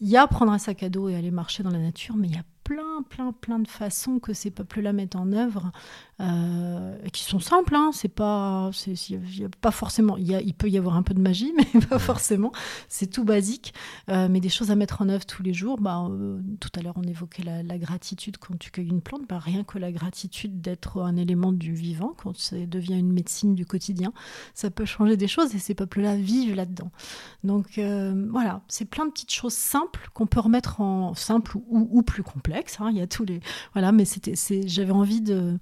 il 0.00 0.08
y 0.08 0.16
a 0.16 0.26
prendre 0.26 0.52
un 0.52 0.58
sac 0.58 0.82
à 0.82 0.88
dos 0.88 1.08
et 1.08 1.14
aller 1.14 1.30
marcher 1.30 1.62
dans 1.62 1.70
la 1.70 1.78
nature, 1.78 2.16
mais 2.16 2.28
il 2.28 2.34
y 2.34 2.38
a 2.38 2.44
plein, 2.70 3.02
plein, 3.02 3.32
plein 3.32 3.58
de 3.58 3.66
façons 3.66 4.20
que 4.20 4.32
ces 4.32 4.52
peuples-là 4.52 4.92
mettent 4.92 5.16
en 5.16 5.32
œuvre, 5.32 5.72
euh, 6.20 6.96
qui 7.12 7.24
sont 7.24 7.40
simples. 7.40 7.74
Hein, 7.74 7.90
c'est 7.92 8.08
pas, 8.08 8.70
y 9.08 9.44
a 9.44 9.48
pas 9.60 9.72
forcément. 9.72 10.16
Il, 10.16 10.28
y 10.28 10.36
a, 10.36 10.40
il 10.40 10.54
peut 10.54 10.68
y 10.68 10.78
avoir 10.78 10.94
un 10.94 11.02
peu 11.02 11.12
de 11.12 11.20
magie, 11.20 11.52
mais 11.74 11.80
pas 11.80 11.98
forcément. 11.98 12.52
C'est 12.88 13.08
tout 13.08 13.24
basique, 13.24 13.74
euh, 14.08 14.28
mais 14.30 14.38
des 14.38 14.48
choses 14.48 14.70
à 14.70 14.76
mettre 14.76 15.02
en 15.02 15.08
œuvre 15.08 15.26
tous 15.26 15.42
les 15.42 15.52
jours. 15.52 15.80
Bah, 15.80 16.06
euh, 16.08 16.40
tout 16.60 16.68
à 16.76 16.82
l'heure, 16.82 16.94
on 16.96 17.02
évoquait 17.02 17.42
la, 17.42 17.78
gratitude 17.78 18.36
quand 18.36 18.56
tu 18.56 18.70
cueilles 18.70 18.88
une 18.88 19.00
plante. 19.00 19.22
Bah, 19.28 19.40
rien 19.40 19.64
que 19.64 19.78
la 19.78 19.90
gratitude 19.90 20.60
d'être 20.60 21.02
un 21.02 21.16
élément 21.16 21.50
du 21.50 21.74
vivant, 21.74 22.14
quand 22.16 22.36
ça 22.36 22.54
devient 22.66 22.98
une 22.98 23.12
médecine 23.12 23.56
du 23.56 23.66
quotidien, 23.66 24.12
ça 24.54 24.70
peut 24.70 24.84
changer 24.84 25.16
des 25.16 25.28
choses 25.28 25.56
et 25.56 25.58
ces 25.58 25.74
peuples-là 25.74 26.14
vivent 26.14 26.54
là-dedans. 26.54 26.92
Donc 27.42 27.80
voilà, 28.30 28.62
c'est 28.68 28.84
plein 28.84 29.06
de 29.06 29.10
petites 29.10 29.32
choses 29.32 29.54
simples 29.54 30.08
qu'on 30.14 30.26
peut 30.26 30.40
remettre 30.40 30.80
en 30.80 31.14
simple 31.14 31.56
ou, 31.56 31.88
ou 31.90 32.02
plus 32.02 32.22
complexes 32.22 32.59
Hein, 32.80 32.90
il 32.90 32.98
y 32.98 33.00
a 33.00 33.06
tous 33.06 33.24
les 33.24 33.40
voilà, 33.72 33.92
mais 33.92 34.04
c'était, 34.04 34.34
j'avais 34.66 34.92
envie 34.92 35.20
de 35.20 35.58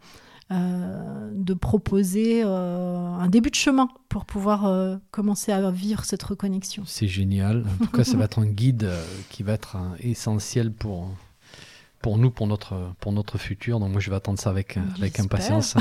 euh, 0.51 1.31
de 1.35 1.53
proposer 1.53 2.43
euh, 2.43 2.97
un 2.97 3.29
début 3.29 3.51
de 3.51 3.55
chemin 3.55 3.91
pour 4.09 4.25
pouvoir 4.25 4.65
euh, 4.65 4.97
commencer 5.11 5.53
à 5.53 5.71
vivre 5.71 6.07
cette 6.07 6.23
reconnexion. 6.23 6.85
C'est 6.87 7.07
génial. 7.07 7.67
En 7.83 7.85
tout 7.85 7.91
cas, 7.93 8.03
ça 8.03 8.17
va 8.17 8.25
être 8.25 8.39
un 8.39 8.47
guide 8.47 8.89
qui 9.29 9.43
va 9.43 9.53
être 9.53 9.77
essentiel 10.01 10.73
pour 10.73 11.11
pour 12.01 12.17
nous, 12.17 12.31
pour 12.31 12.47
notre, 12.47 12.95
pour 13.01 13.13
notre 13.13 13.37
futur. 13.37 13.79
Donc 13.79 13.91
moi, 13.91 14.01
je 14.01 14.09
vais 14.09 14.17
attendre 14.17 14.39
ça 14.39 14.49
avec, 14.49 14.79
avec 14.97 15.21
impatience. 15.21 15.75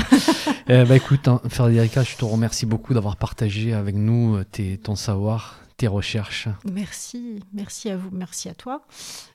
bah, 0.66 0.84
écoute, 0.96 1.28
hein, 1.28 1.40
Frédérica, 1.48 2.02
je 2.02 2.16
te 2.16 2.26
remercie 2.26 2.66
beaucoup 2.66 2.92
d'avoir 2.92 3.16
partagé 3.16 3.72
avec 3.72 3.94
nous 3.94 4.42
tes, 4.44 4.76
ton 4.76 4.96
savoir, 4.96 5.60
tes 5.78 5.86
recherches. 5.86 6.48
Merci, 6.70 7.40
merci 7.54 7.88
à 7.88 7.96
vous, 7.96 8.10
merci 8.12 8.48
à 8.48 8.54
toi. 8.54 8.82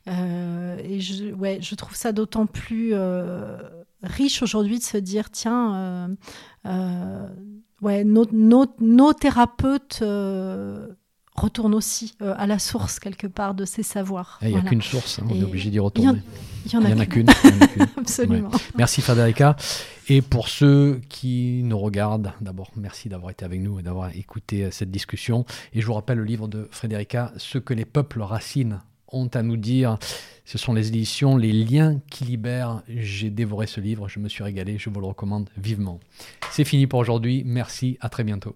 Euh, 0.08 0.78
et 0.84 1.00
je, 1.00 1.32
ouais, 1.32 1.58
je 1.62 1.74
trouve 1.74 1.96
ça 1.96 2.12
d'autant 2.12 2.46
plus 2.46 2.92
euh, 2.94 3.58
riche 4.04 4.44
aujourd'hui 4.44 4.78
de 4.78 4.84
se 4.84 4.98
dire, 4.98 5.32
tiens, 5.32 6.18
euh, 6.66 7.28
ouais, 7.82 8.04
nos, 8.04 8.26
nos, 8.32 8.68
nos 8.80 9.14
thérapeutes 9.14 10.04
retournent 11.36 11.76
aussi 11.76 12.14
à 12.20 12.46
la 12.46 12.60
source 12.60 13.00
quelque 13.00 13.26
part 13.28 13.56
de 13.56 13.66
ces 13.66 13.82
savoirs. 13.82 14.38
Il 14.42 14.50
n'y 14.50 14.58
a 14.58 14.62
qu'une 14.62 14.82
source, 14.82 15.20
hein, 15.20 15.26
on 15.30 15.36
est 15.36 15.44
obligé 15.44 15.72
d'y 15.72 15.80
retourner. 15.80 16.20
Il 16.66 16.80
n'y 16.80 16.94
en, 16.94 17.00
a 17.00 17.06
qu'une. 17.06 17.30
Absolument. 17.98 18.52
Merci 18.76 19.02
Faderica. 19.02 19.56
Et 20.10 20.22
pour 20.22 20.50
ceux 20.50 21.02
qui 21.10 21.62
nous 21.64 21.80
regardent, 21.80 22.34
d'abord, 22.42 22.72
merci 22.76 23.10
d'avoir 23.10 23.32
été 23.32 23.46
avec 23.46 23.62
nous 23.62 23.80
et 23.80 23.84
d'avoir 23.84 24.16
écouté 24.16 24.66
euh, 24.66 24.72
cette 24.72 24.92
discussion. 24.92 25.46
Et 25.74 25.82
je 25.82 25.86
vous 25.86 25.94
rappelle 25.94 26.18
le 26.18 26.24
livre 26.24 26.48
de 26.48 26.68
Frédérica, 26.72 27.32
Ce 27.38 27.58
que 27.58 27.74
les 27.74 27.86
peuples 27.86 28.22
racines 28.22 28.80
ont 29.12 29.30
à 29.34 29.44
nous 29.44 29.58
dire. 29.58 29.98
Ce 30.46 30.58
sont 30.58 30.74
les 30.74 30.90
éditions 30.90 31.38
Les 31.38 31.54
liens 31.54 32.02
qui 32.10 32.26
libèrent. 32.26 32.82
J'ai 32.88 33.30
dévoré 33.30 33.68
ce 33.68 33.80
livre, 33.80 34.10
je 34.10 34.20
me 34.20 34.28
suis 34.28 34.44
régalé, 34.44 34.78
je 34.78 34.90
vous 34.90 35.00
le 35.00 35.08
recommande 35.08 35.50
vivement. 35.58 36.00
C'est 36.52 36.66
fini 36.66 36.88
pour 36.88 37.00
aujourd'hui. 37.00 37.44
Merci, 37.46 37.98
à 38.02 38.10
très 38.10 38.24
bientôt. 38.24 38.56